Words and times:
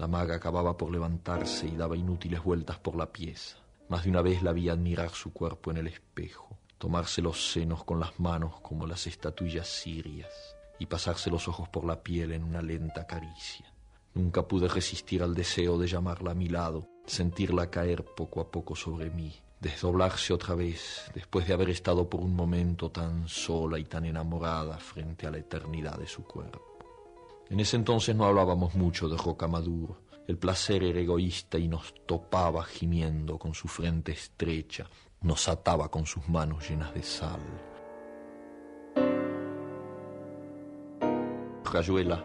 La 0.00 0.06
maga 0.06 0.36
acababa 0.36 0.78
por 0.78 0.90
levantarse 0.90 1.66
y 1.66 1.76
daba 1.76 1.94
inútiles 1.94 2.42
vueltas 2.42 2.78
por 2.78 2.96
la 2.96 3.12
pieza. 3.12 3.58
Más 3.90 4.02
de 4.02 4.08
una 4.08 4.22
vez 4.22 4.42
la 4.42 4.54
vi 4.54 4.70
admirar 4.70 5.10
su 5.10 5.30
cuerpo 5.30 5.70
en 5.70 5.76
el 5.76 5.88
espejo, 5.88 6.56
tomarse 6.78 7.20
los 7.20 7.52
senos 7.52 7.84
con 7.84 8.00
las 8.00 8.18
manos 8.18 8.60
como 8.62 8.86
las 8.86 9.06
estatuillas 9.06 9.68
sirias 9.68 10.56
y 10.78 10.86
pasarse 10.86 11.28
los 11.28 11.48
ojos 11.48 11.68
por 11.68 11.84
la 11.84 12.02
piel 12.02 12.32
en 12.32 12.44
una 12.44 12.62
lenta 12.62 13.06
caricia. 13.06 13.70
Nunca 14.14 14.48
pude 14.48 14.68
resistir 14.68 15.22
al 15.22 15.34
deseo 15.34 15.76
de 15.76 15.86
llamarla 15.86 16.30
a 16.30 16.34
mi 16.34 16.48
lado, 16.48 16.88
sentirla 17.04 17.68
caer 17.68 18.02
poco 18.02 18.40
a 18.40 18.50
poco 18.50 18.74
sobre 18.74 19.10
mí, 19.10 19.34
desdoblarse 19.60 20.32
otra 20.32 20.54
vez 20.54 21.10
después 21.14 21.46
de 21.46 21.52
haber 21.52 21.68
estado 21.68 22.08
por 22.08 22.22
un 22.22 22.34
momento 22.34 22.90
tan 22.90 23.28
sola 23.28 23.78
y 23.78 23.84
tan 23.84 24.06
enamorada 24.06 24.78
frente 24.78 25.26
a 25.26 25.30
la 25.30 25.36
eternidad 25.36 25.98
de 25.98 26.06
su 26.06 26.24
cuerpo. 26.24 26.69
En 27.50 27.58
ese 27.58 27.76
entonces 27.76 28.14
no 28.14 28.24
hablábamos 28.24 28.76
mucho 28.76 29.08
de 29.08 29.16
Roca 29.16 29.48
Maduro. 29.48 30.02
El 30.28 30.38
placer 30.38 30.84
era 30.84 31.00
egoísta 31.00 31.58
y 31.58 31.66
nos 31.66 31.92
topaba 32.06 32.62
gimiendo 32.62 33.38
con 33.38 33.54
su 33.54 33.66
frente 33.66 34.12
estrecha, 34.12 34.88
nos 35.22 35.48
ataba 35.48 35.90
con 35.90 36.06
sus 36.06 36.28
manos 36.28 36.70
llenas 36.70 36.94
de 36.94 37.02
sal. 37.02 37.40
Rayuela 41.64 42.24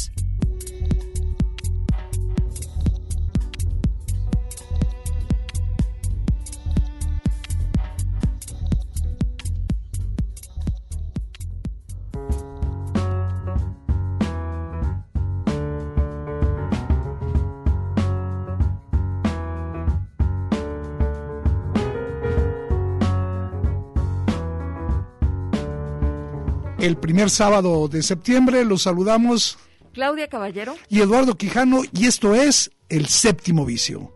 El 26.81 26.97
primer 26.97 27.29
sábado 27.29 27.87
de 27.87 28.01
septiembre. 28.01 28.65
Los 28.65 28.83
saludamos. 28.83 29.57
Claudia 29.93 30.27
Caballero. 30.27 30.75
Y 30.89 31.01
Eduardo 31.01 31.37
Quijano, 31.37 31.81
y 31.93 32.07
esto 32.07 32.33
es 32.33 32.71
El 32.89 33.07
Séptimo 33.07 33.65
Vicio. 33.65 34.11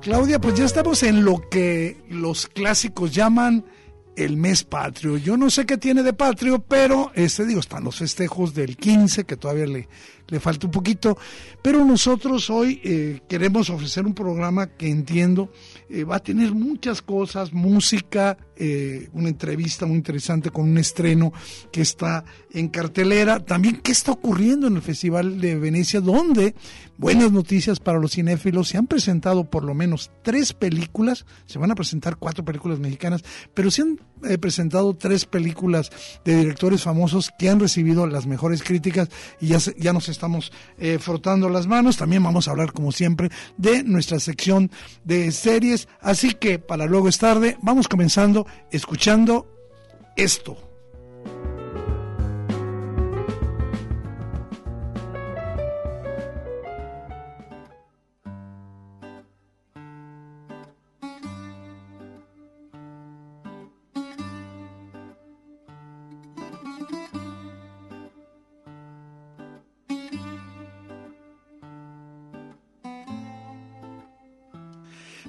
Claudia, 0.00 0.38
pues 0.38 0.54
ya 0.54 0.66
estamos 0.66 1.02
en 1.02 1.24
lo 1.24 1.48
que 1.48 1.96
los 2.10 2.46
clásicos 2.46 3.14
llaman 3.14 3.64
el 4.16 4.36
mes 4.36 4.64
patrio. 4.64 5.16
Yo 5.16 5.36
no 5.36 5.50
sé 5.50 5.66
qué 5.66 5.76
tiene 5.76 6.02
de 6.02 6.12
patrio, 6.12 6.60
pero 6.60 7.10
este 7.14 7.44
digo, 7.44 7.60
están 7.60 7.84
los 7.84 7.96
festejos 7.96 8.54
del 8.54 8.76
15, 8.76 9.24
que 9.24 9.36
todavía 9.36 9.66
le, 9.66 9.88
le 10.28 10.40
falta 10.40 10.66
un 10.66 10.72
poquito, 10.72 11.18
pero 11.62 11.84
nosotros 11.84 12.48
hoy 12.50 12.80
eh, 12.84 13.20
queremos 13.28 13.70
ofrecer 13.70 14.06
un 14.06 14.14
programa 14.14 14.68
que 14.68 14.88
entiendo 14.88 15.52
eh, 15.88 16.04
va 16.04 16.16
a 16.16 16.20
tener 16.20 16.52
muchas 16.52 17.02
cosas, 17.02 17.52
música, 17.52 18.38
eh, 18.56 19.08
una 19.12 19.28
entrevista 19.28 19.86
muy 19.86 19.96
interesante 19.96 20.50
con 20.50 20.68
un 20.68 20.78
estreno 20.78 21.32
que 21.72 21.82
está 21.82 22.24
en 22.52 22.68
cartelera, 22.68 23.40
también 23.40 23.80
qué 23.82 23.92
está 23.92 24.12
ocurriendo 24.12 24.66
en 24.66 24.76
el 24.76 24.82
Festival 24.82 25.40
de 25.40 25.56
Venecia, 25.56 26.00
donde 26.00 26.54
buenas 26.96 27.32
noticias 27.32 27.80
para 27.80 27.98
los 27.98 28.12
cinéfilos, 28.12 28.68
se 28.68 28.78
han 28.78 28.86
presentado 28.86 29.50
por 29.50 29.64
lo 29.64 29.74
menos 29.74 30.10
tres 30.22 30.52
películas, 30.52 31.26
se 31.46 31.58
van 31.58 31.70
a 31.70 31.74
presentar 31.74 32.16
cuatro 32.16 32.44
películas 32.44 32.78
mexicanas, 32.78 33.22
pero 33.52 33.70
se 33.70 33.82
han 33.82 33.98
presentado 34.40 34.94
tres 34.94 35.24
películas 35.26 35.90
de 36.24 36.36
directores 36.36 36.82
famosos 36.82 37.30
que 37.38 37.48
han 37.48 37.60
recibido 37.60 38.06
las 38.06 38.26
mejores 38.26 38.62
críticas 38.62 39.08
y 39.40 39.48
ya, 39.48 39.58
ya 39.78 39.92
nos 39.92 40.08
estamos 40.08 40.52
eh, 40.78 40.98
frotando 40.98 41.48
las 41.48 41.66
manos. 41.66 41.96
También 41.96 42.22
vamos 42.22 42.48
a 42.48 42.52
hablar, 42.52 42.72
como 42.72 42.92
siempre, 42.92 43.30
de 43.56 43.82
nuestra 43.82 44.20
sección 44.20 44.70
de 45.04 45.30
series. 45.32 45.88
Así 46.00 46.32
que 46.32 46.58
para 46.58 46.86
luego 46.86 47.08
es 47.08 47.18
tarde, 47.18 47.58
vamos 47.62 47.88
comenzando 47.88 48.43
escuchando 48.70 49.46
esto. 50.16 50.56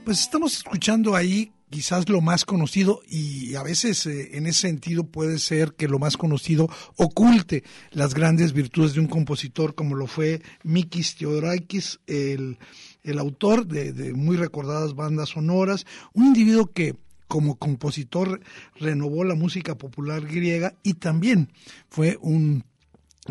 Pues 0.06 0.20
estamos 0.20 0.56
escuchando 0.56 1.16
ahí 1.16 1.52
quizás 1.76 2.08
lo 2.08 2.22
más 2.22 2.46
conocido 2.46 3.02
y 3.06 3.56
a 3.56 3.62
veces 3.62 4.06
eh, 4.06 4.38
en 4.38 4.48
ese 4.48 4.62
sentido 4.62 5.04
puede 5.04 5.40
ser 5.40 5.74
que 5.74 5.90
lo 5.90 6.00
más 6.00 6.16
conocido 6.16 6.70
oculte 6.96 7.66
las 7.92 8.14
grandes 8.14 8.54
virtudes 8.54 8.94
de 8.94 9.02
un 9.02 9.08
compositor 9.08 9.76
como 9.76 9.96
lo 9.96 10.08
fue 10.08 10.42
Mikis 10.64 11.18
Theodorakis, 11.18 12.00
el, 12.08 12.60
el 13.04 13.20
autor 13.20 13.68
de, 13.68 14.14
muy 14.14 14.38
recordadas 14.38 14.96
bandas 14.96 15.32
sonoras, 15.32 15.86
un 16.14 16.28
individuo 16.28 16.72
que 16.72 16.96
como 17.28 17.58
compositor 17.58 18.40
renovó 18.80 19.26
la 19.26 19.36
música 19.36 19.78
popular 19.78 20.26
griega 20.26 20.76
y 20.82 20.94
también 20.94 21.52
fue 21.90 22.18
un 22.22 22.64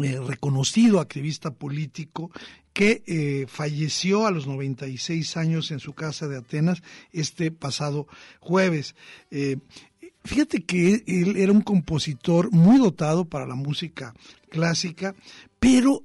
eh, 0.03 0.19
reconocido 0.21 0.99
activista 0.99 1.53
político 1.53 2.33
que 2.73 3.05
eh, 3.07 3.47
falleció 3.49 4.27
a 4.27 4.33
los 4.33 4.49
96 4.49 5.37
años 5.37 5.71
en 5.71 5.79
su 5.79 5.93
casa 5.93 6.27
de 6.27 6.39
Atenas 6.39 6.83
este 7.13 7.53
pasado 7.53 8.09
jueves. 8.41 8.97
Eh, 9.31 9.59
fíjate 10.25 10.65
que 10.65 11.05
él 11.07 11.37
era 11.37 11.53
un 11.53 11.61
compositor 11.61 12.51
muy 12.51 12.79
dotado 12.79 13.27
para 13.27 13.47
la 13.47 13.55
música 13.55 14.15
clásica, 14.49 15.15
pero 15.61 16.03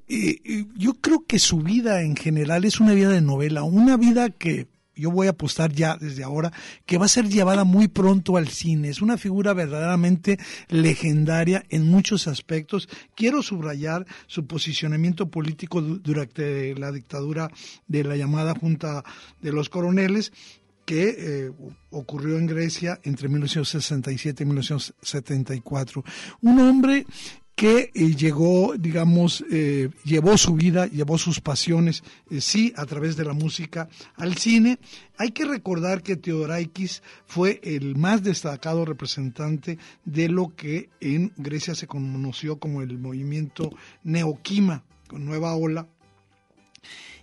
yo 0.75 0.93
creo 0.95 1.25
que 1.25 1.39
su 1.39 1.59
vida 1.59 2.03
en 2.03 2.15
general 2.15 2.65
es 2.65 2.79
una 2.79 2.93
vida 2.93 3.09
de 3.09 3.21
novela, 3.21 3.63
una 3.63 3.97
vida 3.97 4.29
que 4.29 4.67
yo 4.99 5.11
voy 5.11 5.27
a 5.27 5.31
apostar 5.31 5.71
ya 5.71 5.97
desde 5.97 6.23
ahora 6.23 6.51
que 6.85 6.97
va 6.97 7.05
a 7.05 7.09
ser 7.09 7.27
llevada 7.27 7.63
muy 7.63 7.87
pronto 7.87 8.37
al 8.37 8.49
cine. 8.49 8.89
Es 8.89 9.01
una 9.01 9.17
figura 9.17 9.53
verdaderamente 9.53 10.37
legendaria 10.69 11.63
en 11.69 11.87
muchos 11.87 12.27
aspectos. 12.27 12.89
Quiero 13.15 13.41
subrayar 13.41 14.05
su 14.27 14.45
posicionamiento 14.45 15.29
político 15.29 15.81
durante 15.81 16.75
la 16.75 16.91
dictadura 16.91 17.49
de 17.87 18.03
la 18.03 18.15
llamada 18.15 18.55
Junta 18.55 19.03
de 19.41 19.51
los 19.51 19.69
Coroneles 19.69 20.31
que 20.89 21.15
eh, 21.19 21.51
ocurrió 21.91 22.39
en 22.39 22.47
Grecia 22.47 22.99
entre 23.03 23.29
1967 23.29 24.41
y 24.41 24.45
1974. 24.47 26.03
Un 26.41 26.59
hombre 26.59 27.05
que 27.59 27.91
eh, 27.93 28.15
llegó, 28.15 28.75
digamos, 28.77 29.43
eh, 29.51 29.89
llevó 30.05 30.37
su 30.37 30.53
vida, 30.53 30.87
llevó 30.87 31.17
sus 31.17 31.41
pasiones, 31.41 32.05
eh, 32.31 32.39
sí, 32.39 32.71
a 32.77 32.85
través 32.85 33.17
de 33.17 33.25
la 33.25 33.33
música 33.33 33.89
al 34.15 34.37
cine. 34.37 34.79
Hay 35.17 35.31
que 35.31 35.43
recordar 35.43 36.01
que 36.01 36.15
Teodorakis 36.15 37.03
fue 37.25 37.59
el 37.61 37.97
más 37.97 38.23
destacado 38.23 38.85
representante 38.85 39.77
de 40.05 40.29
lo 40.29 40.55
que 40.55 40.89
en 41.01 41.33
Grecia 41.35 41.75
se 41.75 41.85
conoció 41.85 42.59
como 42.59 42.81
el 42.81 42.97
movimiento 42.97 43.71
neoquima, 44.03 44.85
con 45.09 45.25
nueva 45.25 45.53
ola, 45.53 45.89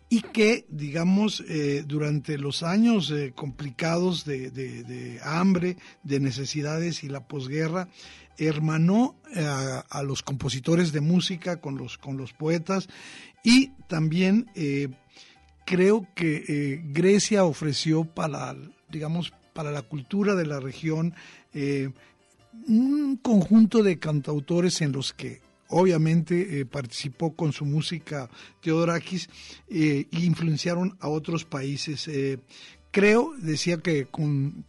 y 0.08 0.20
que, 0.20 0.66
digamos, 0.68 1.42
eh, 1.48 1.84
durante 1.86 2.38
los 2.38 2.62
años 2.62 3.10
eh, 3.10 3.32
complicados 3.34 4.24
de, 4.24 4.50
de, 4.50 5.20
hambre, 5.22 5.76
de 6.04 6.20
necesidades 6.20 7.02
y 7.02 7.08
la 7.08 7.26
posguerra, 7.26 7.88
hermanó 8.38 9.16
a, 9.88 10.02
los 10.02 10.22
compositores 10.22 10.92
de 10.92 11.00
música 11.00 11.60
con 11.60 11.78
los, 11.78 11.96
con 11.96 12.18
los 12.18 12.34
poetas 12.34 12.86
y 13.42 13.68
también 13.88 14.50
creo 15.64 16.06
que 16.14 16.82
Grecia 16.92 17.44
ofreció 17.44 18.04
para, 18.04 18.54
digamos, 18.90 19.32
para 19.54 19.70
la 19.70 19.80
cultura 19.80 20.34
de 20.34 20.44
la 20.44 20.60
región 20.60 21.14
un 22.68 23.16
conjunto 23.16 23.82
de 23.82 23.98
cantautores 23.98 24.82
en 24.82 24.92
los 24.92 25.14
que 25.14 25.40
obviamente 25.68 26.60
eh, 26.60 26.66
participó 26.66 27.34
con 27.34 27.52
su 27.52 27.64
música 27.64 28.28
Teodorakis 28.60 29.28
eh, 29.68 30.06
e 30.10 30.18
influenciaron 30.20 30.96
a 31.00 31.08
otros 31.08 31.44
países. 31.44 32.08
Eh, 32.08 32.38
creo, 32.96 33.34
decía 33.36 33.76
que 33.76 34.06
con, 34.06 34.64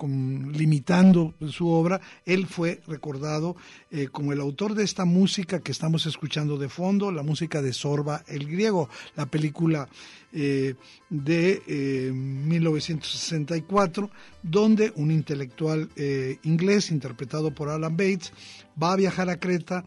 limitando 0.53 1.33
su 1.49 1.69
obra, 1.69 2.01
él 2.25 2.45
fue 2.45 2.81
recordado 2.85 3.55
eh, 3.89 4.09
como 4.11 4.33
el 4.33 4.41
autor 4.41 4.75
de 4.75 4.83
esta 4.83 5.05
música 5.05 5.61
que 5.61 5.71
estamos 5.71 6.05
escuchando 6.05 6.57
de 6.57 6.67
fondo, 6.67 7.09
la 7.13 7.23
música 7.23 7.61
de 7.61 7.71
Sorba 7.71 8.25
el 8.27 8.45
griego, 8.49 8.89
la 9.15 9.27
película 9.27 9.87
de 10.29 10.75
1964, 12.11 14.05
eh, 14.05 14.09
donde 14.43 14.91
un 14.97 15.09
intelectual 15.09 15.89
inglés 16.43 16.91
interpretado 16.91 17.51
por 17.51 17.69
Alan 17.69 17.95
Bates 17.95 18.33
va 18.81 18.91
a 18.91 18.97
viajar 18.97 19.29
a 19.29 19.39
Creta 19.39 19.85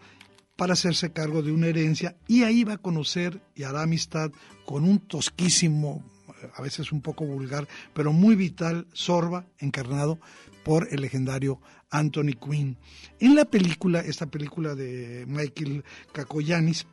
para 0.61 0.75
hacerse 0.75 1.11
cargo 1.11 1.41
de 1.41 1.53
una 1.53 1.69
herencia 1.69 2.17
y 2.29 2.43
ahí 2.43 2.65
va 2.65 2.75
a 2.75 2.77
conocer 2.77 3.41
y 3.55 3.63
hará 3.63 3.81
amistad 3.81 4.31
con 4.67 4.85
un 4.85 4.99
tosquísimo 4.99 6.05
a 6.55 6.61
veces 6.61 6.93
un 6.93 7.01
poco 7.01 7.25
vulgar, 7.25 7.67
pero 7.95 8.13
muy 8.13 8.35
vital, 8.35 8.87
Sorba, 8.93 9.47
encarnado 9.59 10.19
por 10.63 10.89
el 10.91 11.01
legendario 11.01 11.63
Anthony 11.89 12.35
Quinn. 12.39 12.77
En 13.21 13.37
la 13.37 13.47
película, 13.47 14.01
esta 14.01 14.27
película 14.27 14.75
de 14.75 15.25
Michael 15.27 15.83
Kakoyanis, 16.13 16.87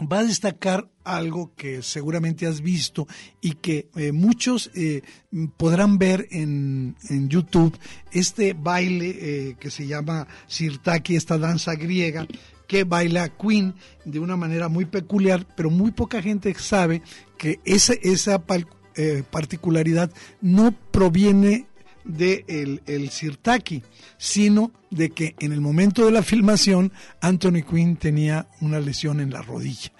va 0.00 0.20
a 0.20 0.24
destacar 0.24 0.88
algo 1.04 1.52
que 1.56 1.82
seguramente 1.82 2.46
has 2.46 2.62
visto 2.62 3.06
y 3.42 3.52
que 3.52 3.90
eh, 3.96 4.12
muchos 4.12 4.70
eh, 4.74 5.02
podrán 5.58 5.98
ver 5.98 6.26
en, 6.30 6.96
YouTube, 7.28 7.76
este 8.12 8.54
baile 8.54 9.10
eh, 9.10 9.56
que 9.60 9.70
se 9.70 9.86
llama 9.86 10.26
Sirtaki, 10.46 11.16
esta 11.16 11.36
danza 11.36 11.74
griega, 11.74 12.26
que 12.68 12.84
baila 12.84 13.30
Queen 13.30 13.74
de 14.04 14.20
una 14.20 14.36
manera 14.36 14.68
muy 14.68 14.84
peculiar, 14.84 15.44
pero 15.56 15.70
muy 15.70 15.90
poca 15.90 16.22
gente 16.22 16.54
sabe 16.54 17.02
que 17.36 17.58
esa, 17.64 17.94
esa 17.94 18.44
eh, 18.94 19.24
particularidad 19.28 20.12
no 20.40 20.72
proviene 20.92 21.66
de 22.08 22.44
el, 22.86 23.10
Sirtaki, 23.10 23.84
sino 24.16 24.72
de 24.90 25.10
que 25.10 25.36
en 25.38 25.52
el 25.52 25.60
momento 25.60 26.04
de 26.04 26.10
la 26.10 26.22
filmación 26.22 26.90
Anthony 27.20 27.62
Quinn 27.68 27.96
tenía 27.96 28.48
una 28.60 28.80
lesión 28.80 29.20
en 29.20 29.30
la 29.30 29.42
rodilla. 29.42 29.92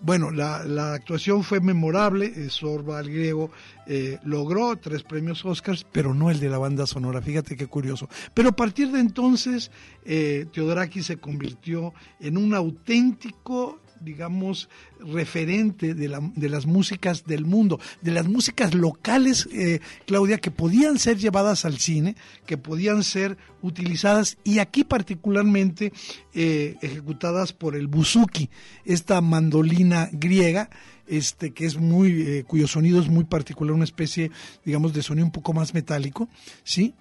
Bueno, 0.00 0.30
la, 0.30 0.64
la 0.64 0.94
actuación 0.94 1.42
fue 1.42 1.60
memorable, 1.60 2.26
eh, 2.26 2.48
Sorba 2.48 2.98
al 2.98 3.10
griego 3.10 3.50
eh, 3.86 4.18
logró 4.24 4.76
tres 4.76 5.02
premios 5.02 5.44
Oscars, 5.44 5.84
pero 5.90 6.14
no 6.14 6.30
el 6.30 6.40
de 6.40 6.48
la 6.48 6.58
banda 6.58 6.86
sonora, 6.86 7.20
fíjate 7.20 7.56
qué 7.56 7.66
curioso. 7.66 8.08
Pero 8.34 8.50
a 8.50 8.56
partir 8.56 8.92
de 8.92 9.00
entonces, 9.00 9.70
eh, 10.04 10.46
Teodoraki 10.52 11.02
se 11.02 11.16
convirtió 11.16 11.92
en 12.20 12.36
un 12.36 12.54
auténtico 12.54 13.80
digamos, 14.00 14.68
referente 15.00 15.94
de, 15.94 16.08
la, 16.08 16.20
de, 16.34 16.48
las 16.48 16.66
músicas 16.66 17.24
del 17.24 17.44
mundo, 17.44 17.80
de 18.02 18.10
las 18.12 18.26
músicas 18.26 18.74
locales, 18.74 19.48
eh, 19.52 19.80
Claudia, 20.06 20.38
que 20.38 20.50
podían 20.50 20.98
ser 20.98 21.18
llevadas 21.18 21.64
al 21.64 21.78
cine, 21.78 22.16
que 22.46 22.56
podían 22.56 23.02
ser 23.02 23.36
utilizadas 23.62 24.38
y 24.44 24.58
aquí 24.58 24.84
particularmente 24.84 25.92
eh, 26.34 26.76
ejecutadas 26.82 27.52
por 27.52 27.76
el 27.76 27.88
buzuki, 27.88 28.50
esta 28.84 29.20
mandolina 29.20 30.08
griega, 30.12 30.70
este 31.06 31.52
que 31.52 31.66
es 31.66 31.76
muy, 31.76 32.22
eh, 32.22 32.44
cuyo 32.44 32.66
sonido 32.66 33.00
es 33.00 33.08
muy 33.08 33.24
particular, 33.24 33.74
una 33.74 33.84
especie, 33.84 34.30
digamos, 34.64 34.92
de 34.92 35.02
sonido 35.02 35.26
un 35.26 35.32
poco 35.32 35.52
más 35.52 35.74
metálico, 35.74 36.28
¿sí? 36.64 36.94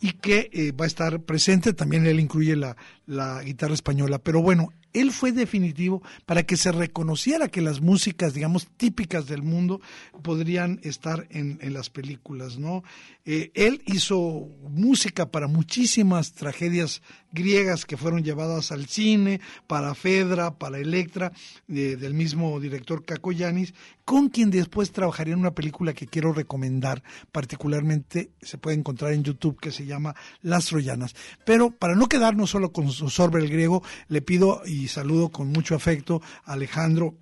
y 0.00 0.12
que 0.12 0.72
va 0.80 0.84
a 0.84 0.88
estar 0.88 1.20
presente, 1.20 1.74
también 1.74 2.06
él 2.06 2.18
incluye 2.18 2.56
la, 2.56 2.78
la 3.06 3.42
guitarra 3.42 3.74
española, 3.74 4.18
pero 4.18 4.42
bueno, 4.42 4.70
él 4.92 5.12
fue 5.12 5.32
definitivo 5.32 6.02
para 6.24 6.44
que 6.44 6.56
se 6.56 6.72
reconociera 6.72 7.48
que 7.48 7.60
las 7.60 7.80
músicas, 7.80 8.32
digamos, 8.32 8.66
típicas 8.76 9.26
del 9.26 9.42
mundo 9.42 9.80
podrían 10.22 10.80
estar 10.82 11.26
en, 11.30 11.58
las 11.74 11.90
películas, 11.90 12.58
¿no? 12.58 12.82
Eh, 13.26 13.50
él 13.54 13.82
hizo 13.86 14.48
música 14.70 15.30
para 15.30 15.48
muchísimas 15.48 16.32
tragedias 16.32 17.02
griegas 17.32 17.84
que 17.84 17.98
fueron 17.98 18.24
llevadas 18.24 18.72
al 18.72 18.86
cine, 18.86 19.40
para 19.66 19.94
Fedra, 19.94 20.58
para 20.58 20.78
Electra, 20.78 21.32
del 21.66 22.14
mismo 22.14 22.58
director 22.58 23.04
Yanis, 23.34 23.74
con 24.04 24.28
quien 24.30 24.50
después 24.50 24.92
trabajaría 24.92 25.34
en 25.34 25.40
una 25.40 25.54
película 25.54 25.92
que 25.92 26.06
quiero 26.06 26.32
recomendar, 26.32 27.02
particularmente 27.32 28.30
se 28.40 28.56
puede 28.56 28.76
encontrar 28.76 29.12
en 29.12 29.24
YouTube, 29.24 29.60
que 29.60 29.72
se 29.72 29.84
llama 29.84 30.14
Las 30.40 30.66
Troyanas. 30.66 31.14
Pero 31.44 31.70
para 31.70 31.94
no 31.94 32.08
quedarnos 32.08 32.50
solo 32.50 32.72
con 32.72 32.90
Sorber 32.96 33.42
el 33.42 33.50
griego, 33.50 33.82
le 34.08 34.22
pido 34.22 34.62
y 34.66 34.88
saludo 34.88 35.30
con 35.30 35.48
mucho 35.48 35.74
afecto 35.74 36.22
a 36.44 36.52
Alejandro, 36.52 37.14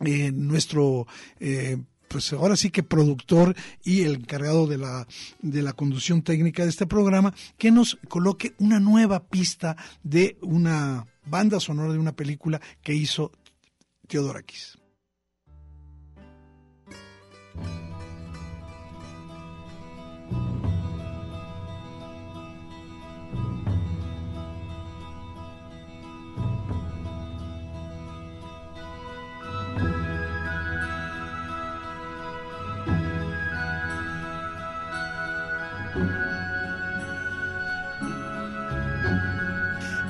eh, 0.00 0.30
nuestro... 0.32 1.06
Eh, 1.40 1.78
pues 2.08 2.32
ahora 2.32 2.56
sí 2.56 2.70
que 2.70 2.84
productor 2.84 3.56
y 3.82 4.02
el 4.02 4.14
encargado 4.14 4.68
de 4.68 4.78
la, 4.78 5.08
de 5.42 5.60
la 5.60 5.72
conducción 5.72 6.22
técnica 6.22 6.62
de 6.62 6.70
este 6.70 6.86
programa, 6.86 7.34
que 7.58 7.72
nos 7.72 7.98
coloque 8.08 8.54
una 8.58 8.78
nueva 8.78 9.24
pista 9.26 9.76
de 10.04 10.38
una 10.40 11.04
banda 11.26 11.58
sonora 11.58 11.92
de 11.92 11.98
una 11.98 12.14
película 12.14 12.60
que 12.82 12.94
hizo 12.94 13.32
Teodorakis. 14.06 14.78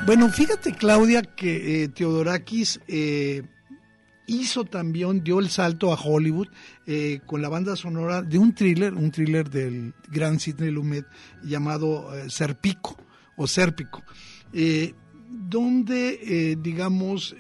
Bueno, 0.07 0.29
fíjate 0.29 0.73
Claudia 0.73 1.21
que 1.23 1.83
eh, 1.83 1.89
Teodorakis 1.89 2.81
eh, 2.87 3.43
hizo 4.29 4.65
también, 4.65 5.25
dio 5.25 5.41
el 5.41 5.51
salto 5.51 5.93
a 5.93 5.97
Hollywood 5.97 6.47
eh, 6.87 7.19
con 7.27 7.43
la 7.43 7.49
banda 7.49 7.75
sonora 7.75 8.23
de 8.23 8.39
un 8.39 8.55
thriller, 8.55 8.95
un 8.95 9.11
thriller 9.11 9.51
del 9.51 9.95
gran 10.09 10.39
Sidney 10.39 10.71
Lumet 10.71 11.07
llamado 11.43 12.09
Serpico 12.29 12.97
o 13.37 13.49
Serpico, 13.49 14.05
donde, 15.29 16.57
digamos, 16.63 17.35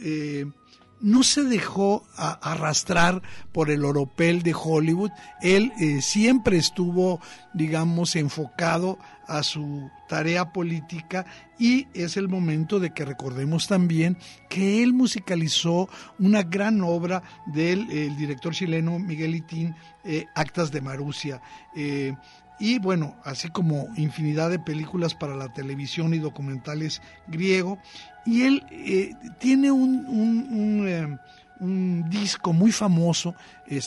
no 1.01 1.23
se 1.23 1.45
dejó 1.45 2.07
arrastrar 2.17 3.23
por 3.53 3.71
el 3.71 3.85
oropel 3.85 4.43
de 4.43 4.55
Hollywood, 4.55 5.11
él 5.43 5.73
siempre 6.01 6.57
estuvo, 6.57 7.21
digamos, 7.55 8.17
enfocado 8.17 8.99
a 9.27 9.43
su 9.43 9.91
tarea 10.09 10.53
política 10.53 11.27
y 11.59 11.89
es 11.95 12.17
el 12.17 12.29
momento 12.29 12.79
de 12.79 12.93
que 12.93 13.05
recordemos 13.05 13.67
también 13.67 14.19
que 14.49 14.83
él 14.83 14.93
musicalizó 14.93 15.89
una 16.19 16.43
gran 16.43 16.81
obra 16.83 17.23
del 17.47 17.87
director 18.17 18.55
chileno 18.55 18.99
Miguel 18.99 19.35
Itín, 19.35 19.75
eh, 20.05 20.27
Actas 20.35 20.71
de 20.71 20.81
Marusia. 20.81 21.41
Eh, 21.75 22.15
y 22.59 22.79
bueno, 22.79 23.17
así 23.25 23.49
como 23.49 23.89
infinidad 23.97 24.51
de 24.51 24.59
películas 24.59 25.15
para 25.15 25.35
la 25.35 25.53
televisión 25.53 26.15
y 26.15 26.19
documentales 26.19 27.03
griego. 27.27 27.79
Y 28.25 28.43
él 28.43 28.67
eh, 28.71 29.15
tiene 29.39 29.71
un 29.71 30.07
un 30.07 31.19
disco 31.59 32.53
muy 32.53 32.73
famoso, 32.73 33.35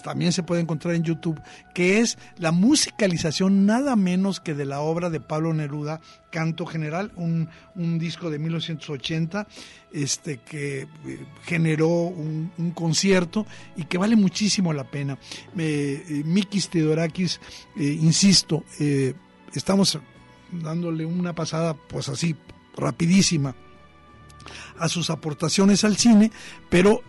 también 0.03 0.31
se 0.31 0.43
puede 0.43 0.61
encontrar 0.61 0.95
en 0.95 1.03
YouTube, 1.03 1.39
que 1.73 1.99
es 1.99 2.17
la 2.37 2.51
musicalización 2.51 3.65
nada 3.65 3.95
menos 3.95 4.39
que 4.39 4.53
de 4.53 4.65
la 4.65 4.81
obra 4.81 5.09
de 5.09 5.19
Pablo 5.19 5.53
Neruda, 5.53 6.01
Canto 6.31 6.65
General, 6.65 7.11
un, 7.15 7.49
disco 7.99 8.29
de 8.29 8.39
1980 8.39 9.47
este, 9.91 10.37
que 10.37 10.81
eh, 10.81 10.87
generó 11.43 11.87
un, 11.87 12.51
concierto 12.75 13.45
y 13.75 13.85
que 13.85 13.97
vale 13.97 14.15
muchísimo 14.15 14.73
la 14.73 14.83
pena. 14.83 15.17
Eh, 15.57 16.21
Mikis 16.25 16.69
Teodorakis, 16.69 17.39
eh, 17.77 17.83
insisto, 17.83 18.63
estamos 19.53 19.97
dándole 20.51 21.05
una 21.05 21.33
pasada 21.33 21.73
pues 21.73 22.09
así, 22.09 22.35
rapidísima 22.75 23.55
a 24.77 24.87
sus 24.87 25.09
aportaciones 25.09 25.83
al 25.83 25.97
cine, 25.97 26.31
pero 26.69 27.03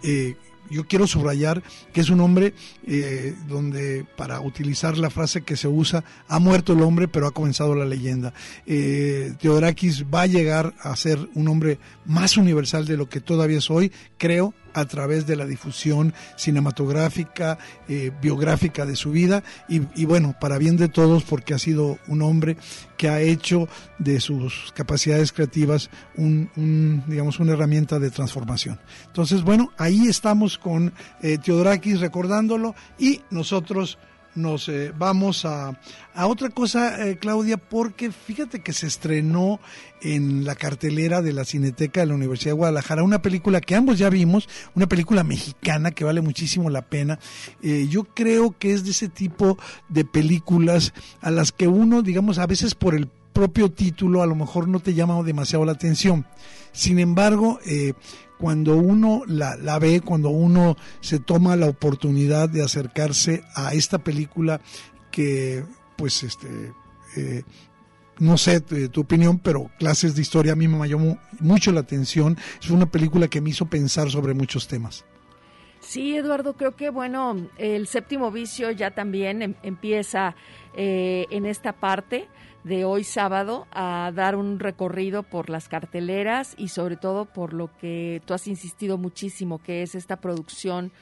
yo 0.71 0.87
quiero 0.87 1.07
subrayar 1.07 1.62
que 1.93 2.00
es 2.00 2.11
un 2.11 2.21
hombre 2.21 2.55
eh, 2.87 3.35
donde, 3.49 4.07
para 4.17 4.40
utilizar 4.40 4.97
la 4.99 5.11
frase 5.11 5.43
que 5.43 5.57
se 5.57 5.69
usa, 5.69 6.05
ha 6.29 6.38
muerto 6.38 6.73
el 6.73 6.83
hombre, 6.83 7.09
pero 7.09 7.26
ha 7.26 7.33
comenzado 7.33 7.75
la 7.75 7.85
leyenda. 7.85 8.33
Eh, 8.67 9.35
va 10.12 10.23
a 10.23 10.26
llegar 10.26 10.75
a 10.81 10.95
ser 10.97 11.29
un 11.35 11.49
hombre 11.49 11.79
más 12.07 12.37
universal 12.37 12.87
de 12.87 12.97
lo 12.97 13.09
que 13.09 13.21
todavía 13.21 13.59
es 13.59 13.71
hoy, 13.71 13.93
creo, 14.19 14.55
a 14.74 14.84
través 14.84 15.26
de 15.26 15.36
la 15.36 15.46
difusión 15.46 16.14
cinematográfica, 16.36 17.58
eh, 17.88 18.10
biográfica 18.20 18.86
de 18.86 18.96
su 18.96 19.10
vida 19.10 19.42
y, 19.68 20.04
bueno, 20.04 20.34
para 20.40 20.58
bien 20.58 20.76
de 20.76 20.88
todos 20.88 21.24
porque 21.24 21.54
ha 21.54 21.58
sido 21.58 21.98
un 22.06 22.22
hombre 22.22 22.56
que 22.96 23.08
ha 23.08 23.20
hecho 23.20 23.68
de 23.98 24.20
sus 24.20 24.72
capacidades 24.74 25.32
creativas 25.32 25.90
un, 26.16 26.50
un 26.56 27.02
digamos, 27.06 27.40
una 27.40 27.52
herramienta 27.52 27.98
de 27.98 28.10
transformación. 28.10 28.78
Entonces, 29.06 29.42
bueno, 29.42 29.72
ahí 29.78 30.06
estamos 30.08 30.58
con 30.58 30.92
eh, 31.22 31.38
Teodorakis 31.38 32.00
recordándolo 32.00 32.74
y 32.98 33.22
nosotros 33.30 33.98
nos 34.34 34.68
eh, 34.68 34.92
vamos 34.96 35.44
a, 35.44 35.80
a, 36.14 36.26
otra 36.26 36.50
cosa, 36.50 37.06
eh, 37.06 37.18
Claudia, 37.18 37.56
porque 37.56 38.12
fíjate 38.12 38.60
que 38.60 38.72
se 38.72 38.87
estrenó 38.87 39.60
en 40.02 40.44
la 40.44 40.54
cartelera 40.54 41.22
de 41.22 41.32
la 41.32 41.44
Cineteca 41.44 42.00
de 42.00 42.06
la 42.06 42.14
Universidad 42.14 42.50
de 42.50 42.58
Guadalajara 42.58 43.02
una 43.02 43.22
película 43.22 43.60
que 43.60 43.75
ambos 43.75 43.99
ya 43.99 44.08
vimos, 44.08 44.49
una 44.75 44.87
película 44.87 45.25
mexicana 45.25 45.90
que 45.90 46.04
vale 46.04 46.20
muchísimo 46.20 46.70
la 46.70 46.82
pena. 46.82 47.18
Eh, 47.62 47.87
yo 47.88 48.04
creo 48.04 48.56
que 48.58 48.72
es 48.72 48.84
de 48.84 48.90
ese 48.90 49.08
tipo 49.08 49.58
de 49.88 50.04
películas 50.04 50.94
a 51.20 51.30
las 51.30 51.52
que 51.52 51.68
uno, 51.68 52.02
digamos, 52.02 52.38
a 52.38 52.46
veces 52.46 52.75
por 52.75 52.94
el 52.94 53.08
propio 53.32 53.70
título 53.70 54.22
a 54.22 54.26
lo 54.26 54.34
mejor 54.34 54.68
no 54.68 54.80
te 54.80 54.94
llama 54.94 55.22
demasiado 55.22 55.64
la 55.64 55.72
atención. 55.72 56.26
Sin 56.72 56.99
embargo, 56.99 57.58
eh, 57.66 57.94
cuando 58.38 58.76
uno 58.76 59.22
la, 59.26 59.78
ve, 59.78 60.00
cuando 60.00 60.30
uno 60.30 60.76
se 61.00 61.18
toma 61.18 61.56
la 61.56 61.66
oportunidad 61.66 62.49
de 62.49 62.62
acercarse 62.62 63.44
a 63.54 63.75
esta 63.75 63.99
película 63.99 64.60
que, 65.10 65.64
pues, 65.96 66.22
este, 66.22 66.72
eh, 67.16 67.42
no 68.18 68.38
sé 68.38 68.60
tu, 68.60 68.88
tu, 68.88 69.00
opinión, 69.02 69.38
pero 69.38 69.70
clases 69.78 70.14
de 70.14 70.22
historia 70.22 70.52
a 70.52 70.56
mí 70.56 70.68
me 70.68 70.88
llamó 70.88 71.18
mucho 71.38 71.72
la 71.72 71.80
atención. 71.80 72.38
Es 72.62 72.70
una 72.70 72.87
película 72.87 73.28
que 73.28 73.40
me 73.40 73.50
hizo 73.50 73.66
pensar 73.66 74.10
sobre 74.10 74.34
muchos 74.34 74.68
temas. 74.68 75.04
Sí, 75.80 76.14
Eduardo, 76.14 76.56
creo 76.56 76.76
que 76.76 76.90
bueno, 76.90 77.49
el 77.56 77.87
séptimo 77.87 78.30
vicio 78.30 78.70
ya 78.70 78.92
también 78.92 79.42
em, 79.42 79.54
empieza 79.62 80.37
eh, 80.75 81.26
en 81.30 81.46
esta 81.46 81.72
parte 81.72 82.28
de 82.64 82.85
hoy 82.85 83.05
sábado 83.05 83.67
a 83.71 84.12
dar 84.14 84.37
un 84.37 84.59
recorrido 84.59 85.23
por 85.23 85.49
las 85.49 85.69
carteleras 85.69 86.55
y 86.59 86.69
sobre 86.69 86.97
todo 86.97 87.25
por 87.25 87.52
lo 87.52 87.75
que 87.79 88.23
tú 88.26 88.35
has 88.35 88.47
insistido 88.47 88.99
muchísimo, 88.99 89.59
que 89.62 89.83
es 89.83 89.95
esta 89.95 90.21
producción 90.21 90.93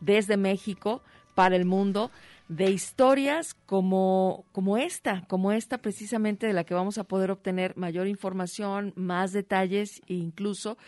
desde 0.00 0.36
México 0.36 1.02
para 1.34 1.56
el 1.56 1.64
mundo 1.64 2.10
de 2.48 2.70
historias 2.70 3.54
como, 3.66 4.46
como 4.52 4.78
esta, 4.78 5.24
como 5.28 5.52
esta 5.52 5.78
precisamente 5.78 6.46
de 6.46 6.52
la 6.52 6.64
que 6.64 6.74
vamos 6.74 6.98
a 6.98 7.04
poder 7.04 7.30
obtener 7.30 7.76
mayor 7.76 8.06
información, 8.06 8.92
más 8.96 9.32
detalles 9.32 10.00
e 10.06 10.14
incluso 10.14 10.78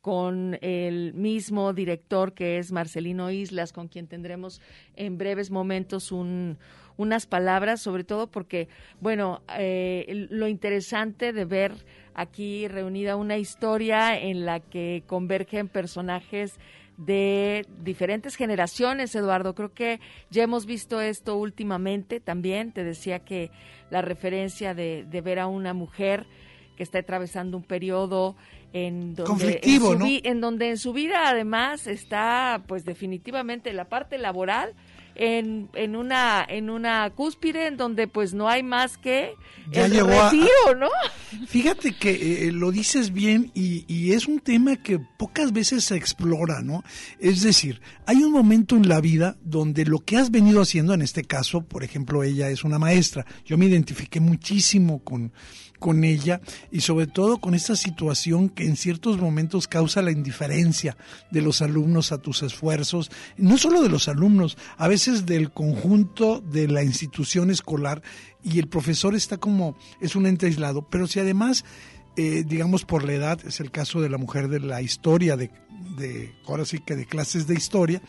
con 0.00 0.56
el 0.62 1.12
mismo 1.14 1.72
director 1.72 2.32
que 2.32 2.58
es 2.58 2.70
Marcelino 2.70 3.30
Islas, 3.30 3.72
con 3.72 3.88
quien 3.88 4.06
tendremos 4.06 4.60
en 4.94 5.18
breves 5.18 5.50
momentos 5.50 6.12
un, 6.12 6.56
unas 6.98 7.26
palabras, 7.26 7.80
sobre 7.80 8.04
todo 8.04 8.26
porque, 8.26 8.68
bueno, 9.00 9.40
eh, 9.56 10.26
lo 10.28 10.48
interesante 10.48 11.32
de 11.32 11.44
ver 11.46 11.72
aquí 12.12 12.68
reunida 12.68 13.16
una 13.16 13.38
historia 13.38 14.18
en 14.18 14.44
la 14.44 14.60
que 14.60 15.04
convergen 15.06 15.68
personajes 15.68 16.58
de 16.98 17.64
diferentes 17.82 18.34
generaciones, 18.34 19.14
Eduardo. 19.14 19.54
Creo 19.54 19.72
que 19.72 20.00
ya 20.30 20.42
hemos 20.42 20.66
visto 20.66 21.00
esto 21.00 21.36
últimamente 21.36 22.18
también. 22.18 22.72
Te 22.72 22.82
decía 22.82 23.20
que 23.20 23.52
la 23.88 24.02
referencia 24.02 24.74
de, 24.74 25.06
de 25.08 25.20
ver 25.20 25.38
a 25.38 25.46
una 25.46 25.72
mujer 25.72 26.26
que 26.76 26.82
está 26.82 26.98
atravesando 26.98 27.56
un 27.56 27.62
periodo 27.62 28.36
en 28.72 29.14
donde 29.14 29.30
conflictivo, 29.30 29.92
en 29.94 29.98
¿no? 29.98 30.06
en 30.06 30.40
donde 30.40 30.70
en 30.70 30.78
su 30.78 30.92
vida 30.92 31.28
además 31.28 31.86
está 31.86 32.62
pues 32.66 32.84
definitivamente 32.84 33.72
la 33.72 33.88
parte 33.88 34.18
laboral 34.18 34.74
en, 35.18 35.68
en 35.74 35.96
una 35.96 36.44
en 36.48 36.70
una 36.70 37.10
cúspide 37.10 37.66
en 37.66 37.76
donde 37.76 38.06
pues 38.06 38.32
no 38.34 38.48
hay 38.48 38.62
más 38.62 38.96
que 38.96 39.34
ya 39.70 39.84
el 39.84 39.92
retiro, 39.92 40.48
a, 40.70 40.74
¿no? 40.74 40.88
Fíjate 41.46 41.92
que 41.92 42.46
eh, 42.46 42.52
lo 42.52 42.70
dices 42.70 43.12
bien 43.12 43.50
y, 43.54 43.84
y, 43.86 44.12
es 44.12 44.26
un 44.26 44.40
tema 44.40 44.76
que 44.76 44.98
pocas 44.98 45.52
veces 45.52 45.84
se 45.84 45.96
explora, 45.96 46.62
¿no? 46.62 46.84
Es 47.18 47.42
decir, 47.42 47.82
hay 48.06 48.22
un 48.22 48.32
momento 48.32 48.76
en 48.76 48.88
la 48.88 49.00
vida 49.00 49.36
donde 49.42 49.84
lo 49.84 49.98
que 49.98 50.16
has 50.16 50.30
venido 50.30 50.62
haciendo, 50.62 50.94
en 50.94 51.02
este 51.02 51.24
caso, 51.24 51.62
por 51.62 51.84
ejemplo, 51.84 52.22
ella 52.22 52.48
es 52.48 52.64
una 52.64 52.78
maestra. 52.78 53.26
Yo 53.44 53.58
me 53.58 53.66
identifiqué 53.66 54.20
muchísimo 54.20 55.00
con 55.00 55.32
con 55.78 56.04
ella 56.04 56.40
y 56.70 56.80
sobre 56.80 57.06
todo 57.06 57.38
con 57.38 57.54
esta 57.54 57.76
situación 57.76 58.48
que 58.48 58.64
en 58.64 58.76
ciertos 58.76 59.18
momentos 59.18 59.68
causa 59.68 60.02
la 60.02 60.10
indiferencia 60.10 60.96
de 61.30 61.42
los 61.42 61.62
alumnos 61.62 62.12
a 62.12 62.18
tus 62.18 62.42
esfuerzos, 62.42 63.10
no 63.36 63.58
solo 63.58 63.82
de 63.82 63.88
los 63.88 64.08
alumnos, 64.08 64.56
a 64.76 64.88
veces 64.88 65.26
del 65.26 65.50
conjunto 65.50 66.40
de 66.40 66.68
la 66.68 66.82
institución 66.82 67.50
escolar 67.50 68.02
y 68.42 68.58
el 68.58 68.68
profesor 68.68 69.14
está 69.14 69.36
como, 69.36 69.76
es 70.00 70.16
un 70.16 70.26
ente 70.26 70.46
aislado, 70.46 70.88
pero 70.88 71.06
si 71.06 71.20
además, 71.20 71.64
eh, 72.16 72.44
digamos 72.46 72.84
por 72.84 73.04
la 73.04 73.12
edad, 73.12 73.40
es 73.46 73.60
el 73.60 73.70
caso 73.70 74.00
de 74.00 74.08
la 74.08 74.18
mujer 74.18 74.48
de 74.48 74.60
la 74.60 74.82
historia, 74.82 75.36
de, 75.36 75.50
ahora 76.46 76.64
sí 76.64 76.78
que 76.78 76.96
de 76.96 77.06
clases 77.06 77.46
de 77.46 77.54
historia, 77.54 78.02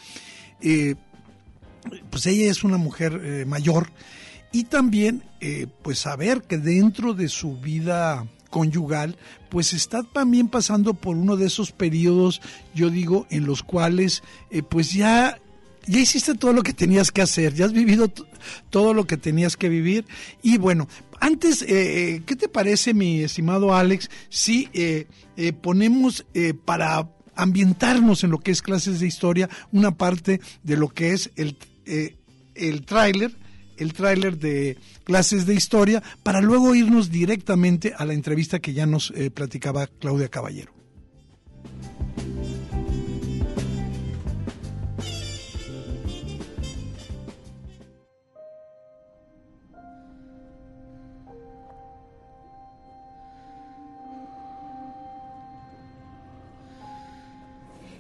eh, 0.62 0.96
pues 2.10 2.26
ella 2.26 2.50
es 2.50 2.64
una 2.64 2.78
mujer 2.78 3.20
eh, 3.24 3.46
mayor, 3.46 3.92
y 4.52 4.64
también 4.66 5.24
eh, 5.42 5.68
pues 5.82 6.00
saber 6.00 6.42
que 6.44 6.58
dentro 6.58 7.14
de 7.14 7.30
su 7.30 7.58
vida 7.58 8.28
conyugal 8.50 9.18
pues 9.50 9.74
está 9.74 10.04
también 10.04 10.48
pasando 10.48 10.94
por 10.94 11.16
uno 11.16 11.38
de 11.38 11.48
esos 11.48 11.72
periodos 11.72 12.42
yo 12.74 12.90
digo 12.90 13.28
en 13.30 13.46
los 13.46 13.64
cuales 13.64 14.24
eh, 14.50 14.64
pues 14.64 14.92
ya 14.92 15.40
ya 15.86 16.00
hiciste 16.00 16.36
todo 16.36 16.54
lo 16.54 16.64
que 16.64 16.74
tenías 16.74 17.12
que 17.12 17.22
hacer 17.22 17.54
ya 17.54 17.66
has 17.66 17.74
vivido 17.74 18.12
todo 18.70 18.94
lo 18.94 19.06
que 19.06 19.18
tenías 19.18 19.58
que 19.58 19.70
vivir. 19.70 20.06
Y 20.42 20.58
bueno 20.58 20.88
antes 21.20 21.64
eh, 21.68 22.22
qué 22.26 22.36
te 22.36 22.48
parece 22.48 22.94
mi 22.94 23.22
estimado 23.22 23.76
Alex 23.76 24.10
si 24.30 24.70
eh, 24.74 25.08
eh, 25.36 25.54
ponemos 25.54 26.26
para 26.66 27.10
ambientarnos 27.36 28.24
en 28.24 28.32
lo 28.32 28.40
que 28.40 28.52
es 28.52 28.62
clases 28.62 29.00
de 29.00 29.08
historia 29.08 29.50
una 29.72 29.92
parte 29.96 30.40
de 30.64 30.78
lo 30.78 30.90
que 30.90 31.14
es 31.14 31.32
el 31.36 31.58
el 32.54 32.86
tráiler 32.86 33.36
el 33.80 33.94
tráiler 33.94 34.38
de 34.38 34.78
clases 35.04 35.46
de 35.46 35.56
historia 35.56 36.04
para 36.24 36.42
luego 36.42 36.76
irnos 36.76 37.10
directamente 37.10 37.94
a 37.98 38.06
la 38.06 38.14
entrevista 38.14 38.60
que 38.60 38.74
ya 38.74 38.86
nos 38.86 39.12
eh, 39.12 39.32
platicaba 39.32 39.88
Claudia 39.88 40.28
Caballero. 40.30 40.74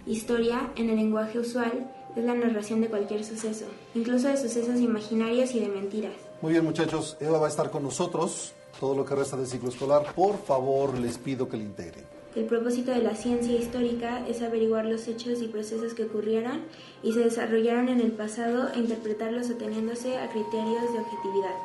Historia, 0.06 0.72
en 0.76 0.90
el 0.90 0.96
lenguaje 0.96 1.38
usual, 1.38 1.92
es 2.16 2.24
la 2.24 2.34
narración 2.34 2.82
de 2.82 2.88
cualquier 2.88 3.24
suceso, 3.24 3.66
incluso 3.96 4.28
de 4.28 4.38
sucesos 4.38 4.80
imaginarios 4.80 5.54
y 5.54 5.60
de 5.60 5.68
mentiras. 5.68 6.14
Muy 6.42 6.54
bien 6.54 6.66
muchachos, 6.66 7.18
Eva 7.20 7.40
va 7.40 7.48
a 7.48 7.50
estar 7.50 7.70
con 7.70 7.84
nosotros 7.84 8.54
todo 8.80 8.96
lo 8.96 9.06
que 9.06 9.16
resta 9.16 9.38
del 9.38 9.48
ciclo 9.48 9.70
escolar. 9.70 10.14
Por 10.16 10.38
favor, 10.38 10.98
les 10.98 11.18
pido 11.18 11.50
que 11.50 11.58
le 11.58 11.64
integren. 11.64 12.06
El 12.36 12.46
propósito 12.46 12.92
de 12.92 13.02
la 13.02 13.16
ciencia 13.16 13.54
histórica 13.54 14.26
es 14.28 14.42
averiguar 14.42 14.86
los 14.86 15.08
hechos 15.08 15.42
y 15.42 15.48
procesos 15.48 15.94
que 15.94 16.04
ocurrieron 16.04 16.62
y 17.02 17.12
se 17.12 17.20
desarrollaron 17.20 17.90
en 17.90 18.00
el 18.00 18.12
pasado 18.12 18.70
e 18.74 18.80
interpretarlos 18.80 19.50
ateniéndose 19.50 20.18
a 20.18 20.30
criterios 20.30 20.94
de 20.94 21.00
objetividad. 21.00 21.56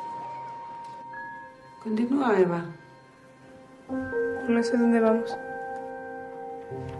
Continúa, 1.83 2.39
Eva. 2.39 2.65
No 4.49 4.63
sé 4.63 4.75
dónde 4.75 4.99
vamos. 4.99 5.37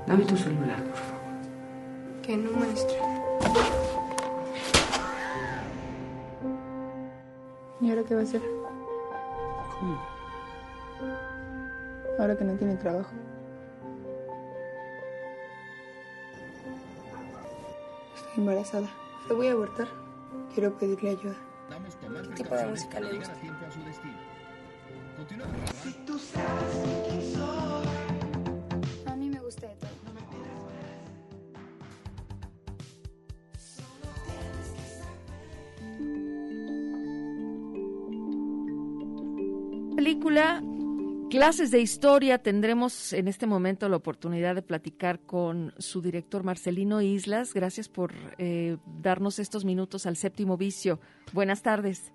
Dame 0.06 0.26
tu 0.26 0.38
celular, 0.38 0.84
por 0.84 0.96
favor. 0.96 1.22
Que 2.22 2.38
no, 2.38 2.52
maestra. 2.52 2.98
¿Y 7.82 7.90
ahora 7.90 8.04
qué 8.04 8.16
va 8.16 8.22
a 8.22 8.24
hacer? 8.24 8.42
¿Cómo? 9.80 10.02
Ahora 12.18 12.38
que 12.38 12.44
no 12.44 12.54
tiene 12.56 12.76
trabajo. 12.78 13.12
Estoy 18.16 18.34
embarazada. 18.38 18.88
Lo 19.30 19.36
voy 19.36 19.48
a 19.48 19.52
abortar. 19.52 19.88
Quiero 20.54 20.74
pedirle 20.78 21.12
ayuda. 21.12 21.36
¿Qué 22.36 22.44
tipo 22.44 22.56
de 22.56 22.66
música 22.68 23.00
le 23.00 23.18
gusta? 23.18 23.34
Clases 41.36 41.70
de 41.70 41.82
historia, 41.82 42.38
tendremos 42.38 43.12
en 43.12 43.28
este 43.28 43.46
momento 43.46 43.90
la 43.90 43.98
oportunidad 43.98 44.56
de 44.56 44.62
platicar 44.62 45.20
con 45.20 45.74
su 45.78 46.02
director 46.02 46.46
Marcelino 46.46 47.02
Islas. 47.02 47.54
Gracias 47.54 47.90
por 47.90 48.14
eh, 48.38 48.78
darnos 49.02 49.40
estos 49.40 49.66
minutos 49.66 50.06
al 50.06 50.16
séptimo 50.16 50.56
vicio. 50.56 51.02
Buenas 51.34 51.62
tardes. 51.62 52.14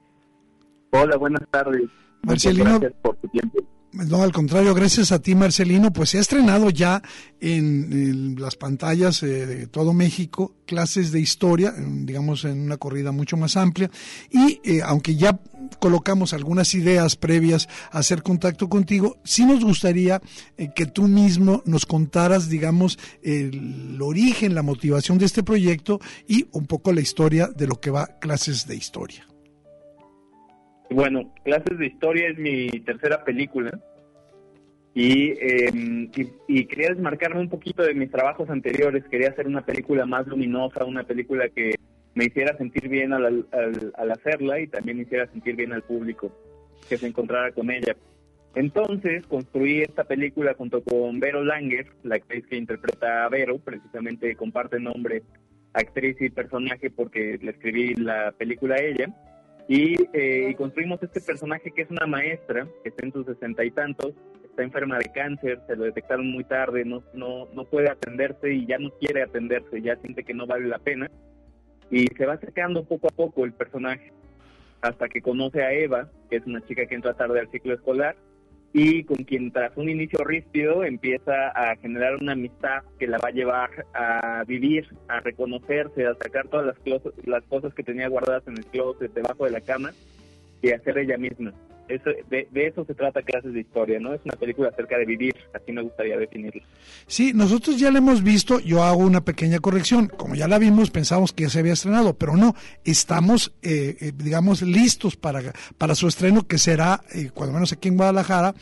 Hola, 0.92 1.18
buenas 1.18 1.42
tardes. 1.50 1.82
Marcelino, 2.22 2.80
gracias 2.80 2.94
por 3.02 3.16
tu 3.16 3.28
tiempo. 3.28 3.58
No, 3.92 4.22
al 4.22 4.32
contrario, 4.32 4.72
gracias 4.72 5.12
a 5.12 5.20
ti, 5.20 5.34
Marcelino. 5.34 5.92
Pues 5.92 6.10
se 6.10 6.18
ha 6.18 6.20
estrenado 6.22 6.70
ya 6.70 7.02
en, 7.40 8.36
las 8.38 8.56
pantallas 8.56 9.22
eh, 9.22 9.44
de 9.44 9.66
todo 9.66 9.92
México 9.92 10.54
clases 10.64 11.10
de 11.10 11.20
historia, 11.20 11.74
digamos 11.76 12.44
en 12.44 12.60
una 12.60 12.76
corrida 12.76 13.10
mucho 13.12 13.36
más 13.36 13.56
amplia. 13.56 13.90
Y 14.30 14.60
eh, 14.64 14.80
aunque 14.82 15.16
ya 15.16 15.40
colocamos 15.78 16.32
algunas 16.32 16.74
ideas 16.74 17.16
previas 17.16 17.68
a 17.92 17.98
hacer 17.98 18.22
contacto 18.22 18.68
contigo, 18.68 19.16
sí 19.24 19.44
nos 19.44 19.64
gustaría 19.64 20.20
eh, 20.56 20.68
que 20.74 20.86
tú 20.86 21.02
mismo 21.08 21.62
nos 21.66 21.86
contaras, 21.86 22.48
digamos, 22.48 22.98
el 23.22 23.98
origen, 24.00 24.54
la 24.54 24.62
motivación 24.62 25.18
de 25.18 25.26
este 25.26 25.42
proyecto 25.42 26.00
y 26.26 26.46
un 26.52 26.66
poco 26.66 26.92
la 26.92 27.00
historia 27.00 27.48
de 27.48 27.66
lo 27.66 27.80
que 27.80 27.90
va 27.90 28.18
clases 28.20 28.66
de 28.66 28.76
historia. 28.76 29.26
Bueno, 30.90 31.32
Clases 31.44 31.78
de 31.78 31.86
Historia 31.86 32.28
es 32.28 32.38
mi 32.38 32.68
tercera 32.80 33.24
película 33.24 33.70
em, 34.96 36.10
y, 36.16 36.28
y, 36.48 36.64
quería 36.64 36.88
desmarcarme 36.88 37.40
un 37.40 37.48
poquito 37.48 37.84
de 37.84 37.94
mis 37.94 38.10
trabajos 38.10 38.50
anteriores. 38.50 39.04
Quería 39.08 39.28
hacer 39.28 39.46
una 39.46 39.64
película 39.64 40.04
más 40.04 40.26
luminosa, 40.26 40.84
una 40.84 41.04
película 41.04 41.48
que 41.48 41.76
me 42.14 42.24
hiciera 42.24 42.56
sentir 42.56 42.88
bien 42.88 43.12
al, 43.12 43.46
hacerla 43.94 44.60
y 44.60 44.66
también 44.66 45.00
hiciera 45.00 45.26
sentir 45.28 45.56
bien 45.56 45.72
al 45.72 45.82
público 45.82 46.32
que 46.88 46.96
se 46.96 47.06
encontrara 47.06 47.52
con 47.52 47.70
ella. 47.70 47.96
Entonces 48.54 49.24
construí 49.26 49.82
esta 49.82 50.04
película 50.04 50.54
junto 50.54 50.82
con 50.82 51.20
Vero 51.20 51.44
Langer, 51.44 51.86
la 52.02 52.16
actriz 52.16 52.46
que 52.46 52.56
interpreta 52.56 53.24
a 53.24 53.28
Vero, 53.28 53.58
precisamente 53.58 54.34
comparte 54.34 54.80
nombre 54.80 55.22
actriz 55.72 56.16
y 56.20 56.30
personaje 56.30 56.90
porque 56.90 57.38
le 57.40 57.52
escribí 57.52 57.94
la 57.94 58.32
película 58.32 58.74
a 58.74 58.82
ella. 58.82 59.14
Eh, 59.68 60.48
y, 60.50 60.54
construimos 60.56 61.00
este 61.00 61.20
personaje 61.20 61.70
que 61.70 61.82
es 61.82 61.90
una 61.90 62.06
maestra, 62.06 62.66
que 62.82 62.88
está 62.88 63.06
en 63.06 63.12
sus 63.12 63.24
sesenta 63.24 63.64
y 63.64 63.70
tantos, 63.70 64.14
está 64.44 64.64
enferma 64.64 64.98
de 64.98 65.12
cáncer, 65.12 65.60
se 65.68 65.76
lo 65.76 65.84
detectaron 65.84 66.28
muy 66.32 66.42
tarde, 66.42 66.84
no, 66.84 67.04
no, 67.14 67.46
no 67.54 67.64
puede 67.64 67.88
atenderse 67.88 68.52
y 68.52 68.66
ya 68.66 68.78
no 68.78 68.90
quiere 68.98 69.22
atenderse, 69.22 69.80
ya 69.80 69.94
siente 69.96 70.24
que 70.24 70.34
no 70.34 70.44
vale 70.44 70.66
la 70.66 70.80
pena. 70.80 71.08
Y 71.90 72.06
se 72.06 72.26
va 72.26 72.34
acercando 72.34 72.84
poco 72.84 73.08
a 73.08 73.14
poco 73.14 73.44
el 73.44 73.52
personaje, 73.52 74.12
hasta 74.80 75.08
que 75.08 75.20
conoce 75.20 75.62
a 75.62 75.72
Eva, 75.72 76.08
que 76.28 76.36
es 76.36 76.46
una 76.46 76.64
chica 76.66 76.86
que 76.86 76.94
entra 76.94 77.14
tarde 77.14 77.40
al 77.40 77.50
ciclo 77.50 77.74
escolar, 77.74 78.16
y 78.72 79.02
con 79.02 79.18
quien 79.24 79.50
tras 79.50 79.76
un 79.76 79.88
inicio 79.88 80.22
ríspido 80.24 80.84
empieza 80.84 81.48
a 81.48 81.74
generar 81.76 82.16
una 82.20 82.32
amistad 82.32 82.84
que 83.00 83.08
la 83.08 83.18
va 83.18 83.28
a 83.28 83.32
llevar 83.32 83.86
a 83.94 84.44
vivir, 84.46 84.86
a 85.08 85.18
reconocerse, 85.18 86.06
a 86.06 86.14
sacar 86.14 86.46
todas 86.46 86.66
las, 86.66 87.02
las 87.24 87.42
cosas 87.44 87.74
que 87.74 87.82
tenía 87.82 88.08
guardadas 88.08 88.46
en 88.46 88.58
el 88.58 88.66
closet, 88.66 89.12
debajo 89.12 89.44
de 89.44 89.50
la 89.50 89.60
cama 89.60 89.90
y 90.62 90.70
a 90.70 90.78
ser 90.80 90.98
ella 90.98 91.18
misma 91.18 91.52
de, 91.98 92.66
eso 92.66 92.84
se 92.84 92.94
trata 92.94 93.22
Clases 93.22 93.52
de 93.52 93.60
Historia, 93.60 93.98
¿no? 93.98 94.14
Es 94.14 94.20
una 94.24 94.36
película 94.36 94.68
acerca 94.68 94.98
de 94.98 95.06
vivir, 95.06 95.34
así 95.52 95.72
me 95.72 95.82
gustaría 95.82 96.16
definirlo. 96.16 96.62
Sí, 97.06 97.32
nosotros 97.34 97.78
ya 97.78 97.90
la 97.90 97.98
hemos 97.98 98.22
visto, 98.22 98.60
yo 98.60 98.82
hago 98.82 98.98
una 98.98 99.22
pequeña 99.22 99.58
corrección, 99.58 100.08
como 100.08 100.34
ya 100.34 100.48
la 100.48 100.58
vimos 100.58 100.90
pensamos 100.90 101.32
que 101.32 101.44
ya 101.44 101.50
se 101.50 101.60
había 101.60 101.72
estrenado, 101.72 102.14
pero 102.14 102.36
no, 102.36 102.54
estamos, 102.84 103.52
eh, 103.62 103.96
eh, 104.00 104.12
digamos, 104.14 104.62
listos 104.62 105.16
para, 105.16 105.52
para 105.78 105.94
su 105.94 106.08
estreno, 106.08 106.46
que 106.46 106.58
será, 106.58 107.00
eh, 107.14 107.30
cuando 107.32 107.54
menos 107.54 107.72
aquí 107.72 107.88
en 107.88 107.96
Guadalajara, 107.96 108.54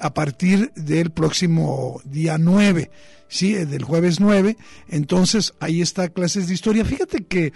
a 0.00 0.14
partir 0.14 0.72
del 0.74 1.10
próximo 1.10 2.00
día 2.04 2.38
9 2.38 2.90
sí, 3.28 3.54
del 3.54 3.84
jueves 3.84 4.18
9. 4.18 4.56
Entonces, 4.88 5.54
ahí 5.60 5.80
está 5.80 6.08
clases 6.08 6.48
de 6.48 6.54
historia. 6.54 6.84
Fíjate 6.84 7.24
que 7.24 7.52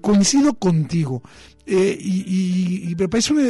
coincido 0.00 0.54
contigo 0.54 1.22
y, 1.66 2.88
y, 2.88 2.94
me 2.94 3.08
parece 3.10 3.34
una, 3.34 3.42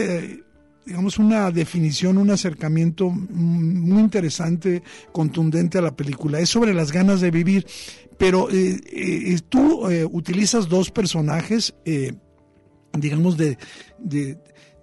digamos, 0.86 1.18
una 1.18 1.50
definición, 1.50 2.18
un 2.18 2.30
acercamiento 2.30 3.10
muy 3.10 4.02
interesante, 4.02 4.82
contundente 5.12 5.78
a 5.78 5.82
la 5.82 5.96
película. 5.96 6.40
Es 6.40 6.50
sobre 6.50 6.74
las 6.74 6.92
ganas 6.92 7.20
de 7.20 7.30
vivir, 7.30 7.66
pero 8.18 8.50
eh, 8.50 8.80
eh, 8.92 9.38
tú 9.48 9.88
eh, 9.88 10.04
utilizas 10.04 10.68
dos 10.68 10.90
personajes, 10.90 11.74
digamos, 12.92 13.36
de, 13.36 13.58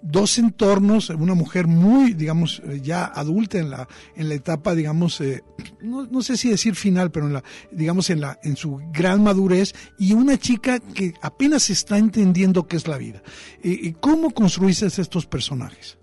dos 0.02 0.38
entornos, 0.38 1.10
una 1.10 1.34
mujer 1.34 1.68
muy, 1.68 2.14
digamos, 2.14 2.62
ya 2.82 3.06
adulta 3.06 3.60
en 3.60 3.70
la, 3.70 3.88
en 4.16 4.30
la 4.30 4.36
etapa, 4.36 4.74
digamos, 4.76 5.22
no, 5.82 6.06
no, 6.06 6.22
sé 6.22 6.38
si 6.38 6.50
decir 6.50 6.76
final, 6.76 7.12
pero 7.12 7.28
en 7.28 7.34
la, 7.34 7.44
digamos, 7.72 8.10
en 8.10 8.22
la, 8.22 8.40
en 8.44 8.56
su 8.56 8.82
gran 8.92 9.24
madurez, 9.24 9.74
y 9.98 10.14
una 10.14 10.38
chica 10.38 10.80
que 10.80 11.14
apenas 11.22 11.70
está 11.70 11.98
entendiendo 11.98 12.68
qué 12.68 12.78
es 12.78 12.88
la 12.88 12.98
vida. 12.98 13.22
¿Cómo 14.00 14.32
construiste 14.32 14.88
estos 14.88 15.26
personajes? 15.26 15.98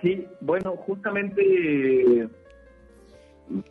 Sí, 0.00 0.26
bueno, 0.40 0.76
justamente 0.76 1.42
me 3.48 3.62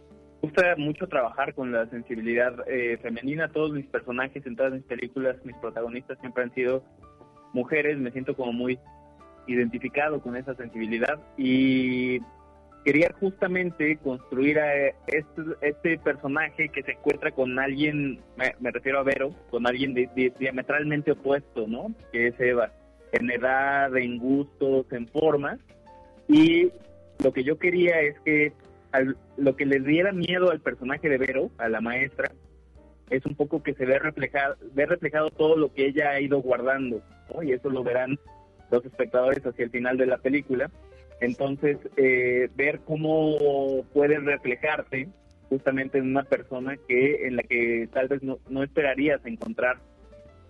gusta 0.42 0.76
mucho 0.78 1.08
trabajar 1.08 1.54
con 1.54 1.72
la 1.72 1.88
sensibilidad 1.88 2.54
eh, 2.68 2.98
femenina. 3.02 3.50
Todos 3.50 3.74
mis 3.74 3.86
personajes 3.88 4.46
en 4.46 4.56
todas 4.56 4.74
mis 4.74 4.84
películas, 4.84 5.38
mis 5.44 5.56
protagonistas 5.58 6.18
siempre 6.20 6.44
han 6.44 6.54
sido 6.54 6.84
mujeres. 7.54 7.98
Me 7.98 8.12
siento 8.12 8.36
como 8.36 8.54
muy 8.54 8.80
identificado 9.48 10.22
con 10.22 10.36
esa 10.36 10.56
sensibilidad 10.56 11.20
y 11.38 12.20
quería 12.84 13.14
justamente 13.20 13.98
construir 13.98 14.60
a 14.60 14.88
este, 15.08 15.42
este 15.62 15.98
personaje 16.00 16.70
que 16.70 16.84
se 16.84 16.94
encuentra 16.94 17.32
con 17.32 17.60
alguien, 17.60 18.20
me, 18.38 18.72
refiero 18.72 19.00
a 19.00 19.04
Vero, 19.04 19.34
con 19.50 19.68
alguien 19.68 19.94
diametralmente 20.40 21.12
opuesto, 21.12 21.68
¿no? 21.68 21.94
Que 22.12 22.28
es 22.28 22.40
Eva, 22.40 22.72
en 23.12 23.30
edad, 23.30 23.96
en 23.98 24.18
gustos, 24.18 24.86
en 24.92 25.08
formas 25.08 25.60
y 26.28 26.72
lo 27.24 27.34
que 27.34 27.44
yo 27.44 27.58
quería 27.58 28.02
es 28.02 28.20
que 28.22 28.54
lo 29.38 29.56
que 29.56 29.66
le 29.66 29.80
diera 29.80 30.12
miedo 30.12 30.52
al 30.52 30.60
personaje 30.60 31.08
de 31.08 31.18
Vero, 31.18 31.50
a 31.58 31.70
la 31.70 31.82
maestra, 31.82 32.32
es 33.10 33.26
un 33.26 33.36
poco 33.36 33.62
que 33.62 33.74
se 33.74 33.86
ve 33.86 34.00
reflejado, 34.00 34.56
ve 34.74 34.86
reflejado 34.86 35.30
todo 35.30 35.58
lo 35.58 35.74
que 35.74 35.88
ella 35.88 36.12
ha 36.12 36.22
ido 36.22 36.42
guardando, 36.42 37.02
y 37.44 37.54
eso 37.54 37.70
lo 37.70 37.84
verán 37.84 38.20
los 38.70 38.86
espectadores 38.86 39.46
hacia 39.46 39.66
el 39.66 39.72
final 39.72 39.98
de 39.98 40.06
la 40.06 40.18
película. 40.18 40.72
Entonces, 41.20 41.78
eh, 41.98 42.50
ver 42.56 42.80
cómo 42.82 43.84
puede 43.94 44.20
reflejarse 44.20 45.08
justamente 45.50 45.98
en 45.98 46.06
una 46.06 46.24
persona 46.24 46.78
que 46.88 47.28
en 47.28 47.36
la 47.36 47.44
que 47.44 47.88
tal 47.92 48.08
vez 48.08 48.24
no, 48.24 48.40
no 48.50 48.64
esperarías 48.64 49.24
encontrar 49.26 49.78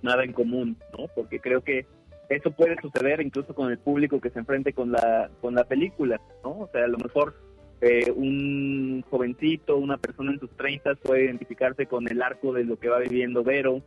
nada 0.02 0.24
en 0.24 0.34
común, 0.34 0.78
¿no? 0.98 1.08
Porque 1.16 1.40
creo 1.40 1.62
que 1.62 1.86
eso 2.30 2.52
puede 2.52 2.76
suceder 2.82 3.22
incluso 3.22 3.54
con 3.54 3.72
el 3.72 3.78
público 3.78 4.22
que 4.22 4.30
se 4.30 4.40
enfrente 4.40 4.74
con 4.74 4.92
la, 4.92 5.30
con 5.42 5.56
la 5.56 5.66
película, 5.66 6.22
¿no? 6.44 6.52
O 6.52 6.70
sea, 6.72 6.86
a 6.86 6.88
lo 6.88 6.98
mejor 6.98 7.36
eh, 7.82 8.12
un 8.16 9.04
jovencito, 9.10 9.78
una 9.78 9.98
persona 9.98 10.32
en 10.32 10.40
sus 10.40 10.52
30 10.56 10.96
puede 10.96 11.26
identificarse 11.26 11.88
con 11.88 12.08
el 12.08 12.22
arco 12.22 12.54
de 12.54 12.64
lo 12.64 12.78
que 12.78 12.90
va 12.90 13.00
viviendo 13.00 13.44
Vero, 13.44 13.82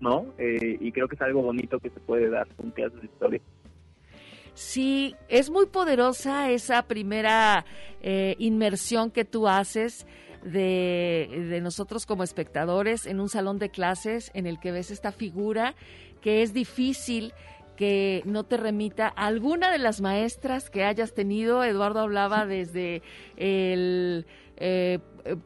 ¿no? 0.00 0.26
Eh, 0.38 0.78
y 0.80 0.92
creo 0.92 1.08
que 1.08 1.14
es 1.14 1.22
algo 1.22 1.42
bonito 1.42 1.78
que 1.78 1.90
se 1.90 2.00
puede 2.00 2.28
dar 2.28 2.48
con 2.56 2.70
clases 2.70 3.00
de 3.00 3.06
historia. 3.06 3.40
Sí, 4.54 5.14
es 5.28 5.50
muy 5.50 5.66
poderosa 5.66 6.50
esa 6.50 6.82
primera 6.82 7.64
eh, 8.02 8.34
inmersión 8.38 9.10
que 9.10 9.24
tú 9.24 9.48
haces 9.48 10.06
de, 10.42 11.46
de, 11.50 11.60
nosotros 11.60 12.06
como 12.06 12.22
espectadores 12.22 13.06
en 13.06 13.20
un 13.20 13.28
salón 13.28 13.58
de 13.58 13.70
clases 13.70 14.30
en 14.34 14.46
el 14.46 14.58
que 14.58 14.72
ves 14.72 14.90
esta 14.90 15.12
figura 15.12 15.74
que 16.20 16.42
es 16.42 16.52
difícil 16.52 17.32
que 17.80 18.22
no 18.26 18.44
te 18.44 18.58
remita 18.58 19.06
a 19.16 19.26
alguna 19.26 19.72
de 19.72 19.78
las 19.78 20.02
maestras 20.02 20.68
que 20.68 20.84
hayas 20.84 21.14
tenido. 21.14 21.64
Eduardo 21.64 22.00
hablaba 22.00 22.44
desde 22.44 23.00
el 23.38 24.26
eh, 24.60 24.98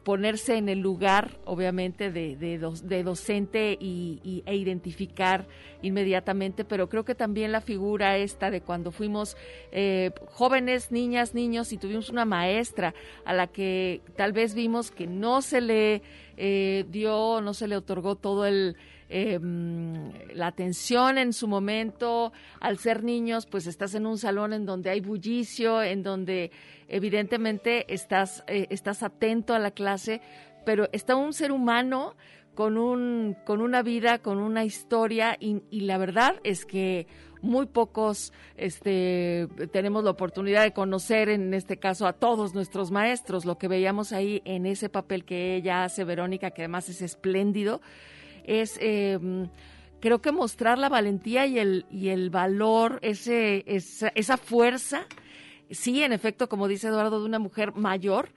ponerse 0.03 0.57
en 0.57 0.69
el 0.69 0.79
lugar, 0.79 1.39
obviamente, 1.45 2.11
de, 2.11 2.35
de, 2.35 3.03
docente 3.03 3.77
y, 3.79 4.43
e 4.45 4.55
identificar 4.55 5.47
inmediatamente, 5.81 6.65
pero 6.65 6.89
creo 6.89 7.05
que 7.05 7.15
también 7.15 7.51
la 7.51 7.61
figura 7.61 8.17
esta 8.17 8.51
de 8.51 8.61
cuando 8.61 8.91
fuimos 8.91 9.37
eh, 9.71 10.11
jóvenes, 10.27 10.91
niñas, 10.91 11.33
niños, 11.33 11.71
y 11.71 11.77
tuvimos 11.77 12.09
una 12.09 12.25
maestra 12.25 12.93
a 13.25 13.33
la 13.33 13.47
que 13.47 14.01
tal 14.15 14.33
vez 14.33 14.53
vimos 14.53 14.91
que 14.91 15.07
no 15.07 15.41
se 15.41 15.61
le 15.61 16.01
eh, 16.37 16.85
dio, 16.89 17.41
no 17.41 17.53
se 17.53 17.67
le 17.67 17.77
otorgó 17.77 18.15
todo 18.15 18.45
el 18.45 18.75
eh, 19.09 19.39
la 20.33 20.47
atención 20.47 21.17
en 21.17 21.33
su 21.33 21.47
momento. 21.47 22.33
Al 22.59 22.77
ser 22.77 23.03
niños, 23.03 23.45
pues 23.45 23.67
estás 23.67 23.95
en 23.95 24.05
un 24.05 24.17
salón 24.17 24.53
en 24.53 24.65
donde 24.65 24.89
hay 24.89 25.01
bullicio, 25.01 25.81
en 25.83 26.03
donde 26.03 26.51
evidentemente 26.87 27.93
estás, 27.93 28.43
eh, 28.47 28.67
estás 28.69 29.03
atento 29.03 29.53
a 29.53 29.59
la 29.59 29.71
clase, 29.71 30.21
pero 30.65 30.89
está 30.91 31.15
un 31.15 31.33
ser 31.33 31.51
humano 31.51 32.15
con, 32.55 32.77
un, 32.77 33.35
con 33.45 33.61
una 33.61 33.83
vida, 33.83 34.19
con 34.19 34.39
una 34.39 34.65
historia 34.65 35.37
y, 35.39 35.61
la 35.81 35.97
verdad 35.97 36.35
es 36.43 36.65
que 36.65 37.05
muy 37.41 37.67
pocos 37.67 38.33
este, 38.55 39.47
tenemos 39.71 40.03
la 40.03 40.09
oportunidad 40.11 40.63
de 40.63 40.73
conocer, 40.73 41.29
en 41.29 41.53
este 41.53 41.77
caso, 41.77 42.07
a 42.07 42.13
todos 42.13 42.55
nuestros 42.55 42.89
maestros. 42.89 43.45
Lo 43.45 43.59
que 43.59 43.67
veíamos 43.67 44.13
ahí 44.13 44.41
en 44.45 44.65
ese 44.65 44.89
papel 44.89 45.25
que 45.25 45.55
ella 45.55 45.83
hace, 45.83 46.03
Verónica, 46.05 46.51
que 46.51 46.63
además 46.63 46.89
es 46.89 47.03
espléndido, 47.03 47.81
es... 48.47 48.77
Em, 48.81 49.49
creo 49.99 50.21
que 50.21 50.31
mostrar 50.31 50.77
la 50.77 50.87
valentía 50.87 51.47
y 51.47 51.57
el, 51.57 51.87
y 51.89 52.09
el 52.09 52.29
valor, 52.29 52.99
ese, 53.01 53.63
esa, 53.65 54.09
esa 54.09 54.37
fuerza, 54.37 55.07
sí, 55.71 56.03
en 56.03 56.13
efecto, 56.13 56.47
como 56.47 56.67
dice 56.67 56.89
Eduardo, 56.89 57.19
de 57.19 57.25
una 57.25 57.39
mujer 57.39 57.73
mayor 57.73 58.29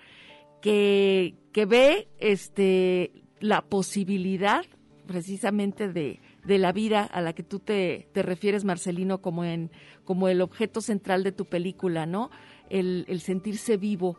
que, 0.62 1.34
que 1.52 1.66
ve 1.66 2.08
este, 2.18 3.12
la 3.40 3.62
posibilidad 3.62 4.64
precisamente 5.06 5.92
de, 5.92 6.20
de 6.44 6.58
la 6.58 6.72
vida 6.72 7.02
a 7.04 7.20
la 7.20 7.32
que 7.32 7.42
tú 7.42 7.58
te, 7.58 8.08
te, 8.12 8.22
refieres, 8.22 8.64
Marcelino, 8.64 9.20
como, 9.20 9.44
en, 9.44 9.70
como 10.04 10.28
el 10.28 10.40
objeto 10.40 10.80
central 10.80 11.22
de 11.22 11.32
tu 11.32 11.46
película, 11.46 12.06
¿no? 12.06 12.30
El, 12.68 13.04
el 13.08 13.20
sentirse 13.20 13.76
vivo, 13.76 14.18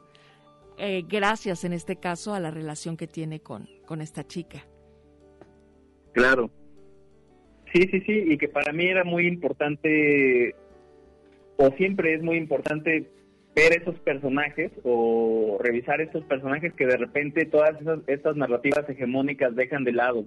eh, 0.78 1.04
gracias 1.08 1.64
en 1.64 1.74
este 1.74 1.98
caso 1.98 2.34
a 2.34 2.40
la 2.40 2.52
relación 2.52 2.98
que 2.98 3.08
tiene 3.08 3.40
con, 3.40 3.68
con 3.86 4.02
esta 4.02 4.26
chica. 4.26 4.66
Claro. 6.14 6.50
Sí, 7.74 7.88
sí, 7.92 8.02
sí, 8.02 8.24
y 8.28 8.38
que 8.38 8.48
para 8.48 8.74
mí 8.74 8.86
era 8.86 9.04
muy 9.04 9.28
importante, 9.28 10.56
o 11.58 11.70
siempre 11.78 12.16
es 12.16 12.24
muy 12.24 12.38
importante 12.38 13.10
ver 13.56 13.80
esos 13.80 14.00
personajes 14.00 14.72
o 14.84 15.60
revisar 15.62 16.02
estos 16.02 16.24
personajes 16.26 16.74
que 16.74 16.86
de 16.86 16.98
repente 16.98 17.46
todas 17.46 17.80
esas, 17.80 18.00
estas 18.08 18.36
narrativas 18.36 18.90
hegemónicas 18.90 19.56
dejan 19.56 19.84
de 19.84 19.92
lado. 19.92 20.26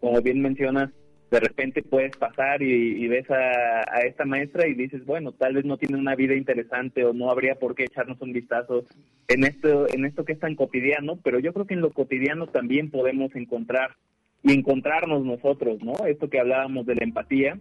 Como 0.00 0.20
bien 0.20 0.40
mencionas, 0.40 0.90
de 1.30 1.40
repente 1.40 1.82
puedes 1.82 2.16
pasar 2.16 2.62
y, 2.62 3.08
ves 3.08 3.28
a, 3.30 4.00
esta 4.04 4.24
maestra 4.24 4.68
y 4.68 4.74
dices, 4.74 5.04
bueno, 5.04 5.32
tal 5.32 5.54
vez 5.54 5.64
no 5.64 5.76
tiene 5.78 5.98
una 5.98 6.14
vida 6.14 6.34
interesante 6.34 7.04
o 7.04 7.12
no 7.12 7.30
habría 7.30 7.56
por 7.56 7.74
qué 7.74 7.84
echarnos 7.84 8.20
un 8.20 8.32
vistazo 8.32 8.84
en 9.28 9.44
esto, 9.44 9.88
en 9.88 10.04
esto 10.04 10.24
que 10.24 10.34
es 10.34 10.38
tan 10.38 10.54
cotidiano, 10.54 11.18
pero 11.22 11.40
yo 11.40 11.52
creo 11.52 11.66
que 11.66 11.74
en 11.74 11.80
lo 11.80 11.90
cotidiano 11.90 12.46
también 12.46 12.90
podemos 12.90 13.34
encontrar 13.34 13.96
y 14.44 14.52
encontrarnos 14.52 15.24
nosotros, 15.24 15.82
¿no? 15.82 16.06
Esto 16.06 16.28
que 16.28 16.38
hablábamos 16.38 16.86
de 16.86 16.94
la 16.94 17.04
empatía, 17.04 17.58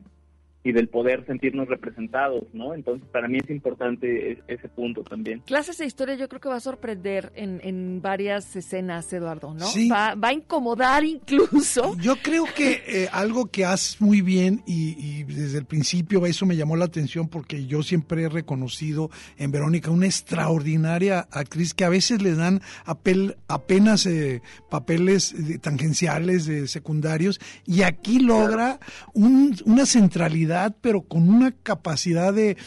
y 0.63 0.71
del 0.71 0.88
poder 0.88 1.26
sentirnos 1.26 1.67
representados, 1.67 2.45
¿no? 2.54 2.73
Entonces, 2.73 3.08
para 3.12 3.28
mí 3.28 3.39
es 3.43 3.49
importante 3.49 4.41
ese 4.47 4.69
punto 4.69 5.04
también. 5.04 5.41
Clases 5.45 5.78
de 5.78 5.86
historia 5.86 6.15
yo 6.15 6.30
creo 6.30 6.39
que 6.39 6.47
va 6.47 6.56
a 6.56 6.62
sorprender 6.62 7.34
en, 7.36 7.60
en 7.63 8.02
varias 8.02 8.56
escenas, 8.56 9.12
Eduardo, 9.12 9.54
¿no? 9.54 9.65
Sí. 9.65 9.89
Va, 9.89 10.15
va 10.15 10.30
a 10.30 10.34
incomodar 10.34 11.04
incluso. 11.04 11.97
Yo 11.99 12.15
creo 12.15 12.45
que 12.56 12.82
eh, 12.88 13.10
algo 13.12 13.47
que 13.47 13.65
haces 13.65 13.99
muy 13.99 14.21
bien 14.21 14.63
y, 14.65 14.95
y, 14.97 15.23
desde 15.23 15.58
el 15.58 15.65
principio 15.65 16.26
eso 16.26 16.45
me 16.45 16.56
llamó 16.56 16.78
la 16.78 16.86
atención 16.86 17.28
porque 17.28 17.65
yo 17.65 17.84
siempre 17.84 18.23
he 18.23 18.30
reconocido 18.30 19.10
en 19.38 19.52
Verónica 19.52 19.91
una 19.91 20.06
extraordinaria 20.06 21.28
actriz 21.32 21.73
que 21.73 21.84
a 21.84 21.89
veces 21.89 22.21
le 22.21 22.36
dan 22.36 22.62
apel, 22.86 23.36
apenas 23.47 24.06
eh, 24.06 24.41
papeles 24.69 25.36
tangenciales, 25.62 26.45
de 26.45 26.67
secundarios, 26.67 27.39
y 27.65 27.82
aquí 27.82 28.19
logra 28.19 28.80
un, 29.13 29.56
una 29.65 29.86
centralidad 29.86 30.52
pero 30.81 31.01
con 31.01 31.29
una 31.29 31.51
capacidad 31.51 32.33
de, 32.33 32.57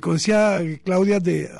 como 0.00 0.14
decía 0.14 0.60
Claudia, 0.84 1.20
de 1.20 1.50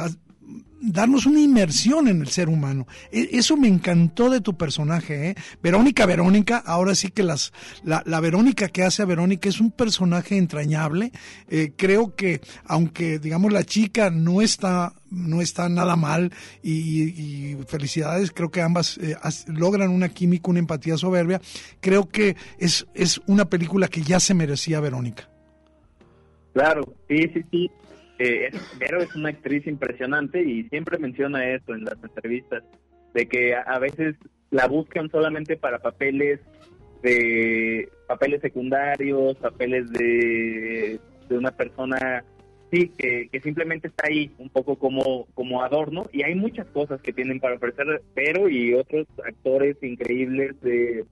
darnos 0.80 1.26
una 1.26 1.40
inmersión 1.40 2.08
en 2.08 2.20
el 2.20 2.28
ser 2.28 2.48
humano. 2.48 2.86
E, 3.10 3.30
eso 3.32 3.56
me 3.56 3.68
encantó 3.68 4.30
de 4.30 4.40
tu 4.40 4.56
personaje, 4.56 5.30
¿eh? 5.30 5.34
Verónica 5.62 6.06
Verónica, 6.06 6.62
ahora 6.64 6.94
sí 6.94 7.10
que 7.10 7.22
las, 7.22 7.52
la, 7.84 8.02
la, 8.06 8.20
Verónica 8.20 8.68
que 8.68 8.82
hace 8.82 9.02
a 9.02 9.06
Verónica 9.06 9.48
es 9.48 9.60
un 9.60 9.70
personaje 9.70 10.36
entrañable. 10.36 11.12
Eh, 11.48 11.72
creo 11.76 12.14
que, 12.14 12.40
aunque 12.64 13.18
digamos 13.18 13.52
la 13.52 13.64
chica 13.64 14.10
no 14.10 14.42
está 14.42 14.94
no 15.10 15.40
está 15.40 15.68
nada 15.68 15.96
mal 15.96 16.32
y, 16.62 17.56
felicidades, 17.66 18.30
creo 18.30 18.50
que 18.50 18.60
ambas 18.60 18.98
eh, 18.98 19.16
logran 19.46 19.90
una 19.90 20.10
química, 20.10 20.50
una 20.50 20.58
empatía 20.58 20.96
soberbia. 20.96 21.40
Creo 21.80 22.08
que 22.08 22.36
es, 22.58 22.86
es 22.94 23.20
una 23.26 23.46
película 23.46 23.88
que 23.88 24.02
ya 24.02 24.20
se 24.20 24.34
merecía 24.34 24.80
Verónica. 24.80 25.28
Claro, 26.52 26.94
sí, 27.08 27.30
sí, 27.32 27.44
sí. 27.50 27.70
Eh, 28.18 28.50
es 28.50 29.14
una 29.14 29.28
actriz 29.28 29.66
impresionante 29.66 30.42
y 30.42 30.64
siempre 30.64 30.98
menciona 30.98 31.48
esto 31.54 31.74
en 31.74 31.84
las 31.84 32.02
entrevistas, 32.02 32.64
de 33.14 33.28
que 33.28 33.54
a, 33.54 33.78
veces 33.78 34.16
la 34.50 34.66
buscan 34.66 35.08
solamente 35.10 35.56
para 35.56 35.78
papeles 35.78 36.40
de 37.02 37.88
papeles 38.08 38.40
secundarios, 38.40 39.36
papeles 39.36 39.88
de, 39.92 40.98
de 41.28 41.38
una 41.38 41.52
persona 41.52 42.24
sí, 42.72 42.88
que, 42.98 43.28
que, 43.30 43.40
simplemente 43.40 43.88
está 43.88 44.08
ahí, 44.08 44.32
un 44.38 44.48
poco 44.48 44.76
como, 44.76 45.26
como 45.34 45.62
adorno, 45.62 46.06
y 46.12 46.22
hay 46.22 46.34
muchas 46.34 46.66
cosas 46.68 47.00
que 47.00 47.12
tienen 47.12 47.40
para 47.40 47.54
ofrecer 47.54 48.02
Pero 48.14 48.48
y 48.48 48.74
otros 48.74 49.06
actores 49.24 49.76
increíbles 49.82 50.60
de, 50.60 51.04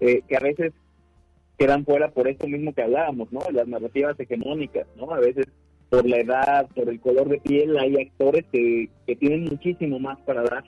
que 0.00 0.36
a 0.36 0.40
veces 0.40 0.72
quedan 1.58 1.84
fuera 1.84 2.10
por 2.10 2.28
esto 2.28 2.46
mismo 2.46 2.72
que 2.72 2.82
hablábamos, 2.82 3.32
¿no? 3.32 3.40
Las 3.52 3.66
narrativas 3.66 4.18
hegemónicas, 4.18 4.86
¿no? 4.96 5.12
A 5.12 5.18
veces 5.18 5.46
por 5.88 6.06
la 6.08 6.18
edad, 6.18 6.66
por 6.74 6.88
el 6.88 7.00
color 7.00 7.28
de 7.28 7.38
piel, 7.38 7.78
hay 7.78 7.96
actores 7.96 8.44
que, 8.52 8.88
que 9.06 9.16
tienen 9.16 9.44
muchísimo 9.44 9.98
más 9.98 10.18
para 10.20 10.42
dar. 10.42 10.64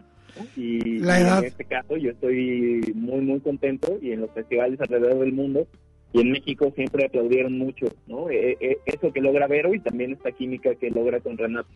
Y, 0.57 0.99
en 0.99 1.45
este 1.45 1.65
caso 1.65 1.97
yo 1.97 2.11
estoy 2.11 2.93
muy, 2.95 3.21
muy 3.21 3.41
contento 3.41 3.99
y 4.01 4.13
en 4.13 4.21
los 4.23 4.31
festivales 4.31 4.81
alrededor 4.81 5.19
del 5.19 5.33
mundo 5.33 5.67
y 6.13 6.21
en 6.21 6.33
México 6.33 6.73
siempre 6.75 7.07
aplaudieron 7.07 7.57
mucho, 7.57 7.87
¿no? 8.07 8.31
E, 8.31 8.57
e, 8.61 8.79
eso 8.87 9.13
que 9.13 9.21
logra 9.21 9.47
Vero 9.47 9.75
y 9.75 9.81
también 9.81 10.13
esta 10.13 10.33
química 10.33 10.75
que 10.75 10.91
logra 10.91 11.21
con 11.21 11.39
Renato. 11.39 11.69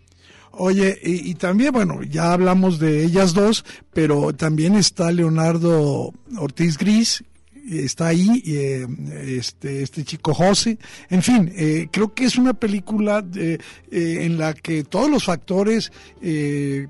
Oye, 0.50 0.96
y, 1.02 1.30
y, 1.30 1.34
también, 1.34 1.72
bueno, 1.72 2.02
ya 2.02 2.32
hablamos 2.32 2.78
de 2.78 3.04
ellas 3.04 3.34
dos, 3.34 3.64
pero 3.92 4.32
también 4.32 4.74
está 4.74 5.12
Leonardo 5.12 6.12
Ortiz 6.38 6.78
Gris, 6.78 7.24
está 7.68 8.08
ahí 8.08 8.42
eh, 8.46 8.86
este, 9.26 9.82
este 9.82 10.04
chico 10.04 10.34
José. 10.34 10.78
En 11.08 11.22
fin, 11.22 11.52
eh, 11.54 11.88
creo 11.90 12.14
que 12.14 12.24
es 12.24 12.36
una 12.36 12.54
película 12.54 13.24
eh, 13.34 13.58
en 13.90 14.38
la 14.38 14.54
que 14.54 14.84
todos 14.84 15.10
los 15.10 15.24
factores 15.24 15.92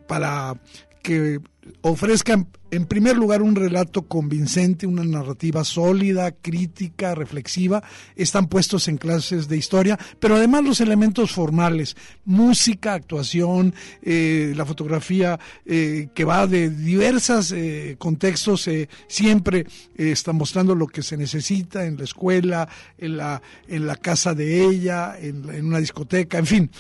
para 0.07 0.55
que 1.03 1.39
ofrezcan 1.83 2.49
en 2.75 2.87
primer 2.87 3.17
lugar, 3.17 3.43
un 3.43 3.55
relato 3.55 4.03
convincente, 4.03 4.87
una 4.87 5.05
narrativa 5.05 5.65
sólida, 5.65 6.33
crítica, 6.33 7.15
reflexiva, 7.15 7.83
están 8.17 8.49
puestos 8.49 8.89
en 8.89 8.99
clases 8.99 9.49
de 9.49 9.57
historia, 9.57 9.99
pero 10.19 10.37
además 10.37 10.65
los 10.65 10.81
elementos 10.81 11.33
formales, 11.33 11.97
música, 12.25 12.95
actuación, 12.95 13.75
eh, 14.03 14.53
la 14.57 14.65
fotografía 14.65 15.39
eh, 15.65 16.09
que 16.15 16.25
va 16.25 16.47
de 16.47 16.71
diversos 16.71 17.53
eh, 17.53 17.97
contextos, 17.99 18.69
siempre 19.07 19.67
está 19.97 20.33
mostrando 20.33 20.75
lo 20.75 20.87
que 20.87 21.03
se 21.03 21.17
necesita 21.17 21.87
en 21.87 21.97
la 21.97 22.05
escuela, 22.05 22.69
en 22.99 23.17
la, 23.17 23.41
en 23.69 23.87
la 23.87 23.97
casa 23.97 24.35
de 24.35 24.65
ella, 24.65 25.17
en, 25.19 25.49
en 25.51 25.67
una 25.67 25.79
discoteca, 25.79 26.39
en 26.39 26.47
fin. 26.47 26.71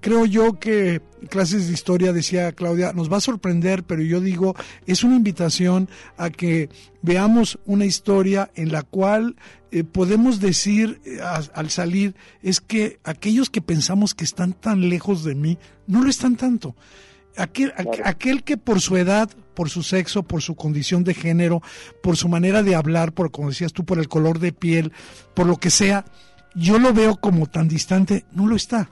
creo 0.00 0.26
yo 0.26 0.58
que 0.58 1.00
clases 1.28 1.66
de 1.66 1.74
historia, 1.74 2.12
decía 2.12 2.52
Claudia, 2.52 2.92
nos 2.92 3.12
va 3.12 3.18
a 3.18 3.20
sorprender, 3.20 3.84
pero 3.84 4.02
yo 4.02 4.20
digo, 4.20 4.54
es 4.86 5.04
una 5.04 5.16
invitación 5.16 5.88
a 6.16 6.30
que 6.30 6.68
veamos 7.02 7.58
una 7.66 7.84
historia 7.84 8.50
en 8.54 8.72
la 8.72 8.82
cual 8.82 9.36
eh, 9.70 9.84
podemos 9.84 10.40
decir 10.40 11.00
eh, 11.04 11.20
al 11.54 11.70
salir 11.70 12.14
es 12.42 12.60
que 12.60 12.98
aquellos 13.04 13.50
que 13.50 13.62
pensamos 13.62 14.14
que 14.14 14.24
están 14.24 14.52
tan 14.52 14.88
lejos 14.88 15.24
de 15.24 15.34
mí 15.34 15.58
no 15.86 16.02
lo 16.02 16.10
están 16.10 16.36
tanto. 16.36 16.74
Aquel, 17.36 17.72
aquel 18.04 18.42
que 18.42 18.56
por 18.56 18.80
su 18.80 18.96
edad, 18.96 19.30
por 19.54 19.70
su 19.70 19.82
sexo, 19.82 20.24
por 20.24 20.42
su 20.42 20.56
condición 20.56 21.04
de 21.04 21.14
género, 21.14 21.62
por 22.02 22.16
su 22.16 22.28
manera 22.28 22.62
de 22.62 22.74
hablar, 22.74 23.12
por 23.12 23.30
como 23.30 23.50
decías 23.50 23.72
tú, 23.72 23.84
por 23.84 23.98
el 23.98 24.08
color 24.08 24.40
de 24.40 24.52
piel, 24.52 24.92
por 25.34 25.46
lo 25.46 25.56
que 25.56 25.70
sea, 25.70 26.04
yo 26.54 26.78
lo 26.78 26.92
veo 26.92 27.16
como 27.16 27.46
tan 27.46 27.68
distante, 27.68 28.24
no 28.32 28.46
lo 28.46 28.56
está. 28.56 28.90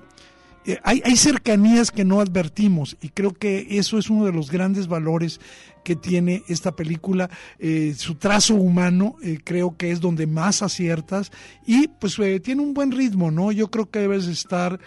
Eh, 0.68 0.78
hay, 0.84 1.00
hay, 1.02 1.16
cercanías 1.16 1.90
que 1.90 2.04
no 2.04 2.20
advertimos 2.20 2.98
y 3.00 3.08
creo 3.08 3.32
que 3.32 3.78
eso 3.78 3.96
es 3.96 4.10
uno 4.10 4.26
de 4.26 4.32
los 4.32 4.50
grandes 4.50 4.86
valores 4.86 5.40
que 5.82 5.96
tiene 5.96 6.42
esta 6.46 6.76
película, 6.76 7.30
eh, 7.58 7.94
su 7.96 8.16
trazo 8.16 8.54
humano, 8.54 9.16
eh, 9.22 9.38
creo 9.42 9.78
que 9.78 9.90
es 9.90 10.02
donde 10.02 10.26
más 10.26 10.60
aciertas 10.60 11.32
y 11.66 11.88
pues 11.88 12.20
tiene 12.42 12.60
un 12.60 12.74
buen 12.74 12.92
ritmo, 12.92 13.30
¿no? 13.30 13.50
Yo 13.50 13.70
creo 13.70 13.88
que 13.88 14.00
debes 14.00 14.26
estar, 14.26 14.78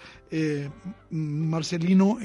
Marcelino, 1.10 2.20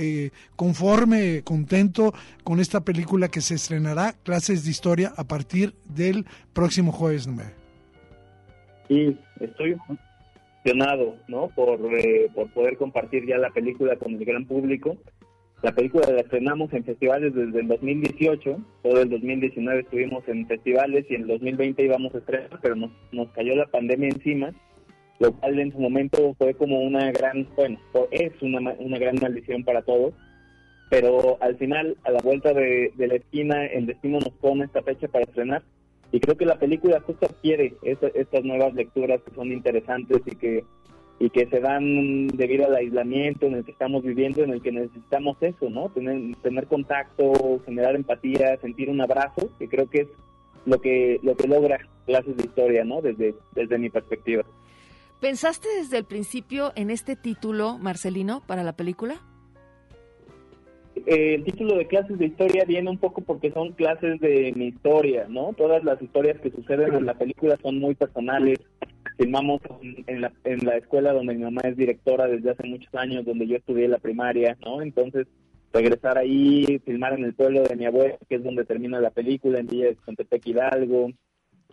conforme, 0.54 1.42
contento 1.42 2.12
con 2.44 2.60
esta 2.60 2.82
película 2.82 3.28
que 3.28 3.40
se 3.40 3.54
estrenará, 3.54 4.12
Clases 4.22 4.64
de 4.64 4.70
Historia, 4.70 5.14
a 5.16 5.24
partir 5.24 5.74
del 5.86 6.26
próximo 6.52 6.92
jueves 6.92 7.26
9. 7.26 7.54
Sí, 8.88 9.18
estoy 9.40 9.76
emocionado, 10.70 11.16
¿no? 11.28 11.48
Por, 11.54 11.78
por 12.34 12.50
poder 12.52 12.76
compartir 12.76 13.26
ya 13.26 13.38
la 13.38 13.50
película 13.50 13.96
con 13.96 14.14
el 14.14 14.24
gran 14.24 14.46
público 14.46 14.96
la 15.62 15.72
película 15.72 16.06
la 16.12 16.20
estrenamos 16.20 16.70
en 16.74 16.84
festivales 16.84 17.34
desde 17.34 17.60
el 17.60 17.66
2018, 17.66 18.58
todo 18.82 19.00
el 19.00 19.08
2019 19.08 19.80
estuvimos 19.80 20.22
en 20.28 20.46
festivales 20.46 21.06
y 21.08 21.14
en 21.14 21.22
el 21.22 21.28
2020 21.28 21.82
íbamos 21.82 22.14
a 22.14 22.18
estrenar, 22.18 22.60
pero 22.60 22.76
nos, 22.76 22.90
nos 23.10 23.30
cayó 23.30 23.56
la 23.56 23.66
pandemia 23.66 24.10
encima 24.10 24.52
lo 25.18 25.32
cual 25.32 25.58
en 25.58 25.72
su 25.72 25.78
momento 25.78 26.34
fue 26.38 26.54
como 26.54 26.80
una 26.80 27.10
gran, 27.10 27.48
bueno, 27.56 27.78
es 28.10 28.32
una, 28.42 28.72
una 28.78 28.98
gran 28.98 29.16
maldición 29.20 29.64
para 29.64 29.82
todos, 29.82 30.14
pero 30.90 31.38
al 31.40 31.56
final, 31.56 31.96
a 32.04 32.10
la 32.10 32.20
vuelta 32.20 32.52
de, 32.52 32.92
la 32.96 33.14
esquina, 33.14 33.64
el 33.66 33.86
destino 33.86 34.18
nos 34.18 34.34
pone 34.34 34.64
esta 34.64 34.82
fecha 34.82 35.08
para 35.08 35.24
estrenar, 35.24 35.62
y 36.12 36.20
creo 36.20 36.36
que 36.36 36.46
la 36.46 36.58
película 36.58 37.00
justo 37.00 37.26
adquiere 37.26 37.74
estas 37.82 38.44
nuevas 38.44 38.74
lecturas 38.74 39.20
que 39.22 39.34
son 39.34 39.52
interesantes 39.52 40.22
y 40.26 40.36
que 40.36 40.64
y 41.18 41.30
que 41.30 41.46
se 41.46 41.60
dan 41.60 42.26
debido 42.28 42.66
al 42.66 42.74
aislamiento 42.74 43.46
en 43.46 43.54
el 43.54 43.64
que 43.64 43.70
estamos 43.70 44.02
viviendo, 44.02 44.44
en 44.44 44.50
el 44.50 44.60
que 44.60 44.70
necesitamos 44.70 45.38
eso, 45.40 45.70
¿no? 45.70 45.88
Tener, 45.88 46.36
tener 46.42 46.66
contacto, 46.66 47.58
generar 47.64 47.96
empatía, 47.96 48.58
sentir 48.60 48.90
un 48.90 49.00
abrazo, 49.00 49.48
que 49.58 49.66
creo 49.66 49.88
que 49.88 50.02
es 50.02 50.08
lo 50.66 50.78
que 50.78 51.18
lo 51.22 51.34
que 51.34 51.48
logra 51.48 51.78
clases 52.04 52.36
de 52.36 52.44
historia, 52.44 52.84
¿no? 52.84 53.00
Desde 53.00 53.34
desde 53.54 53.78
mi 53.78 53.88
perspectiva. 53.88 54.44
¿Pensaste 55.20 55.68
desde 55.78 55.96
el 55.96 56.04
principio 56.04 56.72
en 56.76 56.90
este 56.90 57.16
título, 57.16 57.78
Marcelino, 57.78 58.42
para 58.46 58.62
la 58.62 58.74
película? 58.74 59.22
Eh, 61.04 61.34
el 61.34 61.44
título 61.44 61.76
de 61.76 61.86
clases 61.86 62.18
de 62.18 62.26
historia 62.26 62.64
viene 62.64 62.88
un 62.88 62.98
poco 62.98 63.20
porque 63.20 63.52
son 63.52 63.72
clases 63.72 64.18
de 64.20 64.52
mi 64.56 64.68
historia, 64.68 65.26
¿no? 65.28 65.52
Todas 65.52 65.84
las 65.84 66.00
historias 66.00 66.40
que 66.40 66.50
suceden 66.50 66.94
en 66.94 67.04
la 67.04 67.14
película 67.14 67.58
son 67.62 67.78
muy 67.78 67.94
personales. 67.94 68.58
Filmamos 69.18 69.60
en 70.06 70.20
la, 70.20 70.32
en 70.44 70.64
la 70.64 70.76
escuela 70.76 71.12
donde 71.12 71.34
mi 71.34 71.42
mamá 71.42 71.62
es 71.64 71.76
directora 71.76 72.26
desde 72.26 72.50
hace 72.50 72.66
muchos 72.66 72.94
años, 72.94 73.24
donde 73.24 73.46
yo 73.46 73.56
estudié 73.56 73.88
la 73.88 73.98
primaria, 73.98 74.56
¿no? 74.64 74.82
Entonces, 74.82 75.26
regresar 75.72 76.18
ahí, 76.18 76.80
filmar 76.84 77.12
en 77.14 77.24
el 77.24 77.34
pueblo 77.34 77.62
de 77.62 77.76
mi 77.76 77.86
abuela, 77.86 78.16
que 78.28 78.36
es 78.36 78.44
donde 78.44 78.64
termina 78.64 79.00
la 79.00 79.10
película, 79.10 79.60
en 79.60 79.66
Villa 79.66 79.86
de 79.86 79.96
Contepec 79.96 80.46
Hidalgo. 80.46 81.10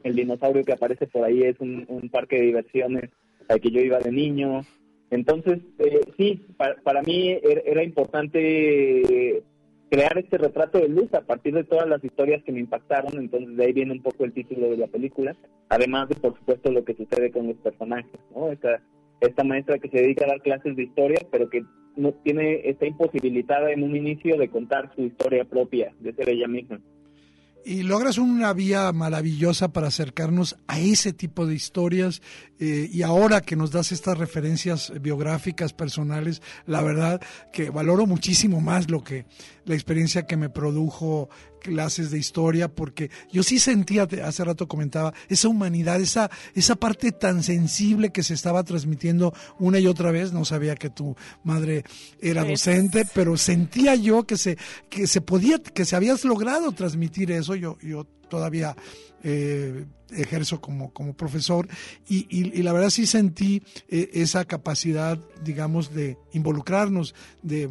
El 0.03 0.15
dinosaurio 0.15 0.63
que 0.63 0.73
aparece 0.73 1.07
por 1.07 1.23
ahí 1.23 1.43
es 1.43 1.59
un, 1.59 1.85
un 1.87 2.09
parque 2.09 2.35
de 2.35 2.43
diversiones 2.43 3.09
al 3.47 3.61
que 3.61 3.71
yo 3.71 3.79
iba 3.79 3.99
de 3.99 4.11
niño. 4.11 4.63
Entonces, 5.09 5.59
eh, 5.79 6.01
sí, 6.17 6.45
para, 6.57 7.01
mí 7.03 7.29
er, 7.29 7.63
era, 7.65 7.83
importante 7.83 9.43
crear 9.89 10.17
este 10.17 10.37
retrato 10.37 10.79
de 10.79 10.89
luz 10.89 11.13
a 11.13 11.21
partir 11.21 11.53
de 11.53 11.63
todas 11.63 11.87
las 11.87 12.03
historias 12.03 12.43
que 12.43 12.51
me 12.51 12.61
impactaron, 12.61 13.13
entonces 13.19 13.55
de 13.55 13.65
ahí 13.65 13.73
viene 13.73 13.91
un 13.91 14.01
poco 14.01 14.25
el 14.25 14.33
título 14.33 14.71
de 14.71 14.77
la 14.77 14.87
película, 14.87 15.35
además 15.69 16.09
de, 16.09 16.15
por 16.15 16.35
supuesto, 16.35 16.71
lo 16.71 16.83
que 16.83 16.95
sucede 16.95 17.31
con 17.31 17.47
los 17.47 17.57
personajes, 17.57 18.19
¿no? 18.35 18.51
Esta, 18.51 18.81
esta 19.21 19.43
maestra 19.43 19.77
que 19.77 19.89
se 19.89 20.01
dedica 20.01 20.25
a 20.25 20.29
dar 20.29 20.41
clases 20.41 20.75
de 20.75 20.83
historia, 20.83 21.19
pero 21.31 21.49
que 21.49 21.63
no 21.95 22.11
tiene 22.23 22.67
está 22.67 22.87
imposibilitada 22.87 23.71
en 23.71 23.83
un 23.83 23.95
inicio 23.95 24.37
de 24.37 24.49
contar 24.49 24.91
su 24.95 25.03
historia 25.03 25.45
propia, 25.45 25.93
de 25.99 26.13
ser 26.13 26.29
ella 26.29 26.47
misma 26.47 26.81
y 27.65 27.83
logras 27.83 28.17
una 28.17 28.53
vía 28.53 28.91
maravillosa 28.91 29.71
para 29.71 29.87
acercarnos 29.87 30.57
a 30.67 30.79
ese 30.79 31.13
tipo 31.13 31.45
de 31.45 31.55
historias 31.55 32.21
eh, 32.59 32.89
y 32.91 33.01
ahora 33.03 33.41
que 33.41 33.55
nos 33.55 33.71
das 33.71 33.91
estas 33.91 34.17
referencias 34.17 34.91
biográficas 35.01 35.73
personales 35.73 36.41
la 36.65 36.81
verdad 36.81 37.21
que 37.51 37.69
valoro 37.69 38.05
muchísimo 38.05 38.61
más 38.61 38.89
lo 38.89 39.03
que 39.03 39.25
la 39.65 39.75
experiencia 39.75 40.25
que 40.25 40.37
me 40.37 40.49
produjo 40.49 41.29
clases 41.63 42.11
de 42.11 42.19
historia, 42.19 42.67
porque 42.67 43.09
yo 43.31 43.41
sí 43.41 43.57
sentía, 43.57 44.07
hace 44.23 44.43
rato 44.43 44.67
comentaba, 44.67 45.13
esa 45.29 45.47
humanidad, 45.47 45.99
esa, 45.99 46.29
esa 46.53 46.75
parte 46.75 47.11
tan 47.11 47.41
sensible 47.41 48.11
que 48.11 48.21
se 48.21 48.35
estaba 48.35 48.63
transmitiendo 48.63 49.33
una 49.57 49.79
y 49.79 49.87
otra 49.87 50.11
vez. 50.11 50.31
No 50.31 50.45
sabía 50.45 50.75
que 50.75 50.91
tu 50.91 51.15
madre 51.43 51.83
era 52.21 52.43
docente, 52.43 53.05
pero 53.15 53.37
sentía 53.37 53.95
yo 53.95 54.27
que 54.27 54.37
se, 54.37 54.57
que 54.89 55.07
se 55.07 55.21
podía, 55.21 55.57
que 55.57 55.85
se 55.85 55.95
habías 55.95 56.23
logrado 56.23 56.71
transmitir 56.73 57.31
eso. 57.31 57.55
Yo, 57.55 57.79
yo 57.81 58.05
todavía 58.29 58.75
eh, 59.23 59.85
ejerzo 60.11 60.59
como, 60.59 60.91
como 60.91 61.13
profesor 61.13 61.67
y, 62.07 62.27
y, 62.29 62.61
la 62.61 62.73
verdad 62.73 62.89
sí 62.89 63.05
sentí 63.05 63.63
eh, 63.87 64.09
esa 64.13 64.45
capacidad, 64.45 65.17
digamos, 65.43 65.93
de 65.93 66.17
involucrarnos, 66.33 67.15
de 67.41 67.69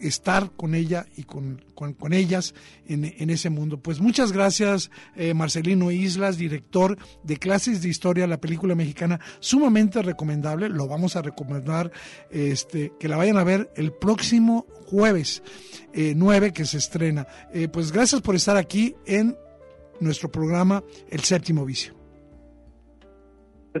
estar 0.00 0.50
con 0.52 0.74
ella 0.74 1.06
y 1.16 1.24
con, 1.24 1.64
con, 1.74 2.12
ellas 2.12 2.54
en, 2.86 3.04
en, 3.18 3.30
ese 3.30 3.50
mundo. 3.50 3.78
Pues 3.78 4.00
muchas 4.00 4.32
gracias, 4.32 4.90
eh, 5.14 5.34
Marcelino 5.34 5.90
Islas, 5.90 6.36
director 6.38 6.96
de 7.22 7.36
clases 7.36 7.82
de 7.82 7.88
historia, 7.88 8.26
la 8.26 8.40
película 8.40 8.74
mexicana, 8.74 9.20
sumamente 9.40 10.02
recomendable. 10.02 10.68
Lo 10.68 10.86
vamos 10.88 11.16
a 11.16 11.22
recomendar 11.22 11.90
este, 12.30 12.92
que 12.98 13.08
la 13.08 13.16
vayan 13.16 13.38
a 13.38 13.44
ver 13.44 13.70
el 13.76 13.92
próximo 13.92 14.66
jueves 14.86 15.42
eh, 15.92 16.14
9 16.16 16.52
que 16.52 16.64
se 16.64 16.78
estrena. 16.78 17.26
Eh, 17.52 17.68
pues 17.68 17.92
gracias 17.92 18.20
por 18.20 18.34
estar 18.34 18.56
aquí 18.56 18.94
en 19.06 19.36
nuestro 20.00 20.30
programa 20.30 20.84
El 21.08 21.20
Séptimo 21.20 21.64
Vicio 21.64 22.05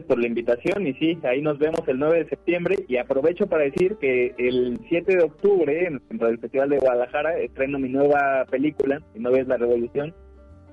por 0.02 0.18
la 0.18 0.26
invitación 0.26 0.86
y 0.86 0.94
sí, 0.94 1.18
ahí 1.24 1.42
nos 1.42 1.58
vemos 1.58 1.80
el 1.86 1.98
9 1.98 2.24
de 2.24 2.28
septiembre 2.28 2.76
y 2.88 2.96
aprovecho 2.96 3.46
para 3.46 3.64
decir 3.64 3.96
que 4.00 4.34
el 4.38 4.78
7 4.88 5.16
de 5.16 5.24
octubre 5.24 5.86
en 5.86 6.00
el 6.20 6.38
Festival 6.38 6.70
de 6.70 6.78
Guadalajara 6.78 7.38
estreno 7.38 7.78
mi 7.78 7.88
nueva 7.88 8.44
película, 8.50 9.00
Mi 9.14 9.20
novia 9.20 9.42
es 9.42 9.48
la 9.48 9.56
revolución. 9.56 10.14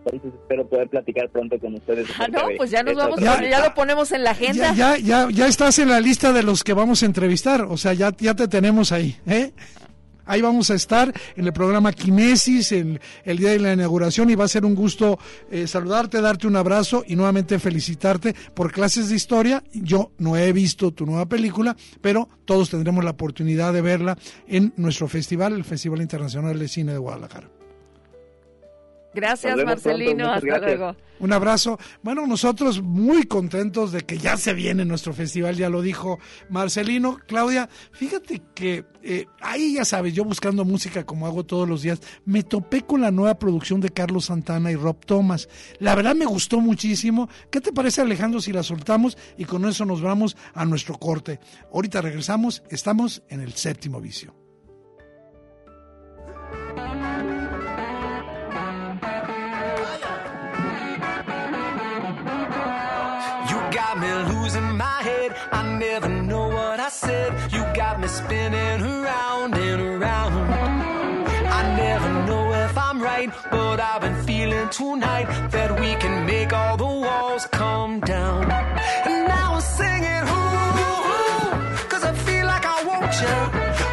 Entonces 0.05 0.33
espero 0.41 0.67
poder 0.67 0.89
platicar 0.89 1.29
pronto 1.29 1.57
con 1.59 1.75
ustedes. 1.75 2.07
Ah, 2.19 2.27
no, 2.27 2.41
pues 2.57 2.71
ya 2.71 2.83
nos 2.83 2.95
vamos, 2.95 3.19
ya, 3.21 3.41
ya, 3.41 3.63
lo 3.63 3.73
ponemos 3.73 4.11
en 4.11 4.23
la 4.23 4.31
agenda. 4.31 4.73
Ya, 4.73 4.97
ya, 4.97 5.29
ya, 5.31 5.47
estás 5.47 5.79
en 5.79 5.87
la 5.87 6.01
lista 6.01 6.33
de 6.33 6.43
los 6.43 6.63
que 6.63 6.73
vamos 6.73 7.03
a 7.03 7.05
entrevistar, 7.05 7.61
o 7.61 7.77
sea, 7.77 7.93
ya, 7.93 8.11
ya 8.17 8.35
te 8.35 8.49
tenemos 8.49 8.91
ahí, 8.91 9.15
¿eh? 9.25 9.53
Ahí 10.25 10.41
vamos 10.41 10.69
a 10.69 10.75
estar 10.75 11.13
en 11.35 11.45
el 11.45 11.53
programa 11.53 11.91
Kinesis 11.91 12.71
el, 12.71 12.99
el 13.23 13.37
día 13.37 13.51
de 13.51 13.59
la 13.59 13.73
inauguración 13.73 14.29
y 14.29 14.35
va 14.35 14.45
a 14.45 14.47
ser 14.47 14.65
un 14.65 14.75
gusto 14.75 15.19
eh, 15.51 15.67
saludarte, 15.67 16.21
darte 16.21 16.47
un 16.47 16.55
abrazo 16.55 17.03
y 17.07 17.15
nuevamente 17.15 17.59
felicitarte 17.59 18.35
por 18.53 18.71
clases 18.71 19.09
de 19.09 19.15
historia. 19.15 19.63
Yo 19.73 20.11
no 20.17 20.37
he 20.37 20.51
visto 20.53 20.91
tu 20.91 21.05
nueva 21.05 21.25
película, 21.27 21.75
pero 22.01 22.29
todos 22.45 22.69
tendremos 22.69 23.03
la 23.03 23.11
oportunidad 23.11 23.73
de 23.73 23.81
verla 23.81 24.17
en 24.47 24.73
nuestro 24.77 25.07
festival, 25.07 25.53
el 25.53 25.63
Festival 25.63 26.01
Internacional 26.01 26.57
de 26.57 26.67
Cine 26.67 26.93
de 26.93 26.97
Guadalajara. 26.97 27.62
Gracias, 29.13 29.55
Marcelino. 29.63 30.31
Hasta 30.31 30.57
luego. 30.59 30.95
Un 31.19 31.31
abrazo. 31.31 31.79
Bueno, 32.01 32.27
nosotros 32.27 32.81
muy 32.81 33.23
contentos 33.23 33.91
de 33.91 34.01
que 34.01 34.17
ya 34.17 34.35
se 34.35 34.53
viene 34.53 34.83
nuestro 34.83 35.13
festival, 35.13 35.55
ya 35.55 35.69
lo 35.69 35.81
dijo 35.81 36.19
Marcelino. 36.49 37.17
Claudia, 37.27 37.69
fíjate 37.91 38.41
que 38.53 38.83
eh, 39.03 39.27
ahí 39.39 39.75
ya 39.75 39.85
sabes, 39.85 40.13
yo 40.13 40.25
buscando 40.25 40.65
música 40.65 41.05
como 41.05 41.25
hago 41.25 41.45
todos 41.45 41.65
los 41.67 41.81
días, 41.81 42.01
me 42.25 42.43
topé 42.43 42.81
con 42.81 42.99
la 42.99 43.11
nueva 43.11 43.35
producción 43.35 43.79
de 43.79 43.89
Carlos 43.89 44.25
Santana 44.25 44.71
y 44.71 44.75
Rob 44.75 44.97
Thomas. 45.05 45.47
La 45.79 45.95
verdad 45.95 46.15
me 46.15 46.25
gustó 46.25 46.59
muchísimo. 46.59 47.29
¿Qué 47.49 47.61
te 47.61 47.71
parece, 47.71 48.01
Alejandro, 48.01 48.41
si 48.41 48.51
la 48.51 48.63
soltamos 48.63 49.17
y 49.37 49.45
con 49.45 49.65
eso 49.65 49.85
nos 49.85 50.01
vamos 50.01 50.35
a 50.53 50.65
nuestro 50.65 50.97
corte? 50.97 51.39
Ahorita 51.71 52.01
regresamos, 52.01 52.63
estamos 52.69 53.23
en 53.29 53.39
el 53.39 53.53
séptimo 53.53 54.01
vicio. 54.01 54.33
Losing 64.43 64.77
my 64.77 64.99
head. 65.01 65.35
I 65.51 65.61
never 65.77 66.09
know 66.09 66.47
what 66.49 66.79
I 66.79 66.89
said. 66.89 67.29
You 67.53 67.61
got 67.73 67.99
me 68.01 68.07
spinning 68.07 68.81
around 68.81 69.55
and 69.55 69.81
around. 69.81 70.33
I 71.59 71.61
never 71.83 72.09
know 72.27 72.45
if 72.65 72.77
I'm 72.77 73.01
right, 73.01 73.29
but 73.51 73.79
I've 73.79 74.01
been 74.01 74.19
feeling 74.23 74.69
tonight 74.69 75.27
that 75.51 75.79
we 75.79 75.95
can 75.95 76.25
make 76.25 76.51
all 76.51 76.75
the 76.77 76.93
walls 77.05 77.45
come 77.47 78.01
down. 78.01 78.51
And 79.07 79.27
now 79.33 79.53
I'm 79.55 79.61
singing, 79.61 80.23
ooh, 80.37 81.89
cause 81.91 82.03
I 82.11 82.13
feel 82.25 82.45
like 82.45 82.65
I 82.65 82.79
want 82.91 83.13
you. 83.23 83.37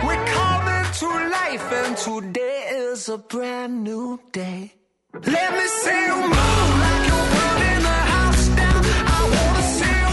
We're 0.06 0.26
coming 0.38 0.84
to 1.00 1.08
life, 1.38 1.66
and 1.80 1.96
today 1.96 2.58
is 2.88 3.08
a 3.08 3.18
brand 3.18 3.84
new 3.84 4.18
day. 4.32 4.74
Let 5.12 5.50
me 5.58 5.66
see 5.82 6.02
you 6.10 6.18
move 6.34 6.72
like 6.84 7.04
you're 7.08 7.28
burning 7.34 7.82
the 7.88 8.00
house 8.14 8.46
down. 8.60 8.80
I 9.16 9.20
wanna 9.34 9.60
El 10.00 10.09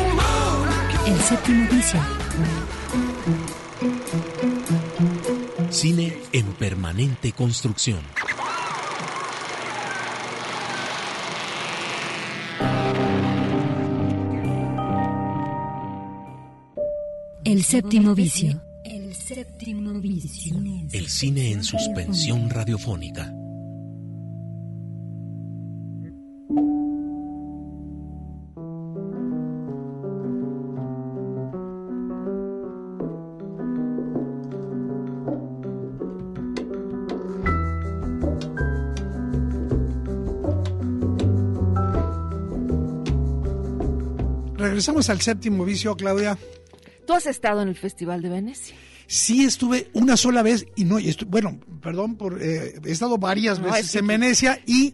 séptimo 1.28 1.68
vicio. 1.70 2.00
Cine 5.70 6.18
en 6.32 6.54
permanente 6.54 7.34
construcción. 7.34 8.00
El 17.44 17.64
séptimo 17.66 18.16
vicio. 18.16 18.62
El 18.86 19.14
séptimo 19.14 20.00
vicio. 20.00 20.56
El 20.94 21.10
cine 21.10 21.52
en 21.52 21.66
suspensión 21.66 22.50
radiofónica. 22.50 23.37
Regresamos 44.78 45.10
al 45.10 45.22
séptimo 45.22 45.66
vicio, 45.66 45.98
Claudia. 45.98 46.38
Tú 47.08 47.14
has 47.14 47.26
estado 47.26 47.64
en 47.64 47.70
el 47.70 47.76
Festival 47.76 48.22
de 48.22 48.30
Venecia. 48.30 48.76
Sí 49.08 49.44
estuve 49.44 49.90
una 49.94 50.16
sola 50.16 50.44
vez 50.44 50.68
y 50.76 50.84
no, 50.84 51.00
y 51.00 51.18
bueno, 51.26 51.60
perdón 51.82 52.16
por, 52.16 52.40
eh, 52.40 52.76
he 52.86 52.92
estado 52.92 53.18
varias 53.18 53.60
veces 53.60 53.96
en 53.96 54.06
Venecia 54.06 54.62
y 54.68 54.94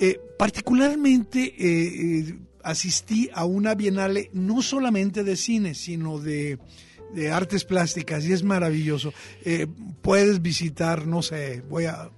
eh, 0.00 0.18
particularmente 0.36 1.54
eh, 1.56 2.40
asistí 2.64 3.30
a 3.32 3.44
una 3.44 3.76
bienale 3.76 4.30
no 4.32 4.62
solamente 4.62 5.22
de 5.22 5.36
cine, 5.36 5.76
sino 5.76 6.18
de, 6.18 6.58
de 7.14 7.30
artes 7.30 7.64
plásticas 7.64 8.24
y 8.24 8.32
es 8.32 8.42
maravilloso. 8.42 9.14
puedes 10.02 10.42
visitar, 10.42 11.06
no 11.06 11.22
sé, 11.22 11.62
voy 11.68 11.84
a 11.84 12.10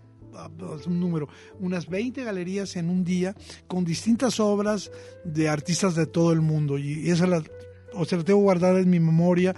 un 0.87 1.01
número, 1.01 1.29
unas 1.61 1.89
20 1.89 2.25
galerías 2.25 2.77
en 2.77 2.91
un 2.91 3.05
día 3.05 3.35
con 3.67 3.85
distintas 3.85 4.41
obras 4.41 4.91
de 5.25 5.49
artistas 5.49 5.95
de 5.95 6.07
todo 6.07 6.33
el 6.33 6.41
mundo. 6.41 6.79
Y 6.79 7.11
esa 7.11 7.27
la, 7.27 7.43
o 7.95 8.05
sea, 8.05 8.19
la 8.19 8.25
tengo 8.25 8.41
guardada 8.41 8.81
en 8.81 8.91
mi 8.91 9.01
memoria 9.01 9.55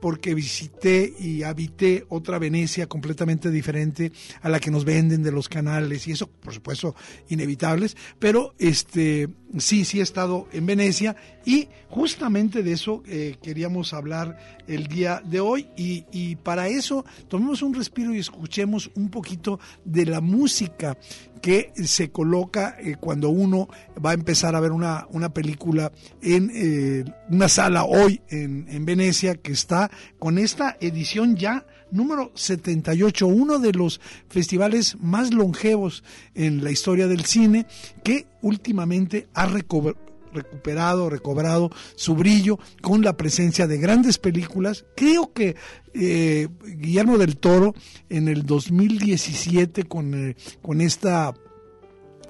porque 0.00 0.34
visité 0.34 1.12
y 1.18 1.42
habité 1.42 2.04
otra 2.08 2.38
Venecia 2.38 2.86
completamente 2.86 3.50
diferente 3.50 4.12
a 4.42 4.48
la 4.48 4.60
que 4.60 4.70
nos 4.70 4.84
venden 4.84 5.22
de 5.22 5.32
los 5.32 5.48
canales 5.48 6.06
y 6.06 6.12
eso, 6.12 6.28
por 6.28 6.52
supuesto, 6.52 6.94
inevitables, 7.28 7.96
pero 8.18 8.54
este 8.58 9.28
sí, 9.58 9.84
sí 9.84 10.00
he 10.00 10.02
estado 10.02 10.48
en 10.52 10.66
Venecia 10.66 11.16
y 11.44 11.68
justamente 11.88 12.62
de 12.62 12.72
eso 12.72 13.02
eh, 13.06 13.36
queríamos 13.42 13.94
hablar 13.94 14.38
el 14.66 14.86
día 14.86 15.22
de 15.24 15.40
hoy 15.40 15.68
y, 15.76 16.36
para 16.36 16.68
eso 16.68 17.04
tomemos 17.28 17.62
un 17.62 17.74
respiro 17.74 18.14
y 18.14 18.18
escuchemos 18.18 18.90
un 18.94 19.10
poquito 19.10 19.58
de 19.84 20.06
la 20.06 20.20
música 20.20 20.96
que 21.40 21.72
se 21.84 22.10
coloca 22.10 22.76
eh, 22.80 22.96
cuando 22.98 23.28
uno 23.30 23.68
va 24.04 24.10
a 24.10 24.14
empezar 24.14 24.54
a 24.54 24.60
ver 24.60 24.72
una, 24.72 25.06
una 25.10 25.32
película 25.32 25.92
en 26.20 26.50
eh, 26.54 27.04
una 27.30 27.48
sala 27.48 27.84
hoy 27.84 28.20
en, 28.28 28.66
en, 28.68 28.84
Venecia 28.84 29.36
que 29.36 29.52
está 29.52 29.90
con 30.18 30.38
esta 30.38 30.76
edición 30.80 31.36
ya 31.36 31.66
número 31.96 32.30
78, 32.34 33.26
uno 33.26 33.58
de 33.58 33.72
los 33.72 34.00
festivales 34.28 34.96
más 35.00 35.32
longevos 35.32 36.04
en 36.34 36.62
la 36.62 36.70
historia 36.70 37.06
del 37.06 37.24
cine 37.24 37.66
que 38.04 38.26
últimamente 38.42 39.28
ha 39.34 39.46
recuperado, 39.46 41.10
recobrado 41.10 41.70
su 41.96 42.14
brillo 42.14 42.58
con 42.82 43.02
la 43.02 43.16
presencia 43.16 43.66
de 43.66 43.78
grandes 43.78 44.18
películas. 44.18 44.84
Creo 44.94 45.32
que 45.32 45.56
eh, 45.94 46.48
Guillermo 46.64 47.18
del 47.18 47.38
Toro 47.38 47.74
en 48.08 48.28
el 48.28 48.44
2017 48.44 49.84
con, 49.84 50.14
eh, 50.14 50.36
con 50.62 50.80
esta 50.80 51.34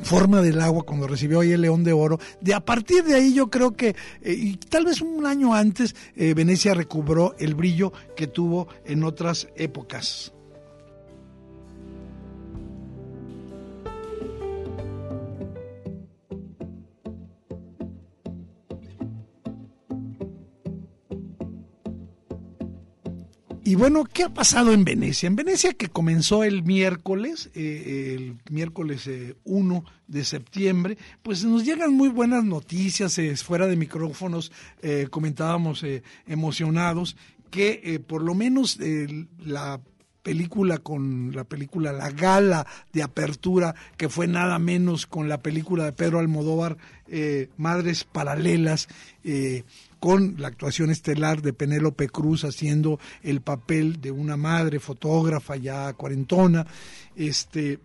forma 0.03 0.43
del 0.43 0.61
agua 0.61 0.85
cuando 0.85 1.07
recibió 1.07 1.41
ahí 1.41 1.53
el 1.53 1.63
León 1.63 1.85
de 1.85 1.93
Oro. 1.93 2.19
De 2.41 2.55
a 2.55 2.61
partir 2.61 3.05
de 3.05 3.15
ahí 3.15 3.35
yo 3.35 3.51
creo 3.51 3.77
que, 3.77 3.97
eh, 4.23 4.35
y 4.37 4.57
tal 4.57 4.85
vez 4.85 5.01
un 5.01 5.27
año 5.27 5.55
antes, 5.55 5.95
Venecia 6.15 6.75
recobró 6.75 7.35
el 7.39 7.55
brillo 7.55 7.93
que 8.17 8.27
tuvo 8.27 8.69
en 8.85 9.05
otras 9.05 9.49
épocas. 9.57 10.33
Y 23.67 23.75
bueno, 23.75 24.05
¿qué 24.05 24.23
ha 24.23 24.29
pasado 24.29 24.73
en 24.73 24.85
Venecia? 24.85 25.27
En 25.27 25.35
Venecia 25.35 25.73
que 25.73 25.89
comenzó 25.89 26.45
el 26.45 26.63
miércoles, 26.63 27.51
eh, 27.53 28.15
el 28.17 28.37
miércoles 28.49 29.11
1 29.43 29.77
eh, 29.77 29.91
de 30.07 30.25
septiembre, 30.25 30.97
pues 31.25 31.45
nos 31.45 31.65
llegan 31.65 31.93
muy 31.93 32.09
buenas 32.09 32.45
noticias, 32.45 33.19
eh, 33.19 33.37
fuera 33.37 33.67
de 33.67 33.75
micrófonos 33.75 34.53
comentábamos 35.11 35.85
emocionados 36.29 37.17
que 37.51 38.01
por 38.07 38.23
lo 38.23 38.37
menos 38.37 38.79
la 39.45 39.81
película 40.23 40.79
con 40.79 41.33
la 41.35 41.43
película 41.43 41.93
La 41.93 42.11
Gala 42.11 42.65
de 42.93 43.03
Apertura, 43.03 43.75
que 43.97 44.09
fue 44.09 44.29
nada 44.29 44.61
menos 44.61 45.09
con 45.09 45.29
la 45.29 45.43
película 45.43 45.87
de 45.87 45.93
Pedro 45.93 46.21
Almodóvar, 46.21 46.77
Madres 47.57 48.05
Paralelas, 48.05 48.87
con 50.07 50.37
la 50.39 50.47
actuación 50.47 50.91
estelar 50.91 51.43
de 51.43 51.53
Penélope 51.53 52.09
Cruz 52.09 52.45
haciendo 52.45 53.01
el 53.25 53.41
papel 53.41 54.01
de 54.01 54.13
una 54.13 54.37
madre 54.37 54.79
fotógrafa 54.79 55.57
ya 55.57 55.93
cuarentona, 55.95 56.65
este 57.17 57.81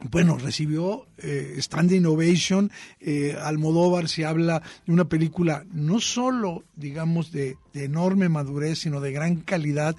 bueno, 0.00 0.36
recibió 0.38 1.06
eh, 1.18 1.54
Standing 1.60 2.04
Ovation, 2.04 2.72
eh, 2.98 3.36
Almodóvar 3.40 4.08
se 4.08 4.26
habla 4.26 4.60
de 4.86 4.92
una 4.92 5.08
película 5.08 5.64
no 5.72 6.00
solo, 6.00 6.64
digamos, 6.74 7.30
de, 7.30 7.56
de, 7.72 7.84
enorme 7.84 8.28
madurez, 8.28 8.80
sino 8.80 9.00
de 9.00 9.12
gran 9.12 9.36
calidad, 9.36 9.94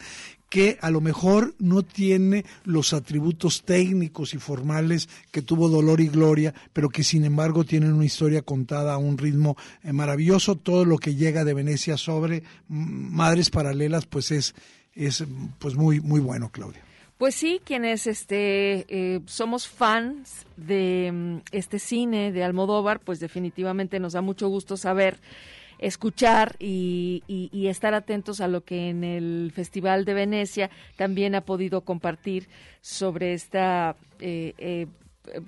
que 0.49 0.77
a 0.81 0.89
lo 0.89 1.01
mejor 1.01 1.53
no 1.59 1.83
tiene 1.83 2.45
los 2.63 2.93
atributos 2.93 3.63
técnicos 3.63 4.33
y 4.33 4.37
formales 4.37 5.09
que 5.31 5.41
tuvo 5.41 5.69
Dolor 5.69 5.99
y 5.99 6.07
Gloria, 6.07 6.53
pero 6.73 6.89
que 6.89 7.03
sin 7.03 7.25
embargo 7.25 7.63
tienen 7.63 7.93
una 7.93 8.05
historia 8.05 8.41
contada 8.41 8.93
a 8.93 8.97
un 8.97 9.17
ritmo 9.17 9.57
eh, 9.83 9.91
maravilloso. 9.91 10.55
Todo 10.55 10.85
lo 10.85 10.97
que 10.97 11.15
llega 11.15 11.43
de 11.43 11.53
Venecia 11.53 11.97
sobre 11.97 12.43
Madres 12.69 13.49
Paralelas, 13.49 14.05
pues 14.05 14.31
es, 14.31 14.55
es 14.95 15.23
pues 15.59 15.75
muy, 15.75 15.99
muy 15.99 16.21
bueno, 16.21 16.49
Claudia. 16.49 16.81
Pues 17.17 17.33
sí, 17.33 17.59
quienes 17.63 18.05
este, 18.05 18.85
eh, 18.89 19.21
somos 19.25 19.67
fans 19.67 20.45
de 20.55 21.11
mm, 21.11 21.37
este 21.51 21.79
cine 21.79 22.31
de 22.31 22.43
Almodóvar, 22.43 22.99
pues 22.99 23.19
definitivamente 23.19 23.99
nos 23.99 24.13
da 24.13 24.21
mucho 24.21 24.47
gusto 24.49 24.77
saber 24.77 25.17
escuchar 25.79 26.55
y, 26.59 27.23
estar 27.67 27.93
atentos 27.93 28.41
a 28.41 28.47
lo 28.47 28.63
que 28.63 28.89
en 28.89 29.03
el 29.03 29.51
Festival 29.53 30.05
de 30.05 30.13
Venecia 30.13 30.69
también 30.95 31.35
ha 31.35 31.41
podido 31.41 31.81
compartir 31.81 32.47
sobre 32.81 33.33
esta, 33.33 33.95
eh, 34.19 34.53
eh, 34.57 34.87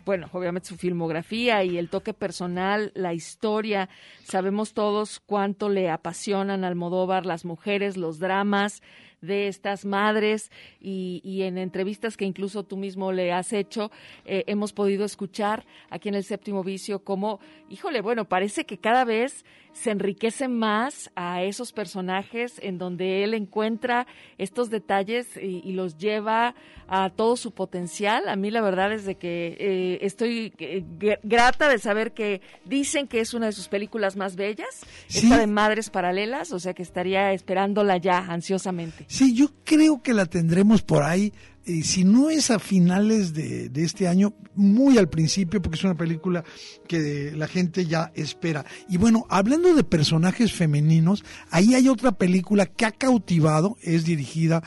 bueno, 0.05 0.29
obviamente 0.33 0.67
su 0.67 0.75
filmografía 0.75 1.63
y 1.63 1.77
el 1.77 1.89
toque 1.89 2.13
personal, 2.13 2.91
la 2.93 3.13
historia. 3.13 3.89
Sabemos 4.23 4.73
todos 4.73 5.21
cuánto 5.25 5.69
le 5.69 5.89
apasionan 5.89 6.63
al 6.63 6.71
Almodóvar 6.71 7.25
las 7.25 7.45
mujeres, 7.45 7.97
los 7.97 8.19
dramas 8.19 8.81
de 9.21 9.47
estas 9.47 9.85
madres 9.85 10.51
y, 10.79 11.41
en 11.41 11.57
entrevistas 11.57 12.17
que 12.17 12.25
incluso 12.25 12.63
tú 12.63 12.77
mismo 12.77 13.11
le 13.11 13.31
has 13.31 13.53
hecho, 13.53 13.91
eh, 14.25 14.43
hemos 14.47 14.73
podido 14.73 15.05
escuchar 15.05 15.65
aquí 15.89 16.09
en 16.09 16.15
el 16.15 16.23
séptimo 16.23 16.63
vicio 16.63 17.03
como, 17.03 17.39
híjole, 17.69 18.01
bueno, 18.01 18.25
parece 18.25 18.65
que 18.65 18.77
cada 18.77 19.05
vez 19.05 19.45
se 19.73 19.91
enriquece 19.91 20.47
más 20.47 21.09
a 21.15 21.43
esos 21.43 21.71
personajes 21.71 22.53
en 22.61 22.77
donde 22.77 23.23
él 23.23 23.33
encuentra 23.33 24.07
estos 24.37 24.69
detalles 24.69 25.27
y, 25.37 25.69
los 25.69 25.97
lleva 25.97 26.55
a 26.87 27.09
todo 27.11 27.37
su 27.37 27.51
potencial. 27.51 28.27
A 28.27 28.35
mí 28.35 28.51
la 28.51 28.61
verdad 28.61 28.91
es 28.91 29.05
de 29.05 29.15
que 29.15 29.55
eh, 29.59 29.99
estoy 30.01 30.51
eh, 30.57 30.83
grata 31.23 31.69
de 31.69 31.77
saber 31.77 32.11
que 32.11 32.41
dicen 32.65 33.07
que 33.07 33.19
es 33.19 33.33
una 33.33 33.45
de 33.45 33.51
sus 33.51 33.67
películas 33.67 34.15
más 34.15 34.35
bellas, 34.35 34.81
esta 35.07 35.37
de 35.37 35.47
Madres 35.47 35.89
Paralelas, 35.89 36.51
o 36.51 36.59
sea 36.59 36.73
que 36.73 36.83
estaría 36.83 37.31
esperándola 37.31 37.97
ya 37.97 38.17
ansiosamente. 38.17 39.05
Sí, 39.07 39.33
yo 39.35 39.51
creo 39.63 40.01
que 40.01 40.13
la 40.13 40.25
tendremos 40.25 40.81
por 40.81 41.03
ahí 41.03 41.31
y 41.69 41.83
si 41.83 42.03
no 42.03 42.29
es 42.29 42.49
a 42.51 42.59
finales 42.59 43.33
de, 43.33 43.69
este 43.75 44.07
año, 44.07 44.33
muy 44.55 44.97
al 44.97 45.09
principio, 45.09 45.61
porque 45.61 45.77
es 45.77 45.83
una 45.83 45.95
película 45.95 46.43
que 46.87 47.31
la 47.35 47.47
gente 47.47 47.85
ya 47.85 48.11
espera. 48.15 48.65
Y 48.89 48.97
bueno, 48.97 49.25
hablando 49.29 49.73
de 49.73 49.83
personajes 49.83 50.51
femeninos, 50.51 51.23
ahí 51.51 51.75
hay 51.75 51.87
otra 51.87 52.11
película 52.11 52.65
que 52.65 52.85
ha 52.85 52.91
cautivado, 52.91 53.77
es 53.81 54.03
dirigida 54.05 54.63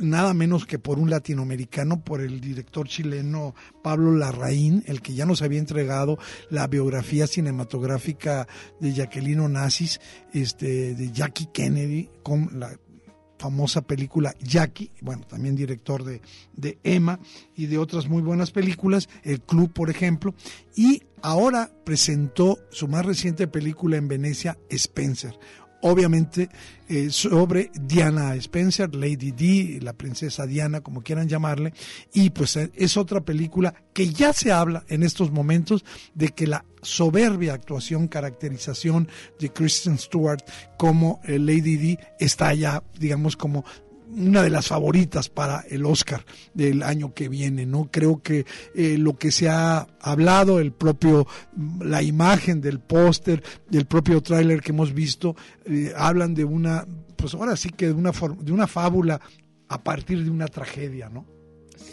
nada 0.00 0.34
menos 0.34 0.66
que 0.66 0.78
por 0.78 0.98
un 0.98 1.10
latinoamericano, 1.10 2.02
por 2.02 2.20
el 2.20 2.40
director 2.40 2.88
chileno 2.88 3.54
Pablo 3.82 4.12
Larraín, 4.12 4.82
el 4.86 5.00
que 5.00 5.14
ya 5.14 5.26
nos 5.26 5.42
había 5.42 5.58
entregado 5.58 6.18
la 6.50 6.66
biografía 6.66 7.26
cinematográfica 7.26 8.48
de 8.80 8.92
Jacqueline 8.92 9.40
Onassis, 9.40 10.00
este, 10.32 10.94
de 10.94 11.12
Jackie 11.12 11.48
Kennedy, 11.52 12.08
con 12.22 12.58
la 12.58 12.76
famosa 13.38 13.82
película 13.82 14.34
Jackie, 14.40 14.90
bueno, 15.00 15.26
también 15.26 15.56
director 15.56 16.04
de, 16.04 16.20
de 16.54 16.78
Emma 16.82 17.20
y 17.54 17.66
de 17.66 17.78
otras 17.78 18.08
muy 18.08 18.22
buenas 18.22 18.50
películas, 18.50 19.08
El 19.22 19.40
Club, 19.40 19.72
por 19.72 19.90
ejemplo, 19.90 20.34
y 20.74 21.02
ahora 21.22 21.70
presentó 21.84 22.58
su 22.70 22.88
más 22.88 23.04
reciente 23.04 23.46
película 23.46 23.96
en 23.96 24.08
Venecia, 24.08 24.58
Spencer, 24.68 25.38
obviamente 25.86 26.48
eh, 26.88 27.10
sobre 27.10 27.70
Diana 27.74 28.34
Spencer, 28.36 28.94
Lady 28.94 29.32
D, 29.32 29.80
la 29.82 29.92
princesa 29.92 30.46
Diana, 30.46 30.80
como 30.80 31.02
quieran 31.02 31.28
llamarle, 31.28 31.72
y 32.12 32.30
pues 32.30 32.56
eh, 32.56 32.70
es 32.74 32.96
otra 32.96 33.20
película 33.20 33.74
que 33.92 34.10
ya 34.10 34.32
se 34.32 34.52
habla 34.52 34.84
en 34.88 35.02
estos 35.02 35.30
momentos 35.30 35.84
de 36.14 36.28
que 36.28 36.46
la 36.46 36.64
soberbia 36.82 37.54
actuación, 37.54 38.06
caracterización 38.08 39.08
de 39.40 39.52
Kristen 39.52 39.98
Stewart 39.98 40.44
como 40.76 41.20
eh, 41.24 41.38
Lady 41.38 41.76
D 41.76 41.98
está 42.20 42.54
ya, 42.54 42.82
digamos, 42.98 43.36
como 43.36 43.64
una 44.08 44.42
de 44.42 44.50
las 44.50 44.68
favoritas 44.68 45.28
para 45.28 45.60
el 45.68 45.84
Oscar 45.84 46.24
del 46.54 46.82
año 46.82 47.12
que 47.14 47.28
viene, 47.28 47.66
¿no? 47.66 47.88
Creo 47.90 48.22
que 48.22 48.46
eh, 48.74 48.96
lo 48.98 49.16
que 49.16 49.32
se 49.32 49.48
ha 49.48 49.86
hablado, 50.00 50.60
el 50.60 50.72
propio, 50.72 51.26
la 51.80 52.02
imagen 52.02 52.60
del 52.60 52.80
póster, 52.80 53.42
del 53.68 53.86
propio 53.86 54.22
tráiler 54.22 54.62
que 54.62 54.72
hemos 54.72 54.92
visto, 54.92 55.36
eh, 55.64 55.92
hablan 55.96 56.34
de 56.34 56.44
una, 56.44 56.86
pues 57.16 57.34
ahora 57.34 57.56
sí 57.56 57.70
que 57.70 57.86
de 57.86 57.92
una, 57.92 58.12
de 58.40 58.52
una 58.52 58.66
fábula 58.66 59.20
a 59.68 59.82
partir 59.82 60.24
de 60.24 60.30
una 60.30 60.46
tragedia, 60.46 61.08
¿no? 61.08 61.35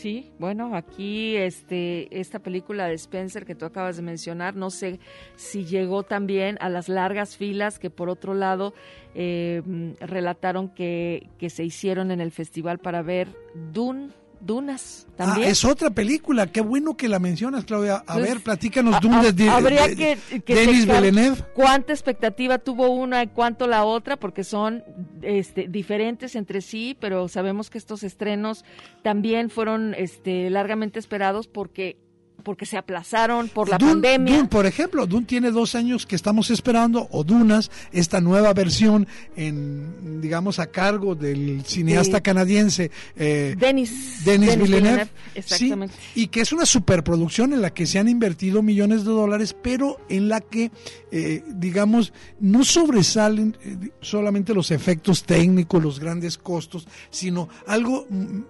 Sí, 0.03 0.33
bueno, 0.37 0.75
aquí 0.75 1.37
este 1.37 2.19
esta 2.19 2.39
película 2.39 2.87
de 2.87 2.95
Spencer 2.95 3.45
que 3.45 3.55
tú 3.55 3.63
acabas 3.63 3.95
de 3.95 4.01
mencionar, 4.01 4.53
no 4.53 4.69
sé 4.69 4.99
si 5.37 5.63
llegó 5.63 6.03
también 6.03 6.57
a 6.59 6.67
las 6.67 6.89
largas 6.89 7.37
filas 7.37 7.79
que 7.79 7.89
por 7.89 8.09
otro 8.09 8.33
lado 8.33 8.73
eh, 9.15 9.61
relataron 10.01 10.67
que, 10.67 11.29
que 11.37 11.49
se 11.49 11.63
hicieron 11.63 12.11
en 12.11 12.19
el 12.19 12.31
festival 12.31 12.79
para 12.79 13.01
ver 13.01 13.29
Dune 13.71 14.09
Dunas 14.45 15.07
también. 15.15 15.47
Ah, 15.47 15.51
es 15.51 15.63
otra 15.63 15.89
película, 15.89 16.47
qué 16.47 16.61
bueno 16.61 16.97
que 16.97 17.07
la 17.07 17.19
mencionas, 17.19 17.65
Claudia. 17.65 18.03
A 18.07 18.13
pues, 18.13 18.25
ver, 18.25 18.41
platícanos 18.41 18.99
Dunas 19.01 19.35
de, 19.35 19.49
Habría 19.49 19.93
que, 19.95 20.17
Denis 20.45 20.85
Villeneuve. 20.85 21.37
¿Cuánta 21.53 21.93
expectativa 21.93 22.57
tuvo 22.57 22.89
una 22.89 23.23
y 23.23 23.27
cuánto 23.27 23.67
la 23.67 23.85
otra? 23.85 24.17
Porque 24.17 24.43
son 24.43 24.83
este, 25.21 25.67
diferentes 25.67 26.35
entre 26.35 26.61
sí, 26.61 26.97
pero 26.99 27.27
sabemos 27.27 27.69
que 27.69 27.77
estos 27.77 28.03
estrenos 28.03 28.65
también 29.01 29.49
fueron 29.49 29.93
este, 29.95 30.49
largamente 30.49 30.99
esperados 30.99 31.47
porque 31.47 31.97
porque 32.43 32.65
se 32.65 32.77
aplazaron 32.77 33.49
por 33.49 33.69
la 33.69 33.77
pandemia. 33.77 34.35
Dune, 34.35 34.49
por 34.49 34.65
ejemplo, 34.65 35.07
Dune 35.07 35.25
tiene 35.25 35.51
dos 35.51 35.75
años 35.75 36.05
que 36.05 36.15
estamos 36.15 36.49
esperando, 36.49 37.07
o 37.11 37.23
Dunas, 37.23 37.71
esta 37.91 38.21
nueva 38.21 38.53
versión 38.53 39.07
en, 39.35 40.21
digamos, 40.21 40.59
a 40.59 40.67
cargo 40.67 41.15
del 41.15 41.63
cineasta 41.65 42.21
canadiense 42.21 42.91
eh, 43.15 43.55
Denis, 43.57 44.23
Denis, 44.25 44.57
Villeneuve, 44.57 45.07
exactamente. 45.35 45.95
y 46.15 46.27
que 46.27 46.41
es 46.41 46.51
una 46.51 46.65
superproducción 46.65 47.53
en 47.53 47.61
la 47.61 47.73
que 47.73 47.85
se 47.85 47.99
han 47.99 48.09
invertido 48.09 48.61
millones 48.61 49.05
de 49.05 49.11
dólares, 49.11 49.55
pero 49.61 49.99
en 50.09 50.29
la 50.29 50.41
que, 50.41 50.71
eh, 51.11 51.43
digamos, 51.47 52.13
no 52.39 52.63
sobresalen 52.63 53.57
eh, 53.63 53.89
solamente 54.01 54.53
los 54.53 54.71
efectos 54.71 55.23
técnicos, 55.23 55.81
los 55.81 55.99
grandes 55.99 56.37
costos, 56.37 56.87
sino 57.09 57.49
algo 57.65 58.07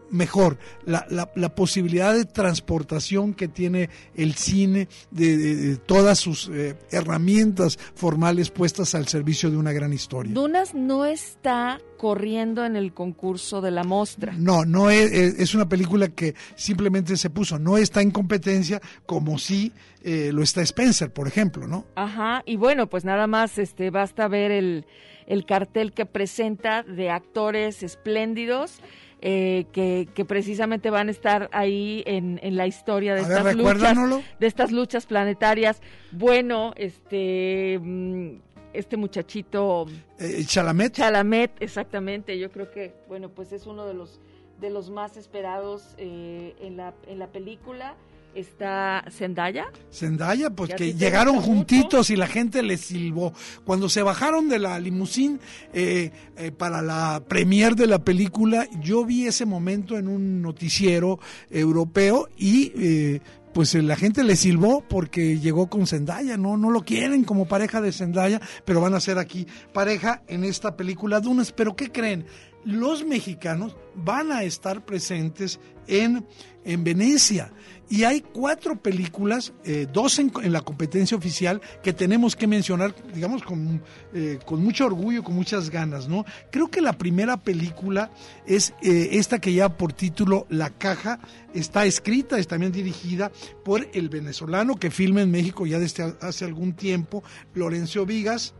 mejor, 0.09 0.57
la, 0.85 1.05
la, 1.09 1.31
la 1.35 1.55
posibilidad 1.55 2.13
de 2.13 2.25
transportación 2.25 3.33
que 3.33 3.47
tiene 3.47 3.82
el 4.15 4.35
cine, 4.35 4.87
de, 5.11 5.77
todas 5.85 6.19
sus 6.19 6.49
eh, 6.49 6.75
herramientas 6.91 7.77
formales 7.95 8.49
puestas 8.49 8.95
al 8.95 9.07
servicio 9.07 9.49
de 9.49 9.57
una 9.57 9.71
gran 9.71 9.93
historia. 9.93 10.33
Dunas 10.33 10.73
no 10.73 11.05
está 11.05 11.79
corriendo 11.97 12.65
en 12.65 12.75
el 12.75 12.93
concurso 12.93 13.61
de 13.61 13.71
la 13.71 13.83
mostra. 13.83 14.33
No, 14.37 14.65
no 14.65 14.89
es, 14.89 15.11
es 15.11 15.55
una 15.55 15.69
película 15.69 16.09
que 16.09 16.35
simplemente 16.55 17.15
se 17.17 17.29
puso, 17.29 17.59
no 17.59 17.77
está 17.77 18.01
en 18.01 18.11
competencia 18.11 18.81
como 19.05 19.37
si 19.37 19.71
eh, 20.03 20.31
lo 20.33 20.43
está 20.43 20.61
Spencer, 20.61 21.11
por 21.13 21.27
ejemplo, 21.27 21.65
¿no? 21.65 21.85
Ajá, 21.95 22.43
y 22.45 22.57
bueno, 22.57 22.87
pues 22.87 23.05
nada 23.05 23.25
más 23.25 23.57
este 23.57 23.89
basta 23.89 24.27
ver 24.27 24.51
el, 24.51 24.85
el 25.27 25.45
cartel 25.45 25.93
que 25.93 26.05
presenta 26.05 26.83
de 26.83 27.09
actores 27.09 27.83
espléndidos 27.83 28.81
eh, 29.25 29.67
que, 29.71 30.25
precisamente 30.25 30.89
van 30.89 31.07
a 31.07 31.11
estar 31.11 31.49
ahí 31.53 32.03
en, 32.05 32.41
en 32.43 32.57
la 32.57 32.67
historia 32.67 33.15
de 33.15 33.21
estas 33.21 33.55
luchas, 33.55 33.97
de 34.37 34.47
estas 34.47 34.71
luchas 34.73 35.05
planetarias. 35.05 35.81
Bueno, 36.11 36.73
este 36.75 37.79
mm, 37.81 38.35
este 38.73 38.97
muchachito 38.97 39.85
eh, 40.19 40.43
Chalamet. 40.45 40.91
Chalamet, 40.91 41.51
exactamente. 41.61 42.37
Yo 42.37 42.51
creo 42.51 42.69
que 42.69 42.93
bueno, 43.07 43.29
pues 43.29 43.53
es 43.53 43.65
uno 43.65 43.85
de 43.85 43.93
los 43.93 44.19
de 44.59 44.69
los 44.69 44.89
más 44.89 45.15
esperados 45.15 45.95
eh, 45.97 46.53
en 46.59 46.75
la 46.75 46.93
en 47.07 47.17
la 47.17 47.27
película 47.27 47.95
está 48.35 49.05
Zendaya. 49.09 49.65
Zendaya, 49.91 50.49
pues 50.49 50.73
que 50.75 50.93
llegaron 50.93 51.41
juntitos 51.41 52.09
y 52.09 52.15
la 52.15 52.27
gente 52.27 52.63
les 52.63 52.81
silbó. 52.81 53.33
Cuando 53.65 53.89
se 53.89 54.01
bajaron 54.01 54.49
de 54.49 54.59
la 54.59 54.79
limusín 54.79 55.39
eh, 55.73 56.11
eh, 56.37 56.51
para 56.51 56.81
la 56.81 57.23
premier 57.27 57.75
de 57.75 57.87
la 57.87 58.03
película, 58.03 58.67
yo 58.81 59.05
vi 59.05 59.27
ese 59.27 59.45
momento 59.45 59.97
en 59.97 60.07
un 60.07 60.41
noticiero 60.41 61.19
europeo 61.49 62.29
y 62.37 62.71
eh, 62.75 63.21
pues 63.53 63.75
la 63.75 63.95
gente 63.95 64.23
le 64.23 64.35
silbó 64.35 64.81
porque 64.81 65.39
llegó 65.39 65.67
con 65.69 65.85
Zendaya, 65.85 66.37
no, 66.37 66.57
no 66.57 66.71
lo 66.71 66.81
quieren 66.81 67.23
como 67.23 67.47
pareja 67.47 67.81
de 67.81 67.91
Zendaya, 67.91 68.41
pero 68.65 68.81
van 68.81 68.95
a 68.95 68.99
ser 68.99 69.19
aquí 69.19 69.45
pareja 69.73 70.23
en 70.27 70.43
esta 70.43 70.75
película 70.75 71.19
Dunas. 71.19 71.51
Pero 71.51 71.75
¿qué 71.75 71.91
creen? 71.91 72.25
Los 72.65 73.05
mexicanos 73.05 73.75
van 73.93 74.31
a 74.31 74.43
estar 74.43 74.85
presentes 74.85 75.59
en, 75.87 76.25
en 76.63 76.83
Venecia. 76.83 77.51
Y 77.89 78.05
hay 78.05 78.21
cuatro 78.21 78.75
películas, 78.75 79.53
eh, 79.65 79.87
dos 79.91 80.17
en, 80.17 80.31
la 80.51 80.61
competencia 80.61 81.17
oficial, 81.17 81.61
que 81.83 81.93
tenemos 81.93 82.35
que 82.35 82.47
mencionar, 82.47 82.95
digamos, 83.13 83.43
con, 83.43 83.81
eh, 84.13 84.39
con 84.45 84.63
mucho 84.63 84.85
orgullo, 84.85 85.23
con 85.23 85.35
muchas 85.35 85.69
ganas, 85.69 86.07
¿no? 86.07 86.25
Creo 86.49 86.71
que 86.71 86.81
la 86.81 86.93
primera 86.93 87.37
película 87.37 88.11
es 88.47 88.73
eh, 88.81 89.09
esta 89.13 89.39
que 89.39 89.51
lleva 89.51 89.77
por 89.77 89.93
título 89.93 90.47
La 90.49 90.69
Caja, 90.69 91.19
está 91.53 91.85
escrita, 91.85 92.39
es 92.39 92.47
también 92.47 92.71
dirigida 92.71 93.31
por 93.63 93.87
el 93.93 94.09
venezolano 94.09 94.75
que 94.75 94.89
filma 94.89 95.21
en 95.21 95.31
México 95.31 95.65
ya 95.65 95.77
desde 95.77 96.15
hace 96.21 96.45
algún 96.45 96.73
tiempo, 96.73 97.23
Lorenzo 97.53 98.05
Vigas 98.05 98.55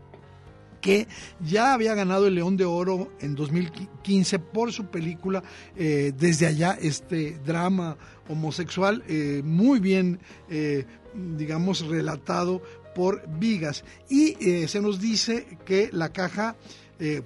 que 0.80 1.08
ya 1.40 1.72
había 1.72 1.94
ganado 1.94 2.26
el 2.26 2.34
León 2.34 2.58
de 2.58 2.66
Oro 2.66 3.10
en 3.18 3.34
2015 3.34 4.38
por 4.38 4.70
su 4.70 4.84
película 4.84 5.42
Desde 5.74 6.46
allá, 6.46 6.76
este 6.78 7.38
drama 7.38 7.96
homosexual, 8.28 9.02
eh, 9.08 9.42
muy 9.44 9.80
bien, 9.80 10.18
eh, 10.48 10.84
digamos, 11.14 11.86
relatado 11.86 12.62
por 12.94 13.22
Vigas. 13.38 13.84
Y 14.08 14.36
eh, 14.40 14.68
se 14.68 14.80
nos 14.80 15.00
dice 15.00 15.58
que 15.64 15.90
la 15.92 16.10
caja... 16.10 16.56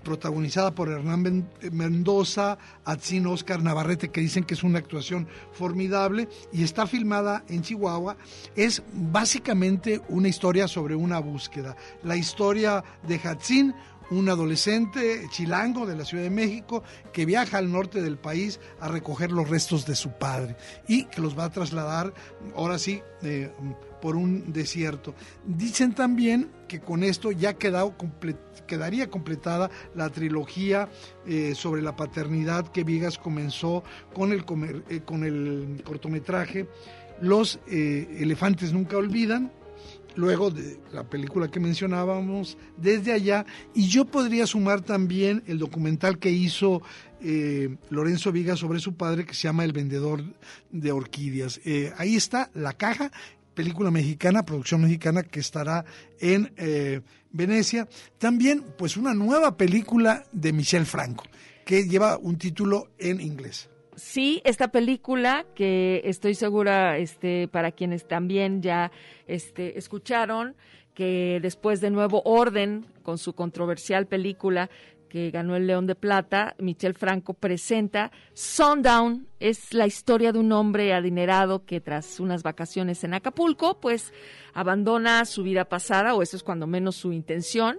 protagonizada 0.03 0.74
por 0.74 0.88
Hernán 0.88 1.46
Mendoza, 1.70 2.57
Atzin 2.86 3.26
Oscar 3.26 3.62
Navarrete, 3.62 4.09
que 4.09 4.22
dicen 4.22 4.44
que 4.44 4.55
es 4.55 4.64
una 4.64 4.78
actuación 4.78 5.28
formidable, 5.53 6.26
y 6.53 6.64
está 6.64 6.86
filmada 6.86 7.44
en 7.49 7.61
Chihuahua, 7.61 8.16
es 8.57 8.82
básicamente 8.94 10.01
una 10.09 10.28
historia 10.28 10.66
sobre 10.68 10.96
una 10.96 11.20
búsqueda. 11.20 11.76
La 12.03 12.16
historia 12.16 12.82
de 13.07 13.20
Hatzin, 13.22 13.74
un 14.11 14.28
adolescente 14.28 15.26
chilango 15.30 15.86
de 15.86 15.96
la 15.96 16.04
Ciudad 16.04 16.24
de 16.24 16.30
México 16.30 16.82
que 17.12 17.26
viaja 17.26 17.59
al 17.59 17.70
norte 17.70 18.02
del 18.02 18.16
país 18.16 18.61
a 18.80 18.88
recoger 18.88 19.32
los 19.32 19.48
restos 19.48 19.86
de 19.86 19.94
su 19.94 20.12
padre 20.12 20.56
y 20.86 21.04
que 21.04 21.20
los 21.20 21.38
va 21.38 21.44
a 21.44 21.50
trasladar, 21.50 22.12
ahora 22.56 22.78
sí, 22.78 23.02
eh, 23.22 23.50
por 24.00 24.16
un 24.16 24.52
desierto. 24.52 25.14
Dicen 25.44 25.94
también 25.94 26.50
que 26.68 26.80
con 26.80 27.02
esto 27.02 27.32
ya 27.32 27.54
quedado 27.54 27.94
quedaría 28.66 29.11
completada 29.11 29.70
la 29.94 30.11
trilogía 30.11 30.88
eh, 31.26 31.54
sobre 31.54 31.82
la 31.82 31.96
paternidad 31.96 32.68
que 32.68 32.84
Vigas 32.84 33.18
comenzó 33.18 33.82
con 34.14 34.32
el, 34.32 34.44
eh, 34.88 35.00
con 35.04 35.24
el 35.24 35.82
cortometraje 35.84 36.68
Los 37.20 37.59
elefantes 37.66 38.72
nunca 38.72 38.96
olvidan, 38.96 39.50
luego 40.18 40.50
de 40.50 40.80
la 40.92 41.04
película 41.04 41.48
que 41.48 41.60
mencionábamos, 41.60 42.58
desde 42.76 43.12
allá, 43.12 43.46
y 43.72 43.86
yo 43.86 44.04
podría 44.04 44.48
sumar 44.48 44.80
también 44.80 45.44
el 45.46 45.58
documental 45.58 46.18
que 46.18 46.28
hizo 46.28 46.82
eh, 47.20 47.76
Lorenzo 47.88 48.32
Viga 48.32 48.56
sobre 48.56 48.80
su 48.80 48.94
padre, 48.94 49.24
que 49.24 49.34
se 49.34 49.42
llama 49.42 49.64
El 49.64 49.72
vendedor 49.72 50.24
de 50.72 50.90
orquídeas. 50.90 51.60
Eh, 51.64 51.92
ahí 51.98 52.16
está 52.16 52.50
La 52.52 52.72
Caja, 52.72 53.12
película 53.54 53.92
mexicana, 53.92 54.44
producción 54.44 54.82
mexicana, 54.82 55.22
que 55.22 55.38
estará 55.38 55.84
en 56.18 56.52
eh, 56.56 57.00
Venecia. 57.30 57.88
También, 58.18 58.64
pues, 58.76 58.96
una 58.96 59.14
nueva 59.14 59.56
película 59.56 60.24
de 60.32 60.52
Michel 60.52 60.84
Franco, 60.84 61.26
que 61.64 61.86
lleva 61.86 62.18
un 62.18 62.38
título 62.38 62.90
en 62.98 63.20
inglés 63.20 63.70
sí, 63.99 64.40
esta 64.44 64.68
película 64.68 65.44
que 65.55 66.01
estoy 66.05 66.34
segura, 66.34 66.96
este, 66.99 67.49
para 67.49 67.72
quienes 67.72 68.07
también 68.07 68.62
ya 68.62 68.90
este, 69.26 69.78
escucharon, 69.78 70.57
que 70.94 71.38
después 71.42 71.80
de 71.80 71.90
Nuevo 71.90 72.22
Orden, 72.24 72.86
con 73.03 73.18
su 73.18 73.34
controversial 73.34 74.07
película 74.07 74.70
que 75.09 75.30
ganó 75.30 75.57
el 75.57 75.66
León 75.66 75.86
de 75.86 75.94
Plata, 75.94 76.55
Michel 76.59 76.94
Franco 76.94 77.34
presenta 77.34 78.12
Sundown, 78.34 79.26
es 79.40 79.72
la 79.72 79.86
historia 79.86 80.32
de 80.32 80.38
un 80.38 80.53
hombre 80.53 80.92
adinerado 80.92 81.64
que 81.64 81.80
tras 81.80 82.20
unas 82.20 82.42
vacaciones 82.42 83.03
en 83.05 83.14
Acapulco, 83.14 83.80
pues 83.80 84.12
abandona 84.53 85.24
su 85.24 85.42
vida 85.42 85.64
pasada, 85.64 86.14
o 86.14 86.22
eso 86.22 86.36
es 86.36 86.42
cuando 86.42 86.66
menos 86.66 86.96
su 86.96 87.12
intención, 87.12 87.78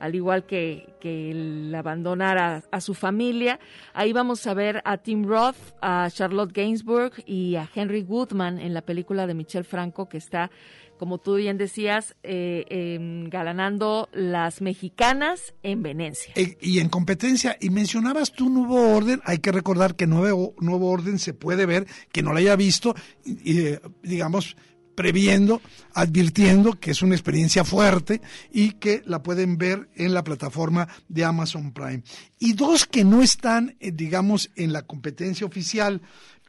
al 0.00 0.14
igual 0.14 0.44
que, 0.46 0.94
que 1.00 1.30
el 1.30 1.74
abandonar 1.74 2.62
a, 2.70 2.80
su 2.80 2.94
familia. 2.94 3.58
Ahí 3.92 4.12
vamos 4.12 4.46
a 4.46 4.54
ver 4.54 4.82
a 4.84 4.98
Tim 4.98 5.24
Roth, 5.24 5.56
a 5.80 6.08
Charlotte 6.10 6.52
Gainsbourg 6.52 7.12
y 7.26 7.56
a 7.56 7.68
Henry 7.74 8.02
Goodman 8.02 8.58
en 8.58 8.74
la 8.74 8.82
película 8.82 9.26
de 9.26 9.34
Michel 9.34 9.64
Franco 9.64 10.08
que 10.08 10.18
está 10.18 10.50
como 10.98 11.18
tú 11.18 11.36
bien 11.36 11.56
decías, 11.56 12.16
eh, 12.24 12.98
galanando 13.30 14.08
las 14.12 14.60
mexicanas 14.60 15.54
en 15.62 15.82
Venecia. 15.82 16.34
Eh, 16.36 16.58
y 16.60 16.80
en 16.80 16.88
competencia, 16.88 17.56
y 17.60 17.70
mencionabas 17.70 18.32
tú 18.32 18.50
Nuevo 18.50 18.96
Orden, 18.96 19.20
hay 19.24 19.38
que 19.38 19.52
recordar 19.52 19.94
que 19.94 20.06
Nuevo, 20.06 20.54
Nuevo 20.58 20.90
Orden 20.90 21.18
se 21.18 21.32
puede 21.34 21.64
ver, 21.66 21.86
que 22.12 22.22
no 22.22 22.32
la 22.32 22.40
haya 22.40 22.56
visto, 22.56 22.94
y, 23.24 23.60
eh, 23.60 23.80
digamos, 24.02 24.56
previendo, 24.98 25.62
advirtiendo 25.94 26.72
que 26.72 26.90
es 26.90 27.02
una 27.02 27.14
experiencia 27.14 27.62
fuerte 27.62 28.20
y 28.50 28.72
que 28.72 29.00
la 29.06 29.22
pueden 29.22 29.56
ver 29.56 29.88
en 29.94 30.12
la 30.12 30.24
plataforma 30.24 30.88
de 31.08 31.24
Amazon 31.24 31.72
Prime. 31.72 32.02
Y 32.40 32.54
dos 32.54 32.84
que 32.84 33.04
no 33.04 33.22
están, 33.22 33.76
digamos, 33.78 34.50
en 34.56 34.72
la 34.72 34.82
competencia 34.82 35.46
oficial, 35.46 36.02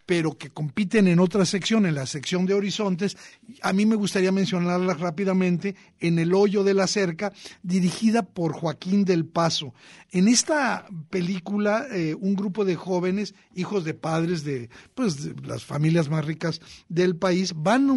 pero 0.09 0.35
que 0.39 0.49
compiten 0.49 1.07
en 1.07 1.19
otra 1.19 1.45
sección, 1.45 1.85
en 1.85 1.93
la 1.93 2.07
sección 2.07 2.47
de 2.47 2.55
horizontes. 2.55 3.15
A 3.61 3.73
mí 3.73 3.85
me 3.85 3.95
gustaría 3.95 4.31
mencionarlas 4.31 4.99
rápidamente 4.99 5.75
en 5.99 6.17
El 6.17 6.33
hoyo 6.33 6.63
de 6.63 6.73
la 6.73 6.87
cerca, 6.87 7.31
dirigida 7.61 8.23
por 8.23 8.53
Joaquín 8.53 9.05
del 9.05 9.27
Paso. 9.27 9.75
En 10.09 10.27
esta 10.27 10.87
película, 11.11 11.85
eh, 11.91 12.15
un 12.19 12.35
grupo 12.35 12.65
de 12.65 12.75
jóvenes, 12.75 13.35
hijos 13.53 13.85
de 13.85 13.93
padres 13.93 14.43
de, 14.43 14.71
pues, 14.95 15.29
las 15.45 15.63
familias 15.63 16.09
más 16.09 16.25
ricas 16.25 16.59
del 16.87 17.15
país, 17.15 17.53
van 17.55 17.87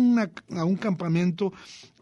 a 0.51 0.65
un 0.67 0.77
campamento 0.77 1.55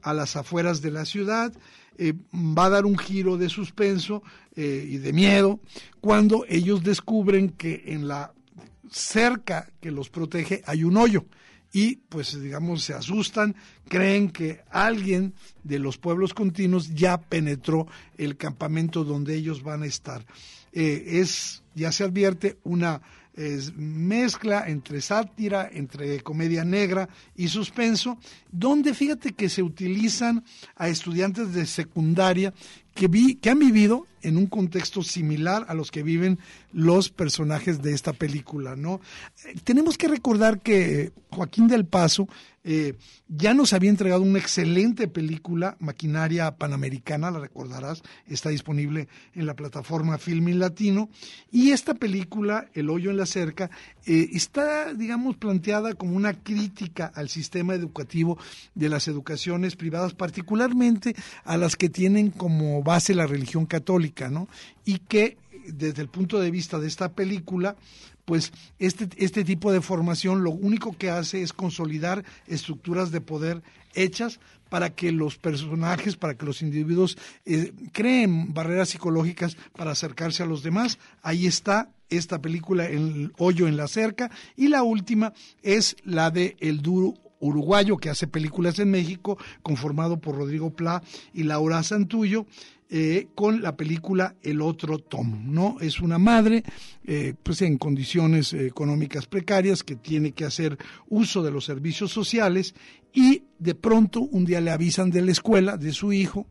a 0.02 0.12
las 0.12 0.34
afueras 0.34 0.82
de 0.82 0.90
la 0.90 1.04
ciudad. 1.04 1.52
Eh, 1.98 2.14
va 2.34 2.64
a 2.64 2.70
dar 2.70 2.84
un 2.84 2.98
giro 2.98 3.36
de 3.36 3.48
suspenso 3.48 4.24
eh, 4.56 4.88
y 4.88 4.96
de 4.96 5.12
miedo 5.12 5.60
cuando 6.00 6.46
ellos 6.48 6.82
descubren 6.82 7.50
que 7.50 7.84
en 7.88 8.08
la 8.08 8.32
cerca 8.90 9.70
que 9.80 9.90
los 9.90 10.10
protege 10.10 10.62
hay 10.66 10.84
un 10.84 10.96
hoyo 10.96 11.24
y 11.72 11.96
pues 11.96 12.40
digamos 12.40 12.82
se 12.82 12.94
asustan, 12.94 13.54
creen 13.88 14.30
que 14.30 14.60
alguien 14.70 15.34
de 15.62 15.78
los 15.78 15.98
pueblos 15.98 16.34
continuos 16.34 16.94
ya 16.94 17.20
penetró 17.20 17.86
el 18.18 18.36
campamento 18.36 19.04
donde 19.04 19.36
ellos 19.36 19.62
van 19.62 19.84
a 19.84 19.86
estar. 19.86 20.26
Eh, 20.72 21.20
es, 21.20 21.62
ya 21.74 21.92
se 21.92 22.04
advierte, 22.04 22.58
una 22.64 23.00
mezcla 23.76 24.68
entre 24.68 25.00
sátira, 25.00 25.68
entre 25.72 26.20
comedia 26.20 26.64
negra 26.64 27.08
y 27.36 27.48
suspenso, 27.48 28.18
donde 28.50 28.92
fíjate 28.92 29.32
que 29.32 29.48
se 29.48 29.62
utilizan 29.62 30.44
a 30.76 30.88
estudiantes 30.88 31.54
de 31.54 31.64
secundaria 31.66 32.52
que, 33.08 33.50
han 33.50 33.58
vivido 33.58 34.06
en 34.22 34.36
un 34.36 34.46
contexto 34.46 35.02
similar 35.02 35.64
a 35.68 35.74
los 35.74 35.90
que 35.90 36.02
viven 36.02 36.38
los 36.72 37.08
personajes 37.08 37.80
de 37.80 37.94
esta 37.94 38.12
película, 38.12 38.76
¿no? 38.76 39.00
Eh, 39.46 39.54
tenemos 39.64 39.96
que 39.96 40.08
recordar 40.08 40.60
que 40.60 41.12
Joaquín 41.30 41.68
del 41.68 41.86
Paso 41.86 42.28
eh, 42.62 42.94
ya 43.28 43.54
nos 43.54 43.72
había 43.72 43.90
entregado 43.90 44.22
una 44.22 44.38
excelente 44.38 45.08
película, 45.08 45.76
Maquinaria 45.80 46.56
Panamericana, 46.56 47.30
la 47.30 47.40
recordarás, 47.40 48.02
está 48.26 48.50
disponible 48.50 49.08
en 49.34 49.46
la 49.46 49.54
plataforma 49.54 50.18
Filmin 50.18 50.58
Latino, 50.58 51.08
y 51.50 51.70
esta 51.70 51.94
película, 51.94 52.68
El 52.74 52.90
hoyo 52.90 53.10
en 53.10 53.16
la 53.16 53.26
cerca, 53.26 53.70
eh, 54.04 54.28
está, 54.32 54.92
digamos, 54.92 55.36
planteada 55.36 55.94
como 55.94 56.16
una 56.16 56.34
crítica 56.34 57.10
al 57.14 57.28
sistema 57.28 57.74
educativo 57.74 58.38
de 58.74 58.88
las 58.88 59.08
educaciones 59.08 59.76
privadas, 59.76 60.14
particularmente 60.14 61.14
a 61.44 61.56
las 61.56 61.76
que 61.76 61.88
tienen 61.88 62.30
como 62.30 62.82
base 62.82 63.14
la 63.14 63.26
religión 63.26 63.66
católica, 63.66 64.28
¿no? 64.28 64.48
Y 64.84 64.98
que 64.98 65.38
desde 65.72 66.02
el 66.02 66.08
punto 66.08 66.40
de 66.40 66.50
vista 66.50 66.78
de 66.78 66.88
esta 66.88 67.12
película, 67.12 67.76
pues 68.24 68.52
este, 68.78 69.08
este 69.16 69.44
tipo 69.44 69.72
de 69.72 69.80
formación 69.80 70.44
lo 70.44 70.50
único 70.50 70.96
que 70.96 71.10
hace 71.10 71.42
es 71.42 71.52
consolidar 71.52 72.24
estructuras 72.46 73.10
de 73.10 73.20
poder 73.20 73.62
hechas 73.94 74.40
para 74.68 74.90
que 74.90 75.10
los 75.10 75.36
personajes, 75.36 76.16
para 76.16 76.34
que 76.34 76.46
los 76.46 76.62
individuos 76.62 77.18
eh, 77.44 77.72
creen 77.92 78.54
barreras 78.54 78.90
psicológicas 78.90 79.56
para 79.76 79.90
acercarse 79.90 80.42
a 80.42 80.46
los 80.46 80.62
demás. 80.62 80.98
Ahí 81.22 81.46
está 81.46 81.90
esta 82.08 82.40
película, 82.40 82.86
El 82.86 83.32
hoyo 83.36 83.68
en 83.68 83.76
la 83.76 83.88
cerca, 83.88 84.30
y 84.56 84.68
la 84.68 84.82
última 84.82 85.32
es 85.62 85.96
la 86.04 86.30
de 86.30 86.56
El 86.60 86.82
duro 86.82 87.14
uruguayo 87.40 87.96
que 87.96 88.10
hace 88.10 88.26
películas 88.26 88.78
en 88.78 88.90
México, 88.90 89.38
conformado 89.62 90.18
por 90.18 90.36
Rodrigo 90.36 90.70
Pla 90.70 91.02
y 91.32 91.44
Laura 91.44 91.82
Santullo, 91.82 92.46
eh, 92.90 93.28
con 93.34 93.62
la 93.62 93.76
película 93.76 94.34
El 94.42 94.60
otro 94.60 94.98
Tom, 94.98 95.52
¿no? 95.52 95.76
Es 95.80 96.00
una 96.00 96.18
madre, 96.18 96.64
eh, 97.04 97.34
pues 97.42 97.62
en 97.62 97.78
condiciones 97.78 98.52
económicas 98.52 99.26
precarias, 99.26 99.84
que 99.84 99.96
tiene 99.96 100.32
que 100.32 100.44
hacer 100.44 100.76
uso 101.08 101.42
de 101.42 101.52
los 101.52 101.64
servicios 101.64 102.10
sociales 102.10 102.74
y 103.12 103.44
de 103.58 103.74
pronto 103.74 104.20
un 104.20 104.44
día 104.44 104.60
le 104.60 104.72
avisan 104.72 105.10
de 105.10 105.22
la 105.22 105.30
escuela 105.30 105.76
de 105.76 105.92
su 105.92 106.12
hijo 106.12 106.46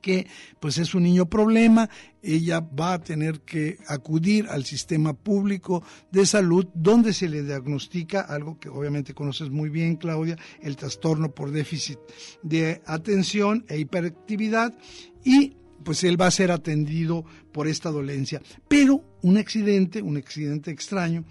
que 0.00 0.26
pues 0.60 0.78
es 0.78 0.94
un 0.94 1.02
niño 1.02 1.26
problema, 1.26 1.88
ella 2.22 2.60
va 2.60 2.94
a 2.94 3.02
tener 3.02 3.40
que 3.40 3.78
acudir 3.86 4.46
al 4.48 4.64
sistema 4.64 5.12
público 5.12 5.82
de 6.10 6.26
salud 6.26 6.66
donde 6.74 7.12
se 7.12 7.28
le 7.28 7.42
diagnostica 7.42 8.20
algo 8.20 8.58
que 8.58 8.68
obviamente 8.68 9.14
conoces 9.14 9.50
muy 9.50 9.68
bien 9.68 9.96
Claudia, 9.96 10.36
el 10.60 10.76
trastorno 10.76 11.34
por 11.34 11.50
déficit 11.50 11.98
de 12.42 12.80
atención 12.86 13.64
e 13.68 13.78
hiperactividad 13.78 14.76
y 15.24 15.54
pues 15.84 16.04
él 16.04 16.20
va 16.20 16.26
a 16.26 16.30
ser 16.30 16.50
atendido 16.50 17.24
por 17.52 17.66
esta 17.68 17.90
dolencia. 17.90 18.42
Pero 18.68 19.02
un 19.22 19.38
accidente, 19.38 20.02
un 20.02 20.16
accidente 20.16 20.70
extraño, 20.70 21.24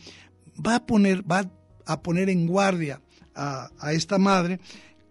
va 0.66 0.76
a 0.76 0.86
poner, 0.86 1.30
va 1.30 1.50
a 1.86 2.02
poner 2.02 2.30
en 2.30 2.48
guardia 2.48 3.02
a, 3.36 3.70
esta 3.92 4.18
madre 4.18 4.60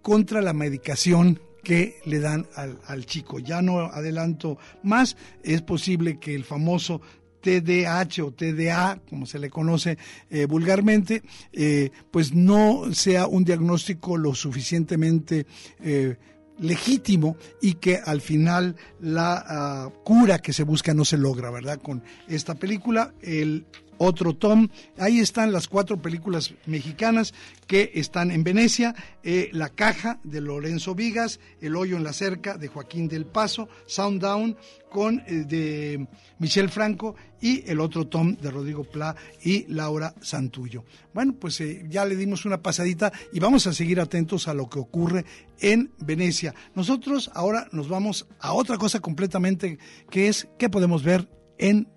contra 0.02 0.42
la 0.42 0.52
medicación 0.52 1.40
que 1.62 2.00
le 2.04 2.20
dan 2.20 2.46
al, 2.54 3.06
chico. 3.06 3.38
Ya 3.38 3.62
no 3.62 3.80
adelanto 3.80 4.58
más, 4.82 5.16
es 5.42 5.62
posible 5.62 6.18
que 6.18 6.34
el 6.34 6.44
famoso 6.44 7.00
TDAH 7.40 8.24
o 8.24 8.32
TDA, 8.32 9.00
como 9.08 9.26
se 9.26 9.38
le 9.38 9.50
conoce 9.50 9.98
eh, 10.30 10.46
vulgarmente, 10.46 11.22
eh, 11.52 11.90
pues 12.10 12.34
no 12.34 12.92
sea 12.92 13.26
un 13.26 13.44
diagnóstico 13.44 14.16
lo 14.16 14.34
suficientemente 14.34 15.46
eh, 15.80 16.16
legítimo 16.58 17.36
y 17.60 17.74
que 17.74 17.96
al 18.04 18.20
final 18.20 18.76
la 19.00 19.44
ah, 19.46 19.90
cura 20.04 20.38
que 20.38 20.52
se 20.52 20.62
busca 20.62 20.94
no 20.94 21.04
se 21.04 21.18
logra, 21.18 21.50
¿verdad? 21.50 21.80
Con 21.80 22.02
esta 22.28 22.54
película, 22.54 23.12
el 23.22 23.66
otro 23.98 24.34
Tom. 24.34 24.68
Ahí 24.98 25.20
están 25.20 25.52
las 25.52 25.68
cuatro 25.68 26.00
películas 26.00 26.54
mexicanas 26.66 27.34
que 27.66 27.92
están 27.94 28.30
en 28.30 28.44
Venecia. 28.44 28.94
Eh, 29.22 29.50
la 29.52 29.68
caja 29.70 30.20
de 30.24 30.40
Lorenzo 30.40 30.94
Vigas, 30.94 31.40
El 31.60 31.76
hoyo 31.76 31.96
en 31.96 32.04
la 32.04 32.12
cerca 32.12 32.56
de 32.56 32.68
Joaquín 32.68 33.08
del 33.08 33.26
Paso, 33.26 33.68
Sound 33.86 34.20
Down 34.20 34.56
con 34.90 35.22
eh, 35.26 35.44
de 35.46 36.06
Michel 36.38 36.68
Franco 36.68 37.16
y 37.40 37.68
el 37.70 37.80
otro 37.80 38.06
Tom 38.06 38.36
de 38.36 38.50
Rodrigo 38.50 38.84
Pla 38.84 39.14
y 39.42 39.66
Laura 39.68 40.14
Santullo. 40.20 40.84
Bueno, 41.12 41.34
pues 41.38 41.60
eh, 41.60 41.84
ya 41.88 42.04
le 42.04 42.16
dimos 42.16 42.44
una 42.44 42.62
pasadita 42.62 43.12
y 43.32 43.40
vamos 43.40 43.66
a 43.66 43.74
seguir 43.74 44.00
atentos 44.00 44.48
a 44.48 44.54
lo 44.54 44.68
que 44.68 44.78
ocurre 44.78 45.24
en 45.60 45.92
Venecia. 45.98 46.54
Nosotros 46.74 47.30
ahora 47.34 47.68
nos 47.72 47.88
vamos 47.88 48.26
a 48.40 48.52
otra 48.52 48.78
cosa 48.78 49.00
completamente 49.00 49.78
que 50.10 50.28
es 50.28 50.48
qué 50.58 50.68
podemos 50.68 51.02
ver 51.02 51.28
en 51.58 51.88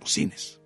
los 0.00 0.12
cines. 0.12 0.61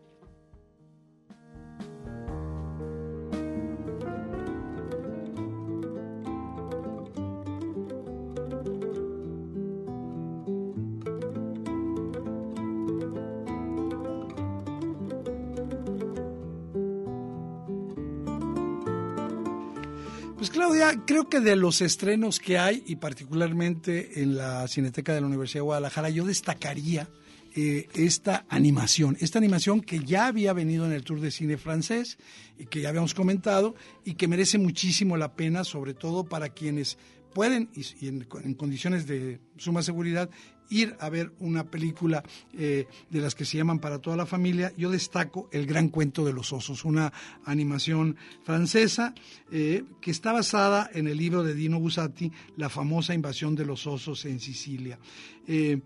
Creo 21.05 21.29
que 21.29 21.41
de 21.41 21.57
los 21.57 21.81
estrenos 21.81 22.39
que 22.39 22.59
hay, 22.59 22.85
y 22.87 22.97
particularmente 22.97 24.23
en 24.23 24.37
la 24.37 24.69
Cineteca 24.69 25.13
de 25.13 25.21
la 25.21 25.27
Universidad 25.27 25.61
de 25.61 25.65
Guadalajara, 25.65 26.11
yo 26.11 26.25
destacaría 26.25 27.09
eh, 27.57 27.89
esta 27.95 28.45
animación, 28.49 29.17
esta 29.21 29.39
animación 29.39 29.81
que 29.81 29.99
ya 30.01 30.27
había 30.27 30.53
venido 30.53 30.87
en 30.87 30.93
el 30.93 31.03
Tour 31.03 31.21
de 31.21 31.31
Cine 31.33 31.57
francés 31.57 32.19
y 32.59 32.67
que 32.67 32.83
ya 32.83 32.91
habíamos 32.91 33.15
comentado 33.15 33.75
y 34.05 34.15
que 34.15 34.29
merece 34.29 34.59
muchísimo 34.59 35.17
la 35.17 35.35
pena, 35.35 35.65
sobre 35.65 35.95
todo 35.95 36.25
para 36.25 36.51
quienes 36.51 36.99
pueden 37.35 37.69
y, 37.75 38.09
en, 38.09 38.25
condiciones 38.55 39.07
de 39.07 39.41
suma 39.57 39.83
seguridad 39.83 40.31
ir 40.71 40.97
a 41.01 41.09
ver 41.09 41.33
una 41.41 41.65
película 41.65 42.23
eh, 42.53 42.87
de 43.11 43.21
las 43.21 43.35
que 43.35 43.45
se 43.45 43.57
llaman 43.57 43.79
para 43.79 43.99
toda 43.99 44.17
la 44.17 44.27
familia, 44.27 44.73
yo 44.77 44.91
destaco 44.91 45.49
El 45.53 45.67
Gran 45.67 45.89
Cuento 45.89 46.25
de 46.25 46.33
los 46.33 46.53
Osos, 46.53 46.85
una 46.85 47.13
animación 47.45 48.17
francesa 48.45 49.15
eh, 49.51 49.85
que 50.01 50.11
está 50.11 50.33
basada 50.33 50.91
en 50.93 51.09
el 51.09 51.17
libro 51.17 51.43
de 51.43 51.55
Dino 51.55 51.81
Bussati, 51.81 52.31
La 52.57 52.69
famosa 52.69 53.15
invasión 53.15 53.55
de 53.55 53.65
los 53.65 53.87
osos 53.87 54.25
en 54.25 54.41
Sicilia. 54.41 54.99
Eh, 55.47 55.81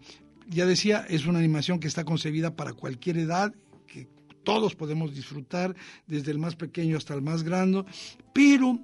ya 0.48 0.66
decía, 0.66 1.06
es 1.08 1.26
una 1.26 1.38
animación 1.38 1.78
que 1.78 1.88
está 1.88 2.04
concebida 2.04 2.56
para 2.56 2.72
cualquier 2.72 3.18
edad, 3.18 3.54
que 3.86 4.08
todos 4.42 4.74
podemos 4.74 5.14
disfrutar, 5.14 5.76
desde 6.06 6.32
el 6.32 6.38
más 6.38 6.56
pequeño 6.56 6.96
hasta 6.96 7.14
el 7.14 7.22
más 7.22 7.42
grande, 7.42 7.84
pero 8.32 8.80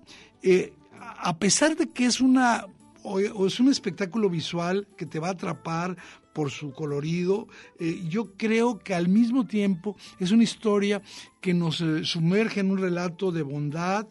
a 1.00 1.38
pesar 1.38 1.76
de 1.76 1.88
que 1.88 2.06
es 2.06 2.20
una 2.20 2.66
o, 3.06 3.46
es 3.46 3.60
un 3.60 3.68
espectáculo 3.68 4.28
visual 4.28 4.88
que 4.96 5.06
te 5.06 5.18
va 5.18 5.28
a 5.28 5.32
atrapar 5.32 5.96
por 6.34 6.50
su 6.50 6.72
colorido, 6.72 7.46
eh, 7.78 8.04
yo 8.08 8.32
creo 8.36 8.78
que 8.78 8.94
al 8.94 9.08
mismo 9.08 9.46
tiempo 9.46 9.96
es 10.18 10.32
una 10.32 10.42
historia 10.42 11.00
que 11.40 11.54
nos 11.54 11.80
eh, 11.80 12.04
sumerge 12.04 12.60
en 12.60 12.70
un 12.70 12.78
relato 12.78 13.32
de 13.32 13.42
bondad, 13.42 14.06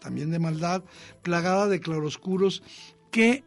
también 0.00 0.30
de 0.30 0.38
maldad, 0.38 0.82
plagada 1.22 1.68
de 1.68 1.80
claroscuros, 1.80 2.62
que 3.10 3.44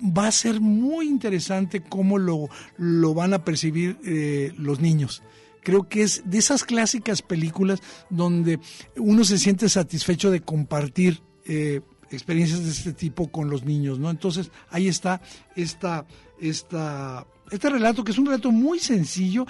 va 0.00 0.28
a 0.28 0.32
ser 0.32 0.60
muy 0.60 1.08
interesante 1.08 1.82
cómo 1.82 2.18
lo, 2.18 2.48
lo 2.76 3.12
van 3.12 3.34
a 3.34 3.44
percibir 3.44 3.98
eh, 4.04 4.52
los 4.56 4.80
niños. 4.80 5.22
Creo 5.62 5.88
que 5.88 6.02
es 6.02 6.22
de 6.26 6.38
esas 6.38 6.62
clásicas 6.62 7.22
películas 7.22 7.80
donde 8.08 8.60
uno 8.96 9.24
se 9.24 9.38
siente 9.38 9.68
satisfecho 9.68 10.30
de 10.30 10.40
compartir 10.40 11.22
experiencias 12.14 12.64
de 12.64 12.70
este 12.70 12.92
tipo 12.92 13.30
con 13.30 13.50
los 13.50 13.64
niños, 13.64 13.98
¿no? 13.98 14.10
Entonces, 14.10 14.50
ahí 14.70 14.88
está 14.88 15.20
esta, 15.56 16.06
esta, 16.40 17.26
este 17.50 17.70
relato, 17.70 18.04
que 18.04 18.12
es 18.12 18.18
un 18.18 18.26
relato 18.26 18.50
muy 18.50 18.78
sencillo, 18.78 19.46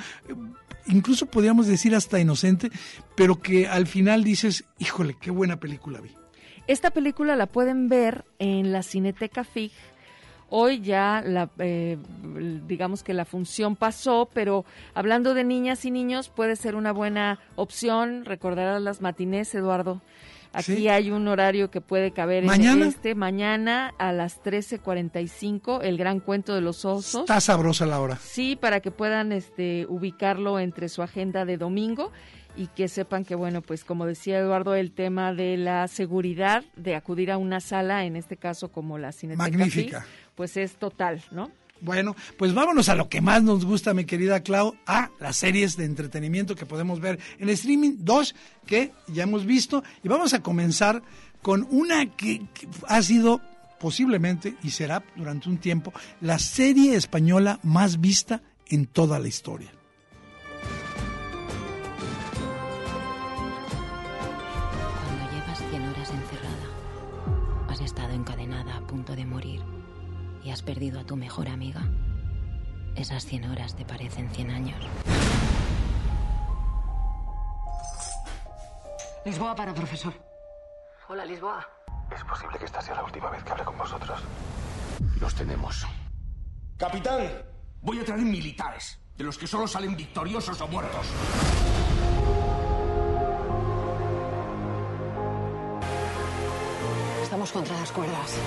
incluso 0.87 1.27
podríamos 1.27 1.67
decir 1.67 1.95
hasta 1.95 2.21
inocente, 2.21 2.71
pero 3.15 3.41
que 3.41 3.69
al 3.69 3.87
final 3.87 4.25
dices, 4.25 4.65
híjole, 4.79 5.17
qué 5.21 5.31
buena 5.31 5.61
película 5.61 6.01
vi. 6.01 6.11
Esta 6.67 6.91
película 6.91 7.37
la 7.37 7.47
pueden 7.47 7.89
ver 7.89 8.25
en 8.39 8.73
la 8.73 8.83
Cineteca 8.83 9.45
FIG. 9.45 9.73
Hoy 10.49 10.81
ya, 10.81 11.23
la, 11.25 11.51
eh, 11.59 11.99
digamos 12.67 13.03
que 13.03 13.12
la 13.12 13.25
función 13.25 13.77
pasó, 13.77 14.31
pero 14.33 14.65
hablando 14.95 15.35
de 15.35 15.45
niñas 15.45 15.85
y 15.85 15.91
niños, 15.91 16.29
puede 16.29 16.57
ser 16.57 16.75
una 16.77 16.93
buena 16.93 17.41
opción. 17.57 18.25
Recordarás 18.25 18.81
las 18.81 19.01
matinés, 19.01 19.55
Eduardo. 19.55 20.01
Aquí 20.55 20.89
hay 20.89 21.11
un 21.11 21.29
horario 21.29 21.71
que 21.71 21.81
puede 21.81 22.13
caber 22.13 22.45
en 22.45 22.83
este. 22.83 23.15
Mañana 23.15 23.93
a 23.99 24.13
las 24.13 24.43
13.45, 24.43 25.81
el 25.83 25.97
gran 25.97 26.21
cuento 26.21 26.55
de 26.55 26.61
los 26.61 26.85
osos. 26.85 27.23
Está 27.23 27.41
sabrosa 27.41 27.87
la 27.87 28.01
hora. 28.01 28.17
Sí, 28.17 28.57
para 28.57 28.81
que 28.81 28.91
puedan 28.91 29.33
este, 29.33 29.87
ubicarlo 29.89 30.59
entre 30.59 30.89
su 30.89 31.03
agenda 31.03 31.45
de 31.45 31.57
domingo 31.57 32.13
y 32.57 32.69
que 32.69 32.89
sepan 32.89 33.25
que, 33.25 33.35
bueno, 33.35 33.63
pues 33.63 33.85
como 33.85 34.07
decía 34.07 34.39
Eduardo, 34.39 34.75
el 34.75 34.93
tema 34.93 35.35
de 35.35 35.57
la 35.57 35.89
seguridad 35.89 36.65
de 36.77 36.95
acudir 36.95 37.33
a 37.33 37.39
una 37.39 37.61
sala, 37.61 38.05
en 38.05 38.17
este 38.17 38.37
caso 38.37 38.71
como 38.71 38.99
la 38.99 39.13
Cineteca 39.13 39.43
Magnífica. 39.43 40.07
pues 40.35 40.57
es 40.57 40.77
total, 40.77 41.23
¿no? 41.31 41.51
Bueno, 41.85 42.16
pues 42.39 42.55
vámonos 42.55 42.89
a 42.89 42.95
lo 42.95 43.11
que 43.11 43.20
más 43.20 43.43
nos 43.43 43.66
gusta, 43.66 43.93
mi 43.93 44.07
querida 44.07 44.43
Clau, 44.43 44.74
a 44.87 45.11
las 45.20 45.37
series 45.37 45.76
de 45.76 45.85
entretenimiento 45.85 46.57
que 46.57 46.64
podemos 46.64 46.99
ver 46.99 47.18
en 47.39 47.51
streaming, 47.51 47.97
dos 47.99 48.35
que 48.66 48.93
ya 49.09 49.24
hemos 49.24 49.45
visto, 49.45 49.85
y 50.03 50.09
vamos 50.09 50.32
a 50.32 50.43
comenzar 50.43 51.03
con 51.43 51.68
una 51.70 52.07
que, 52.16 52.47
ha 52.89 53.03
sido 53.03 53.43
posiblemente 53.78 54.57
y 54.62 54.70
será 54.70 55.05
durante 55.14 55.51
un 55.51 55.59
tiempo 55.59 55.93
la 56.22 56.39
serie 56.39 56.97
española 56.97 57.61
más 57.62 58.01
vista 58.01 58.41
en 58.66 58.87
toda 58.87 59.18
la 59.18 59.28
historia. 59.28 59.70
Perdido 70.65 70.99
a 70.99 71.05
tu 71.05 71.15
mejor 71.17 71.49
amiga, 71.49 71.83
esas 72.97 73.25
100 73.27 73.51
horas 73.51 73.77
te 73.77 73.85
parecen 73.85 74.31
100 74.31 74.51
años. 74.51 74.85
Lisboa 79.25 79.55
para 79.55 79.75
profesor. 79.75 80.12
Hola, 81.09 81.25
Lisboa. 81.25 81.67
Es 82.15 82.25
posible 82.25 82.59
que 82.59 82.65
esta 82.65 82.81
sea 82.81 82.95
la 82.95 83.05
última 83.05 83.31
vez 83.31 83.43
que 83.43 83.53
hable 83.53 83.65
con 83.65 83.77
vosotros. 83.79 84.21
Los 85.21 85.35
tenemos. 85.35 85.87
Capitán, 86.77 87.29
voy 87.81 88.01
a 88.01 88.05
traer 88.05 88.23
militares, 88.23 88.99
de 89.17 89.25
los 89.25 89.39
que 89.39 89.47
solo 89.47 89.67
salen 89.67 89.97
victoriosos 89.97 90.61
o 90.61 90.69
muertos. 90.69 91.07
Estamos 97.23 97.53
contra 97.53 97.79
las 97.81 97.93
cuerdas. 97.93 98.39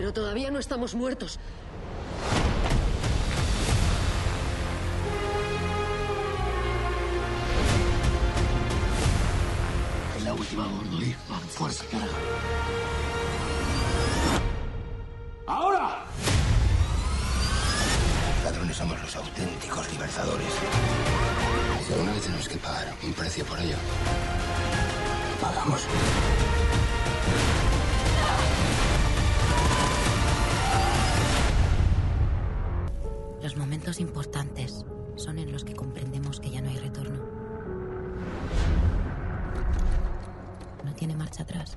Pero 0.00 0.14
todavía 0.14 0.50
no 0.50 0.58
estamos 0.58 0.94
muertos. 0.94 1.38
Es 10.16 10.24
la 10.24 10.32
última, 10.32 10.66
gordo. 10.68 11.02
¿eh? 11.02 11.14
Fuerza, 11.50 11.84
carajo. 11.90 12.14
¡Ahora! 15.46 16.06
Ladrones 18.42 18.76
somos 18.78 19.02
los 19.02 19.16
auténticos 19.16 19.92
libertadores. 19.92 20.54
Si 21.86 21.92
alguna 21.92 22.12
vez 22.12 22.22
tenemos 22.22 22.48
que 22.48 22.56
pagar 22.56 22.94
un 23.04 23.12
precio 23.12 23.44
por 23.44 23.60
ello, 23.60 23.76
pagamos. 25.42 25.82
Importantes 34.00 34.86
son 35.16 35.38
en 35.38 35.52
los 35.52 35.62
que 35.62 35.74
comprendemos 35.74 36.40
que 36.40 36.48
ya 36.48 36.62
no 36.62 36.70
hay 36.70 36.78
retorno. 36.78 37.18
No 40.82 40.92
tiene 40.94 41.14
marcha 41.14 41.42
atrás. 41.42 41.76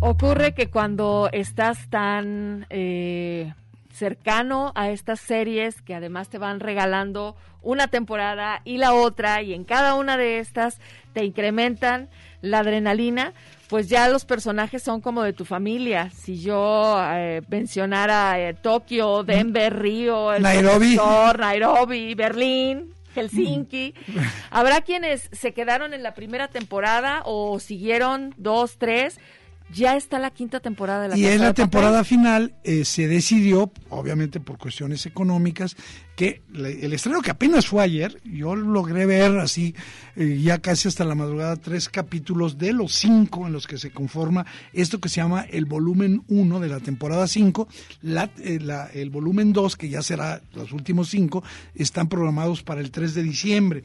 Ocurre 0.00 0.54
que 0.54 0.70
cuando 0.70 1.28
estás 1.32 1.88
tan 1.88 2.66
eh, 2.68 3.54
cercano 3.98 4.72
a 4.74 4.90
estas 4.90 5.20
series 5.20 5.82
que 5.82 5.94
además 5.94 6.28
te 6.28 6.38
van 6.38 6.60
regalando 6.60 7.36
una 7.62 7.88
temporada 7.88 8.62
y 8.64 8.78
la 8.78 8.94
otra 8.94 9.42
y 9.42 9.52
en 9.52 9.64
cada 9.64 9.94
una 9.94 10.16
de 10.16 10.38
estas 10.38 10.80
te 11.12 11.24
incrementan 11.24 12.08
la 12.40 12.60
adrenalina, 12.60 13.32
pues 13.68 13.88
ya 13.88 14.08
los 14.08 14.24
personajes 14.24 14.82
son 14.82 15.00
como 15.00 15.22
de 15.22 15.32
tu 15.32 15.44
familia. 15.44 16.10
Si 16.10 16.40
yo 16.40 16.96
eh, 17.10 17.42
mencionara 17.48 18.40
eh, 18.40 18.54
Tokio, 18.54 19.24
Denver, 19.24 19.76
Río, 19.76 20.32
el 20.32 20.42
Nairobi. 20.42 20.96
Nairobi, 21.38 22.14
Berlín, 22.14 22.94
Helsinki. 23.14 23.94
Habrá 24.50 24.80
quienes 24.82 25.28
se 25.32 25.52
quedaron 25.52 25.92
en 25.92 26.02
la 26.02 26.14
primera 26.14 26.48
temporada 26.48 27.22
o 27.24 27.58
siguieron 27.58 28.34
dos, 28.36 28.78
tres, 28.78 29.18
ya 29.72 29.96
está 29.96 30.18
la 30.18 30.30
quinta 30.30 30.60
temporada 30.60 31.02
de 31.02 31.08
la 31.08 31.16
Y 31.16 31.22
Casa 31.22 31.34
en 31.34 31.40
la 31.40 31.46
de 31.46 31.52
Papel. 31.52 31.64
temporada 31.64 32.04
final 32.04 32.54
eh, 32.64 32.84
se 32.84 33.08
decidió, 33.08 33.72
obviamente 33.90 34.40
por 34.40 34.58
cuestiones 34.58 35.06
económicas, 35.06 35.76
que 36.18 36.42
el 36.52 36.92
estreno 36.92 37.22
que 37.22 37.30
apenas 37.30 37.68
fue 37.68 37.80
ayer, 37.80 38.20
yo 38.24 38.56
logré 38.56 39.06
ver 39.06 39.38
así, 39.38 39.76
eh, 40.16 40.40
ya 40.42 40.58
casi 40.58 40.88
hasta 40.88 41.04
la 41.04 41.14
madrugada, 41.14 41.54
tres 41.54 41.88
capítulos 41.88 42.58
de 42.58 42.72
los 42.72 42.92
cinco 42.92 43.46
en 43.46 43.52
los 43.52 43.68
que 43.68 43.78
se 43.78 43.92
conforma 43.92 44.44
esto 44.72 45.00
que 45.00 45.08
se 45.08 45.20
llama 45.20 45.42
el 45.42 45.66
volumen 45.66 46.24
1 46.26 46.58
de 46.58 46.68
la 46.68 46.80
temporada 46.80 47.28
5. 47.28 47.68
La, 48.02 48.32
eh, 48.40 48.58
el 48.94 49.10
volumen 49.10 49.52
2, 49.52 49.76
que 49.76 49.90
ya 49.90 50.02
será 50.02 50.42
los 50.54 50.72
últimos 50.72 51.08
cinco, 51.08 51.44
están 51.76 52.08
programados 52.08 52.64
para 52.64 52.80
el 52.80 52.90
3 52.90 53.14
de 53.14 53.22
diciembre. 53.22 53.84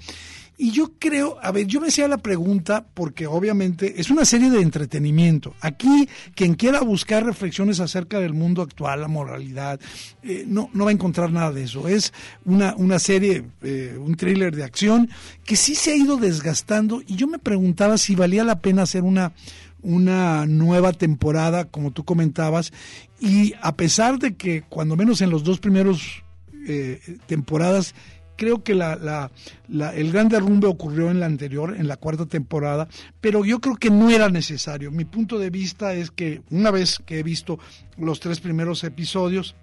Y 0.55 0.71
yo 0.71 0.93
creo, 0.99 1.37
a 1.41 1.51
ver, 1.51 1.65
yo 1.65 1.81
me 1.81 1.87
hacía 1.87 2.07
la 2.07 2.19
pregunta 2.19 2.85
porque 2.93 3.25
obviamente 3.25 3.99
es 3.99 4.11
una 4.11 4.23
serie 4.23 4.51
de 4.51 4.61
entretenimiento. 4.61 5.55
Aquí, 5.61 6.07
quien 6.35 6.53
quiera 6.53 6.81
buscar 6.81 7.25
reflexiones 7.25 7.79
acerca 7.79 8.19
del 8.19 8.33
mundo 8.33 8.61
actual, 8.61 9.01
la 9.01 9.07
moralidad, 9.07 9.79
eh, 10.21 10.45
no, 10.47 10.69
no 10.73 10.85
va 10.85 10.91
a 10.91 10.93
encontrar 10.93 11.31
nada 11.31 11.51
de 11.51 11.63
eso. 11.63 11.87
Es 11.87 12.13
una, 12.45 12.75
una 12.75 12.99
serie, 12.99 13.45
eh, 13.61 13.97
un 13.99 14.15
thriller 14.15 14.55
de 14.55 14.63
acción 14.63 15.09
que 15.45 15.55
sí 15.55 15.75
se 15.75 15.91
ha 15.91 15.95
ido 15.95 16.17
desgastando 16.17 17.01
y 17.05 17.15
yo 17.15 17.27
me 17.27 17.39
preguntaba 17.39 17.97
si 17.97 18.15
valía 18.15 18.43
la 18.43 18.59
pena 18.59 18.83
hacer 18.83 19.03
una, 19.03 19.33
una 19.81 20.45
nueva 20.45 20.93
temporada, 20.93 21.65
como 21.65 21.91
tú 21.91 22.03
comentabas, 22.05 22.71
y 23.19 23.53
a 23.61 23.75
pesar 23.75 24.19
de 24.19 24.35
que 24.35 24.63
cuando 24.69 24.95
menos 24.95 25.21
en 25.21 25.29
los 25.29 25.43
dos 25.43 25.59
primeros 25.59 26.23
eh, 26.67 26.99
temporadas 27.27 27.93
creo 28.35 28.63
que 28.63 28.73
la, 28.73 28.95
la- 28.95 29.31
la- 29.67 29.93
el 29.95 30.11
gran 30.11 30.27
derrumbe 30.27 30.67
ocurrió 30.67 31.11
en 31.11 31.19
la 31.19 31.27
anterior, 31.27 31.75
en 31.77 31.87
la 31.87 31.97
cuarta 31.97 32.25
temporada, 32.25 32.87
pero 33.21 33.45
yo 33.45 33.59
creo 33.61 33.75
que 33.75 33.91
no 33.91 34.09
era 34.09 34.27
necesario. 34.29 34.89
Mi 34.91 35.05
punto 35.05 35.37
de 35.37 35.49
vista 35.51 35.93
es 35.93 36.09
que 36.09 36.41
una 36.49 36.71
vez 36.71 36.97
que 37.05 37.19
he 37.19 37.23
visto 37.23 37.59
los 37.97 38.19
tres 38.19 38.39
primeros 38.39 38.83
episodios, 38.83 39.55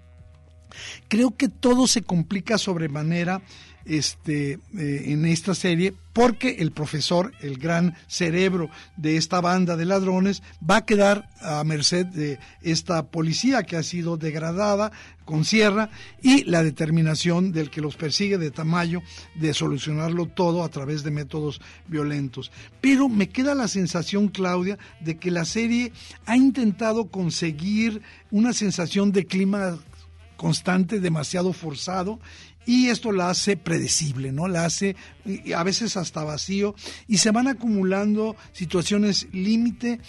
creo 1.07 1.35
que 1.35 1.49
todo 1.49 1.87
se 1.87 2.01
complica 2.01 2.57
sobremanera 2.57 3.41
este, 3.85 4.59
eh, 4.77 5.03
en 5.07 5.25
esta 5.25 5.55
serie, 5.55 5.93
porque 6.13 6.57
el 6.59 6.71
profesor, 6.71 7.33
el 7.41 7.57
gran 7.57 7.95
cerebro 8.07 8.69
de 8.97 9.17
esta 9.17 9.41
banda 9.41 9.75
de 9.75 9.85
ladrones, 9.85 10.43
va 10.67 10.77
a 10.77 10.85
quedar 10.85 11.29
a 11.41 11.63
merced 11.63 12.05
de 12.05 12.39
esta 12.61 13.07
policía 13.07 13.63
que 13.63 13.77
ha 13.77 13.83
sido 13.83 14.17
degradada 14.17 14.91
con 15.25 15.45
sierra 15.45 15.89
y 16.21 16.43
la 16.43 16.61
determinación 16.61 17.51
del 17.51 17.69
que 17.69 17.81
los 17.81 17.95
persigue 17.95 18.37
de 18.37 18.51
Tamayo 18.51 19.01
de 19.35 19.53
solucionarlo 19.53 20.25
todo 20.25 20.63
a 20.63 20.69
través 20.69 21.03
de 21.03 21.11
métodos 21.11 21.61
violentos. 21.87 22.51
Pero 22.81 23.07
me 23.07 23.29
queda 23.29 23.55
la 23.55 23.67
sensación, 23.67 24.27
Claudia, 24.27 24.77
de 24.99 25.17
que 25.17 25.31
la 25.31 25.45
serie 25.45 25.93
ha 26.25 26.35
intentado 26.35 27.05
conseguir 27.05 28.01
una 28.29 28.53
sensación 28.53 29.11
de 29.11 29.25
clima 29.25 29.79
constante, 30.41 30.99
demasiado 30.99 31.53
forzado, 31.53 32.19
y 32.65 32.87
esto 32.87 33.11
la 33.11 33.29
hace 33.29 33.57
predecible, 33.57 34.31
¿no? 34.31 34.47
La 34.47 34.65
hace 34.65 34.95
a 35.55 35.63
veces 35.63 35.97
hasta 35.97 36.23
vacío 36.23 36.73
y 37.07 37.19
se 37.19 37.29
van 37.29 37.47
acumulando 37.47 38.35
situaciones 38.51 39.27
límite 39.31 39.99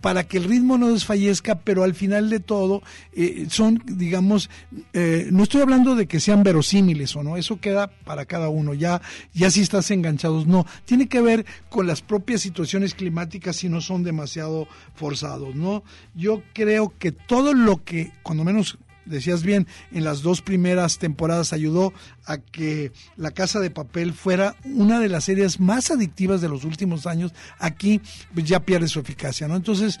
para 0.00 0.24
que 0.24 0.38
el 0.38 0.44
ritmo 0.44 0.78
no 0.78 0.90
desfallezca, 0.90 1.60
pero 1.60 1.82
al 1.82 1.94
final 1.94 2.30
de 2.30 2.40
todo 2.40 2.82
eh, 3.12 3.46
son, 3.50 3.82
digamos, 3.86 4.48
eh, 4.94 5.28
no 5.30 5.42
estoy 5.42 5.60
hablando 5.60 5.96
de 5.96 6.06
que 6.06 6.20
sean 6.20 6.42
verosímiles 6.42 7.14
o 7.16 7.22
no, 7.22 7.36
eso 7.36 7.60
queda 7.60 7.86
para 7.86 8.24
cada 8.24 8.48
uno, 8.48 8.72
ya, 8.72 9.02
ya 9.34 9.50
si 9.50 9.60
estás 9.60 9.90
enganchados, 9.90 10.46
no, 10.46 10.66
tiene 10.86 11.08
que 11.08 11.20
ver 11.20 11.44
con 11.68 11.86
las 11.86 12.00
propias 12.00 12.40
situaciones 12.40 12.94
climáticas 12.94 13.56
si 13.56 13.68
no 13.68 13.82
son 13.82 14.02
demasiado 14.02 14.66
forzados, 14.94 15.54
¿no? 15.54 15.84
Yo 16.14 16.42
creo 16.54 16.92
que 16.98 17.12
todo 17.12 17.52
lo 17.52 17.82
que, 17.82 18.12
cuando 18.22 18.44
menos 18.44 18.78
decías 19.04 19.42
bien, 19.42 19.66
en 19.92 20.04
las 20.04 20.22
dos 20.22 20.42
primeras 20.42 20.98
temporadas 20.98 21.52
ayudó 21.52 21.92
a 22.26 22.38
que 22.38 22.92
La 23.16 23.32
Casa 23.32 23.60
de 23.60 23.70
Papel 23.70 24.12
fuera 24.12 24.56
una 24.64 25.00
de 25.00 25.08
las 25.08 25.24
series 25.24 25.60
más 25.60 25.90
adictivas 25.90 26.40
de 26.40 26.48
los 26.48 26.64
últimos 26.64 27.06
años. 27.06 27.32
Aquí 27.58 28.00
pues, 28.32 28.46
ya 28.46 28.60
pierde 28.60 28.88
su 28.88 29.00
eficacia, 29.00 29.48
¿no? 29.48 29.56
Entonces, 29.56 30.00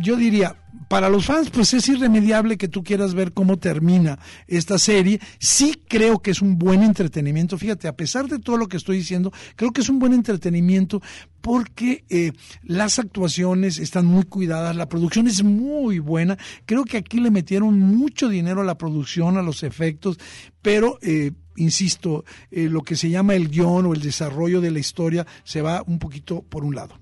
yo 0.00 0.16
diría, 0.16 0.56
para 0.88 1.08
los 1.08 1.26
fans, 1.26 1.50
pues 1.50 1.74
es 1.74 1.88
irremediable 1.88 2.56
que 2.56 2.68
tú 2.68 2.82
quieras 2.82 3.14
ver 3.14 3.32
cómo 3.32 3.58
termina 3.58 4.18
esta 4.46 4.78
serie. 4.78 5.20
Sí 5.38 5.80
creo 5.88 6.20
que 6.20 6.30
es 6.30 6.42
un 6.42 6.58
buen 6.58 6.82
entretenimiento. 6.82 7.58
Fíjate, 7.58 7.88
a 7.88 7.96
pesar 7.96 8.28
de 8.28 8.38
todo 8.38 8.56
lo 8.56 8.68
que 8.68 8.76
estoy 8.76 8.98
diciendo, 8.98 9.32
creo 9.56 9.72
que 9.72 9.80
es 9.80 9.88
un 9.88 9.98
buen 9.98 10.12
entretenimiento 10.12 11.00
porque 11.40 12.04
eh, 12.10 12.32
las 12.62 12.98
actuaciones 12.98 13.78
están 13.78 14.06
muy 14.06 14.24
cuidadas, 14.24 14.76
la 14.76 14.88
producción 14.88 15.26
es 15.26 15.42
muy 15.42 15.98
buena. 15.98 16.36
Creo 16.66 16.84
que 16.84 16.98
aquí 16.98 17.20
le 17.20 17.30
metieron 17.30 17.78
mucho 17.78 18.28
dinero 18.28 18.60
a 18.60 18.64
la 18.64 18.76
producción, 18.76 19.38
a 19.38 19.42
los 19.42 19.62
efectos, 19.62 20.18
pero... 20.62 20.98
Eh, 21.02 21.32
insisto, 21.56 22.24
eh, 22.50 22.68
lo 22.70 22.80
que 22.80 22.96
se 22.96 23.10
llama 23.10 23.34
el 23.34 23.50
guion 23.50 23.84
o 23.84 23.92
el 23.92 24.00
desarrollo 24.00 24.62
de 24.62 24.70
la 24.70 24.78
historia 24.78 25.26
se 25.44 25.60
va 25.60 25.82
un 25.86 25.98
poquito 25.98 26.42
por 26.42 26.64
un 26.64 26.74
lado. 26.74 26.98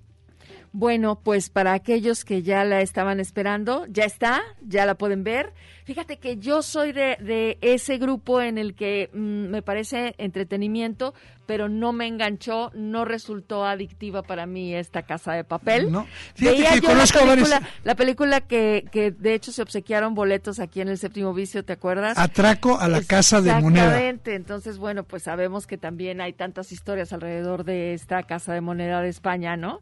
Bueno, 0.73 1.21
pues 1.23 1.51
para 1.51 1.73
aquellos 1.73 2.25
que 2.25 2.43
ya 2.43 2.65
la 2.65 2.81
estaban 2.81 3.21
esperando, 3.21 3.87
ya 3.89 4.05
está, 4.05 4.43
ya 4.61 4.87
la 4.87 4.97
pueden 4.97 5.25
ver. 5.25 5.53
Fíjate 5.85 6.19
que 6.19 6.37
yo 6.37 6.63
soy 6.63 6.93
de, 6.93 7.57
ese 7.63 7.97
grupo 7.97 8.43
en 8.43 8.59
el 8.59 8.75
que 8.75 9.09
mm, 9.15 9.49
me 9.49 9.63
parece 9.63 10.15
entretenimiento, 10.19 11.15
pero 11.47 11.71
no 11.71 11.95
me 11.95 12.07
enganchó, 12.07 12.71
no 12.75 13.07
resultó 13.07 13.65
adictiva 13.65 14.23
para 14.23 14.45
mí 14.45 14.75
esta 14.75 15.05
casa 15.05 15.33
de 15.33 15.45
papel. 15.45 15.91
No. 15.91 16.07
Veía 16.39 16.77
yo 16.77 16.95
la 16.95 17.07
película, 17.07 17.63
la 17.85 17.95
película 17.95 18.41
que, 18.43 18.85
que 18.93 19.11
de 19.11 19.33
hecho 19.33 19.51
se 19.51 19.63
obsequiaron 19.63 20.15
boletos 20.15 20.61
aquí 20.61 20.83
en 20.83 20.89
el 20.89 20.99
séptimo 20.99 21.33
vicio, 21.33 21.65
¿te 21.65 21.73
acuerdas? 21.73 22.19
Atraco 22.19 22.79
a 22.79 22.87
la 22.89 23.01
casa 23.01 23.41
de 23.41 23.55
moneda. 23.55 23.85
Exactamente, 23.87 24.35
entonces 24.35 24.77
bueno, 24.77 25.05
pues 25.05 25.23
sabemos 25.23 25.67
que 25.67 25.79
también 25.79 26.21
hay 26.21 26.35
tantas 26.35 26.71
historias 26.71 27.15
alrededor 27.15 27.65
de 27.65 27.95
esta 27.95 28.23
casa 28.25 28.53
de 28.53 28.61
moneda 28.61 29.01
de 29.01 29.09
España, 29.09 29.57
¿no? 29.57 29.81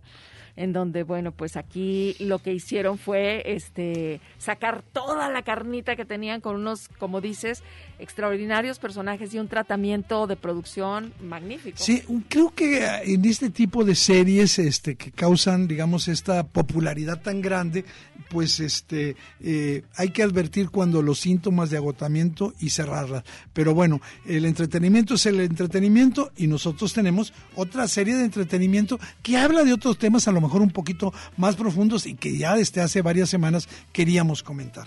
En 0.56 0.72
donde, 0.72 1.02
bueno, 1.02 1.32
pues 1.32 1.56
aquí 1.56 2.16
lo 2.18 2.38
que 2.38 2.52
hicieron 2.52 2.98
fue 2.98 3.42
este 3.44 4.20
sacar 4.38 4.82
toda 4.92 5.30
la 5.30 5.42
carnita 5.42 5.96
que 5.96 6.04
tenían 6.04 6.40
con 6.40 6.56
unos, 6.56 6.88
como 6.98 7.20
dices, 7.20 7.62
extraordinarios 7.98 8.78
personajes 8.78 9.32
y 9.34 9.38
un 9.38 9.48
tratamiento 9.48 10.26
de 10.26 10.36
producción 10.36 11.12
magnífico. 11.22 11.78
Sí, 11.78 12.02
creo 12.28 12.54
que 12.54 12.84
en 13.04 13.24
este 13.24 13.50
tipo 13.50 13.84
de 13.84 13.94
series 13.94 14.58
este, 14.58 14.96
que 14.96 15.10
causan, 15.10 15.68
digamos, 15.68 16.08
esta 16.08 16.44
popularidad 16.44 17.20
tan 17.20 17.40
grande, 17.40 17.84
pues 18.28 18.60
este 18.60 19.16
eh, 19.40 19.82
hay 19.96 20.10
que 20.10 20.22
advertir 20.22 20.70
cuando 20.70 21.02
los 21.02 21.20
síntomas 21.20 21.70
de 21.70 21.76
agotamiento 21.76 22.54
y 22.60 22.70
cerrarlas. 22.70 23.24
Pero 23.52 23.74
bueno, 23.74 24.00
el 24.26 24.44
entretenimiento 24.44 25.14
es 25.14 25.26
el 25.26 25.40
entretenimiento 25.40 26.32
y 26.36 26.46
nosotros 26.46 26.92
tenemos 26.92 27.32
otra 27.54 27.88
serie 27.88 28.14
de 28.16 28.24
entretenimiento 28.24 28.98
que 29.22 29.36
habla 29.36 29.64
de 29.64 29.72
otros 29.72 29.98
temas 29.98 30.28
a 30.28 30.32
lo 30.32 30.40
mejor 30.46 30.62
un 30.62 30.70
poquito 30.70 31.12
más 31.36 31.56
profundos 31.56 32.06
y 32.06 32.14
que 32.14 32.36
ya 32.36 32.54
desde 32.54 32.80
hace 32.80 33.02
varias 33.02 33.28
semanas 33.28 33.68
queríamos 33.92 34.42
comentar. 34.42 34.86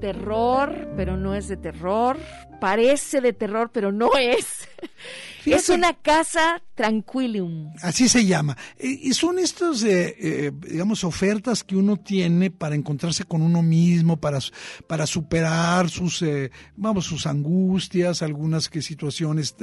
terror, 0.00 0.88
pero 0.96 1.16
no 1.16 1.34
es 1.34 1.46
de 1.46 1.56
terror. 1.56 2.16
Parece 2.60 3.20
de 3.20 3.32
terror, 3.32 3.70
pero 3.72 3.92
no 3.92 4.16
es. 4.16 4.69
Es 5.44 5.68
una 5.68 5.94
casa 5.94 6.62
tranquilum. 6.74 7.72
Así 7.82 8.08
se 8.08 8.24
llama. 8.24 8.56
Y 8.78 9.12
son 9.12 9.38
estas, 9.38 9.82
eh, 9.82 10.16
eh, 10.18 10.52
digamos, 10.54 11.04
ofertas 11.04 11.62
que 11.64 11.76
uno 11.76 11.96
tiene 11.96 12.50
para 12.50 12.74
encontrarse 12.74 13.24
con 13.24 13.42
uno 13.42 13.62
mismo, 13.62 14.18
para, 14.18 14.38
para 14.86 15.06
superar 15.06 15.88
sus, 15.88 16.22
eh, 16.22 16.50
vamos, 16.76 17.04
sus 17.04 17.26
angustias, 17.26 18.22
algunas 18.22 18.68
que 18.68 18.82
situaciones 18.82 19.54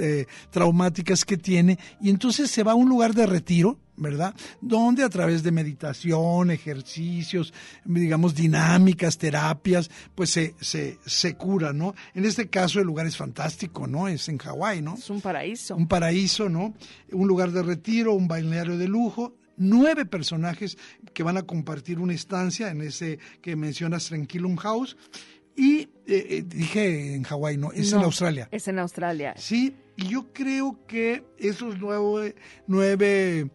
traumáticas 0.51 1.25
que 1.25 1.38
tiene. 1.38 1.78
Y 2.01 2.09
entonces 2.09 2.51
se 2.51 2.63
va 2.63 2.73
a 2.73 2.75
un 2.75 2.89
lugar 2.89 3.13
de 3.13 3.25
retiro, 3.25 3.80
¿verdad? 3.97 4.33
Donde 4.61 5.03
a 5.03 5.09
través 5.09 5.43
de 5.43 5.51
meditación, 5.51 6.51
ejercicios, 6.51 7.53
digamos, 7.83 8.35
dinámicas, 8.35 9.17
terapias, 9.17 9.89
pues 10.15 10.29
se, 10.29 10.55
se, 10.61 10.99
se 11.05 11.35
cura, 11.35 11.73
¿no? 11.73 11.93
En 12.13 12.25
este 12.25 12.47
caso 12.47 12.79
el 12.79 12.85
lugar 12.85 13.07
es 13.07 13.17
fantástico, 13.17 13.87
¿no? 13.87 14.07
Es 14.07 14.29
en 14.29 14.37
Hawái, 14.37 14.81
¿no? 14.81 14.95
Es 14.95 15.09
un 15.09 15.21
paraíso. 15.21 15.75
Un 15.75 15.87
paraíso, 15.87 16.47
¿no? 16.47 16.73
Un 17.11 17.27
lugar 17.27 17.51
de 17.51 17.63
retiro, 17.63 18.13
un 18.13 18.27
balneario 18.27 18.77
de 18.77 18.87
lujo, 18.87 19.35
nueve 19.57 20.05
personajes 20.05 20.77
que 21.13 21.23
van 21.23 21.37
a 21.37 21.43
compartir 21.43 21.99
una 21.99 22.13
estancia 22.13 22.69
en 22.69 22.81
ese 22.81 23.19
que 23.41 23.55
mencionas 23.55 24.05
Tranquilum 24.05 24.55
House. 24.57 24.95
Y 25.55 25.79
eh, 25.79 25.89
eh, 26.05 26.43
dije 26.45 27.15
en 27.15 27.23
Hawái, 27.23 27.57
no, 27.57 27.71
es 27.71 27.91
en 27.91 28.03
Australia. 28.03 28.47
Es 28.51 28.67
en 28.67 28.77
Australia. 28.77 29.33
Sí, 29.37 29.75
y 29.95 30.09
yo 30.09 30.31
creo 30.31 30.85
que 30.85 31.23
esos 31.39 31.79
nueve, 31.79 32.35
nueve 32.67 33.49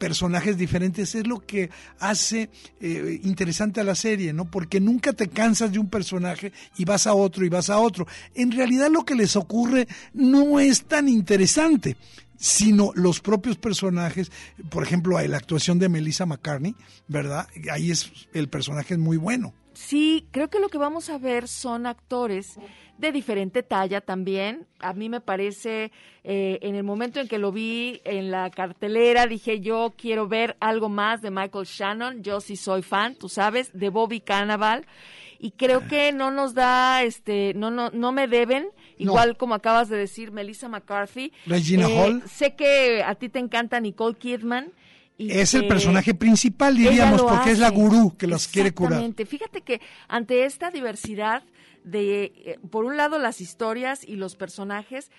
personajes 0.00 0.56
diferentes 0.56 1.14
es 1.14 1.26
lo 1.26 1.40
que 1.40 1.68
hace 2.00 2.48
eh, 2.80 3.20
interesante 3.22 3.82
a 3.82 3.84
la 3.84 3.94
serie, 3.94 4.32
¿no? 4.32 4.50
Porque 4.50 4.80
nunca 4.80 5.12
te 5.12 5.28
cansas 5.28 5.70
de 5.70 5.78
un 5.78 5.90
personaje 5.90 6.52
y 6.78 6.86
vas 6.86 7.06
a 7.06 7.12
otro 7.12 7.44
y 7.44 7.50
vas 7.50 7.68
a 7.68 7.78
otro. 7.78 8.06
En 8.34 8.50
realidad 8.50 8.90
lo 8.90 9.04
que 9.04 9.14
les 9.14 9.36
ocurre 9.36 9.86
no 10.14 10.58
es 10.58 10.84
tan 10.84 11.08
interesante 11.08 11.96
sino 12.42 12.90
los 12.94 13.20
propios 13.20 13.58
personajes, 13.58 14.32
por 14.70 14.82
ejemplo, 14.82 15.20
la 15.20 15.36
actuación 15.36 15.78
de 15.78 15.90
Melissa 15.90 16.24
McCartney, 16.24 16.74
¿verdad? 17.06 17.46
Ahí 17.70 17.90
es 17.90 18.10
el 18.32 18.48
personaje 18.48 18.94
es 18.94 19.00
muy 19.00 19.18
bueno. 19.18 19.52
Sí, 19.80 20.28
creo 20.30 20.50
que 20.50 20.60
lo 20.60 20.68
que 20.68 20.76
vamos 20.76 21.08
a 21.08 21.16
ver 21.16 21.48
son 21.48 21.86
actores 21.86 22.58
de 22.98 23.12
diferente 23.12 23.62
talla 23.62 24.02
también. 24.02 24.66
A 24.78 24.92
mí 24.92 25.08
me 25.08 25.22
parece, 25.22 25.90
eh, 26.22 26.58
en 26.60 26.74
el 26.74 26.84
momento 26.84 27.18
en 27.18 27.28
que 27.28 27.38
lo 27.38 27.50
vi 27.50 28.02
en 28.04 28.30
la 28.30 28.50
cartelera, 28.50 29.26
dije 29.26 29.60
yo 29.60 29.94
quiero 29.96 30.28
ver 30.28 30.58
algo 30.60 30.90
más 30.90 31.22
de 31.22 31.30
Michael 31.30 31.64
Shannon. 31.64 32.22
Yo 32.22 32.42
sí 32.42 32.56
soy 32.56 32.82
fan, 32.82 33.14
tú 33.14 33.30
sabes, 33.30 33.70
de 33.72 33.88
Bobby 33.88 34.20
Cannavale. 34.20 34.86
Y 35.38 35.52
creo 35.52 35.88
que 35.88 36.12
no 36.12 36.30
nos 36.30 36.52
da, 36.52 37.02
este, 37.02 37.54
no, 37.54 37.70
no, 37.70 37.88
no 37.90 38.12
me 38.12 38.28
deben, 38.28 38.68
igual 38.98 39.38
como 39.38 39.54
acabas 39.54 39.88
de 39.88 39.96
decir, 39.96 40.30
Melissa 40.30 40.68
McCarthy. 40.68 41.32
Regina 41.46 41.88
eh, 41.88 41.98
Hall. 41.98 42.22
Sé 42.28 42.54
que 42.54 43.02
a 43.02 43.14
ti 43.14 43.30
te 43.30 43.38
encanta 43.38 43.80
Nicole 43.80 44.18
Kidman. 44.18 44.74
Y 45.20 45.32
es 45.32 45.52
el 45.54 45.68
personaje 45.68 46.14
principal, 46.14 46.76
diríamos, 46.76 47.22
porque 47.22 47.50
es 47.50 47.58
la 47.58 47.70
gurú 47.70 48.16
que 48.16 48.26
los 48.26 48.48
quiere 48.48 48.72
curar. 48.72 48.92
Exactamente. 48.92 49.26
Fíjate 49.26 49.60
que 49.60 49.80
ante 50.08 50.44
esta 50.44 50.70
diversidad 50.70 51.42
de, 51.84 52.32
eh, 52.44 52.58
por 52.70 52.84
un 52.84 52.96
lado, 52.96 53.18
las 53.18 53.40
historias 53.40 54.06
y 54.06 54.16
los 54.16 54.36
personajes. 54.36 55.10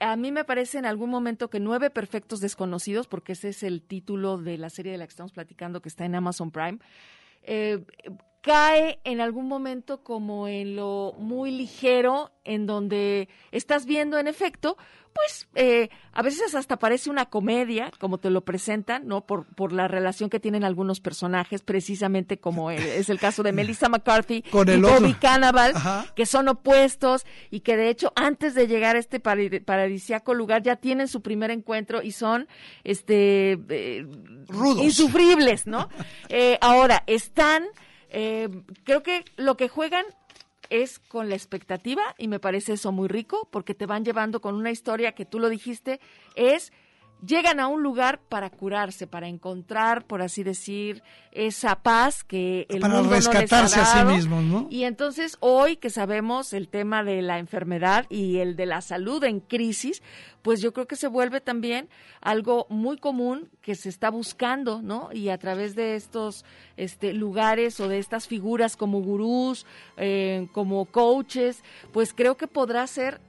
A 0.00 0.14
mí 0.14 0.30
me 0.30 0.44
parece 0.44 0.78
en 0.78 0.86
algún 0.86 1.10
momento 1.10 1.50
que 1.50 1.58
Nueve 1.58 1.90
Perfectos 1.90 2.40
Desconocidos, 2.40 3.08
porque 3.08 3.32
ese 3.32 3.48
es 3.48 3.64
el 3.64 3.82
título 3.82 4.38
de 4.38 4.56
la 4.58 4.70
serie 4.70 4.92
de 4.92 4.98
la 4.98 5.06
que 5.06 5.10
estamos 5.10 5.32
platicando 5.32 5.82
que 5.82 5.88
está 5.88 6.04
en 6.04 6.14
Amazon 6.14 6.52
Prime, 6.52 6.78
eh, 7.42 7.84
cae 8.52 8.98
en 9.04 9.20
algún 9.20 9.46
momento 9.46 10.02
como 10.02 10.48
en 10.48 10.74
lo 10.74 11.14
muy 11.18 11.50
ligero, 11.50 12.32
en 12.44 12.66
donde 12.66 13.28
estás 13.52 13.84
viendo 13.84 14.18
en 14.18 14.26
efecto 14.26 14.76
pues 15.14 15.48
eh, 15.56 15.88
a 16.12 16.22
veces 16.22 16.54
hasta 16.54 16.78
parece 16.78 17.10
una 17.10 17.26
comedia, 17.26 17.90
como 17.98 18.18
te 18.18 18.30
lo 18.30 18.42
presentan, 18.44 19.08
¿no? 19.08 19.26
Por, 19.26 19.46
por 19.56 19.72
la 19.72 19.88
relación 19.88 20.30
que 20.30 20.38
tienen 20.38 20.62
algunos 20.62 21.00
personajes, 21.00 21.62
precisamente 21.62 22.38
como 22.38 22.70
es 22.70 23.08
el 23.08 23.18
caso 23.18 23.42
de 23.42 23.50
Melissa 23.52 23.88
McCarthy 23.88 24.42
Con 24.52 24.68
el 24.68 24.78
y 24.78 24.82
Bobby 24.82 25.08
otro. 25.08 25.18
Cannavale, 25.20 25.74
Ajá. 25.74 26.06
que 26.14 26.24
son 26.24 26.46
opuestos 26.46 27.26
y 27.50 27.60
que 27.60 27.76
de 27.76 27.88
hecho 27.88 28.12
antes 28.14 28.54
de 28.54 28.68
llegar 28.68 28.94
a 28.94 29.00
este 29.00 29.20
paradi- 29.20 29.64
paradisiaco 29.64 30.34
lugar 30.34 30.62
ya 30.62 30.76
tienen 30.76 31.08
su 31.08 31.20
primer 31.20 31.50
encuentro 31.50 32.00
y 32.00 32.12
son 32.12 32.46
este 32.84 33.58
eh, 33.70 34.06
Rudos. 34.46 34.84
insufribles, 34.84 35.66
¿no? 35.66 35.88
Eh, 36.28 36.58
ahora, 36.60 37.02
están, 37.08 37.64
eh, 38.10 38.48
creo 38.84 39.02
que 39.02 39.24
lo 39.36 39.56
que 39.56 39.68
juegan 39.68 40.04
es 40.70 40.98
con 40.98 41.28
la 41.28 41.34
expectativa 41.34 42.02
y 42.18 42.28
me 42.28 42.40
parece 42.40 42.74
eso 42.74 42.92
muy 42.92 43.08
rico 43.08 43.48
porque 43.50 43.74
te 43.74 43.86
van 43.86 44.04
llevando 44.04 44.40
con 44.40 44.54
una 44.54 44.70
historia 44.70 45.12
que 45.12 45.24
tú 45.24 45.38
lo 45.38 45.48
dijiste, 45.48 46.00
es 46.34 46.72
llegan 47.26 47.60
a 47.60 47.68
un 47.68 47.82
lugar 47.82 48.20
para 48.28 48.50
curarse, 48.50 49.06
para 49.06 49.28
encontrar, 49.28 50.04
por 50.04 50.22
así 50.22 50.42
decir, 50.42 51.02
esa 51.32 51.76
paz 51.76 52.24
que 52.24 52.66
el 52.68 52.80
Para 52.80 52.94
mundo 52.94 53.10
no 53.10 53.16
les 53.16 53.26
ha 53.26 53.32
rescatarse 53.32 53.80
a 53.80 53.84
sí 53.84 53.98
dado. 53.98 54.10
mismos, 54.10 54.44
¿no? 54.44 54.66
Y 54.70 54.84
entonces 54.84 55.36
hoy 55.40 55.76
que 55.76 55.90
sabemos 55.90 56.52
el 56.52 56.68
tema 56.68 57.04
de 57.04 57.22
la 57.22 57.38
enfermedad 57.38 58.06
y 58.08 58.38
el 58.38 58.56
de 58.56 58.66
la 58.66 58.80
salud 58.80 59.22
en 59.24 59.40
crisis, 59.40 60.02
pues 60.42 60.60
yo 60.60 60.72
creo 60.72 60.86
que 60.86 60.96
se 60.96 61.08
vuelve 61.08 61.40
también 61.40 61.88
algo 62.20 62.66
muy 62.70 62.96
común 62.98 63.48
que 63.60 63.74
se 63.74 63.88
está 63.88 64.10
buscando, 64.10 64.80
¿no? 64.82 65.10
Y 65.12 65.28
a 65.28 65.38
través 65.38 65.74
de 65.74 65.96
estos 65.96 66.44
este, 66.76 67.12
lugares 67.12 67.80
o 67.80 67.88
de 67.88 67.98
estas 67.98 68.26
figuras 68.26 68.76
como 68.76 69.00
gurús, 69.00 69.66
eh, 69.96 70.48
como 70.52 70.86
coaches, 70.86 71.62
pues 71.92 72.14
creo 72.14 72.36
que 72.36 72.46
podrá 72.46 72.86
ser 72.86 73.20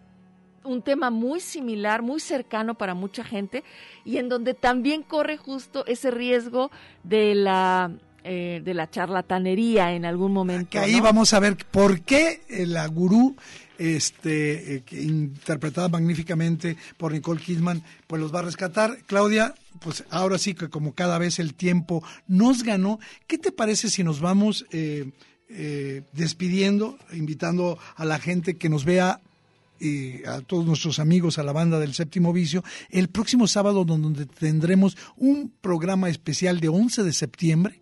un 0.64 0.82
tema 0.82 1.10
muy 1.10 1.40
similar, 1.40 2.02
muy 2.02 2.20
cercano 2.20 2.76
para 2.76 2.94
mucha 2.94 3.24
gente 3.24 3.64
y 4.06 4.18
en 4.18 4.30
donde 4.30 4.54
también 4.54 5.04
corre 5.04 5.38
justo 5.38 5.86
ese 5.86 6.12
riesgo 6.12 6.72
de 7.04 7.36
la 7.36 7.92
eh, 8.26 8.62
de 8.64 8.74
la 8.74 8.90
charlatanería 8.90 9.94
en 9.94 10.04
algún 10.04 10.34
momento. 10.34 10.70
Que 10.70 10.80
ahí 10.80 10.98
¿no? 10.98 11.04
vamos 11.04 11.34
a 11.34 11.40
ver 11.40 11.56
por 11.72 12.02
qué 12.02 12.42
eh, 12.50 12.66
la 12.66 12.86
gurú, 12.88 13.38
este, 13.78 14.76
eh, 14.76 14.84
interpretada 14.92 15.88
magníficamente 15.88 16.76
por 16.98 17.14
Nicole 17.14 17.40
Kidman, 17.40 17.82
pues 18.08 18.22
los 18.22 18.36
va 18.36 18.40
a 18.40 18.44
rescatar. 18.44 18.98
Claudia, 19.08 19.56
pues 19.80 20.04
ahora 20.10 20.38
sí 20.38 20.54
que 20.54 20.68
como 20.68 20.94
cada 20.94 21.18
vez 21.18 21.40
el 21.40 21.54
tiempo 21.54 22.04
nos 22.28 22.64
ganó, 22.64 23.00
¿qué 23.26 23.38
te 23.38 23.54
parece 23.54 23.90
si 23.90 24.04
nos 24.04 24.20
vamos 24.20 24.66
eh, 24.72 25.12
despidiendo, 26.12 26.98
invitando 27.14 27.80
a 27.96 28.04
la 28.04 28.20
gente 28.20 28.58
que 28.58 28.68
nos 28.68 28.84
vea 28.84 29.22
y 29.80 30.26
a 30.26 30.42
todos 30.42 30.66
nuestros 30.66 31.00
amigos, 31.00 31.38
a 31.38 31.44
la 31.44 31.54
banda 31.54 31.80
del 31.80 31.94
séptimo 31.94 32.34
vicio, 32.34 32.64
el 32.90 33.10
próximo 33.10 33.48
sábado 33.48 33.86
donde 33.86 34.26
tendremos 34.26 34.98
un 35.16 35.54
programa 35.62 36.10
especial 36.10 36.60
de 36.60 36.70
11 36.70 37.04
de 37.04 37.14
septiembre, 37.14 37.82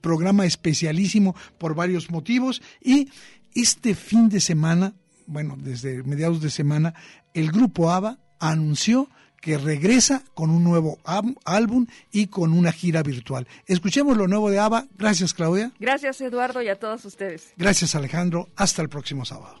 programa 0.00 0.46
especialísimo 0.46 1.34
por 1.58 1.74
varios 1.74 2.10
motivos 2.10 2.62
y 2.80 3.08
este 3.54 3.94
fin 3.94 4.28
de 4.28 4.40
semana, 4.40 4.94
bueno, 5.26 5.56
desde 5.58 6.02
mediados 6.02 6.40
de 6.40 6.50
semana, 6.50 6.94
el 7.34 7.52
grupo 7.52 7.90
ABBA 7.90 8.18
anunció 8.40 9.08
que 9.40 9.58
regresa 9.58 10.22
con 10.34 10.50
un 10.50 10.62
nuevo 10.62 10.98
álbum 11.44 11.86
y 12.12 12.28
con 12.28 12.52
una 12.52 12.72
gira 12.72 13.02
virtual. 13.02 13.48
Escuchemos 13.66 14.16
lo 14.16 14.28
nuevo 14.28 14.50
de 14.50 14.60
ABBA. 14.60 14.86
Gracias, 14.96 15.34
Claudia. 15.34 15.72
Gracias 15.80 16.20
Eduardo 16.20 16.62
y 16.62 16.68
a 16.68 16.78
todos 16.78 17.04
ustedes. 17.04 17.52
Gracias, 17.56 17.94
Alejandro. 17.94 18.48
Hasta 18.56 18.82
el 18.82 18.88
próximo 18.88 19.24
sábado. 19.24 19.60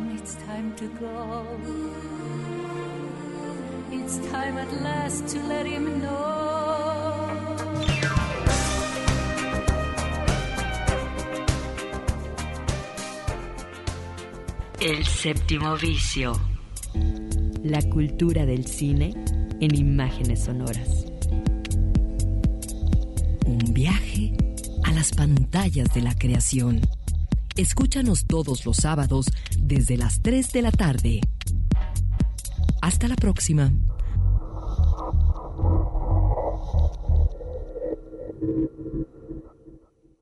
it's 0.21 0.35
time 0.45 0.73
to 0.75 0.87
go. 0.99 1.45
It's 3.91 4.17
time 4.29 4.57
at 4.57 4.71
last 4.81 5.27
to 5.29 5.39
let 5.47 5.65
him 5.65 5.99
know. 5.99 7.57
El 14.79 15.05
séptimo 15.05 15.75
vicio. 15.77 16.39
La 17.63 17.81
cultura 17.81 18.45
del 18.45 18.65
cine 18.65 19.13
en 19.59 19.75
imágenes 19.75 20.43
sonoras. 20.43 21.05
Un 23.45 23.73
viaje 23.73 24.33
a 24.83 24.91
las 24.91 25.11
pantallas 25.11 25.93
de 25.93 26.01
la 26.01 26.15
creación. 26.15 26.81
Escúchanos 27.57 28.25
todos 28.25 28.65
los 28.65 28.77
sábados 28.77 29.25
desde 29.57 29.97
las 29.97 30.21
3 30.21 30.51
de 30.53 30.61
la 30.61 30.71
tarde. 30.71 31.21
Hasta 32.81 33.07
la 33.09 33.15
próxima. 33.15 33.73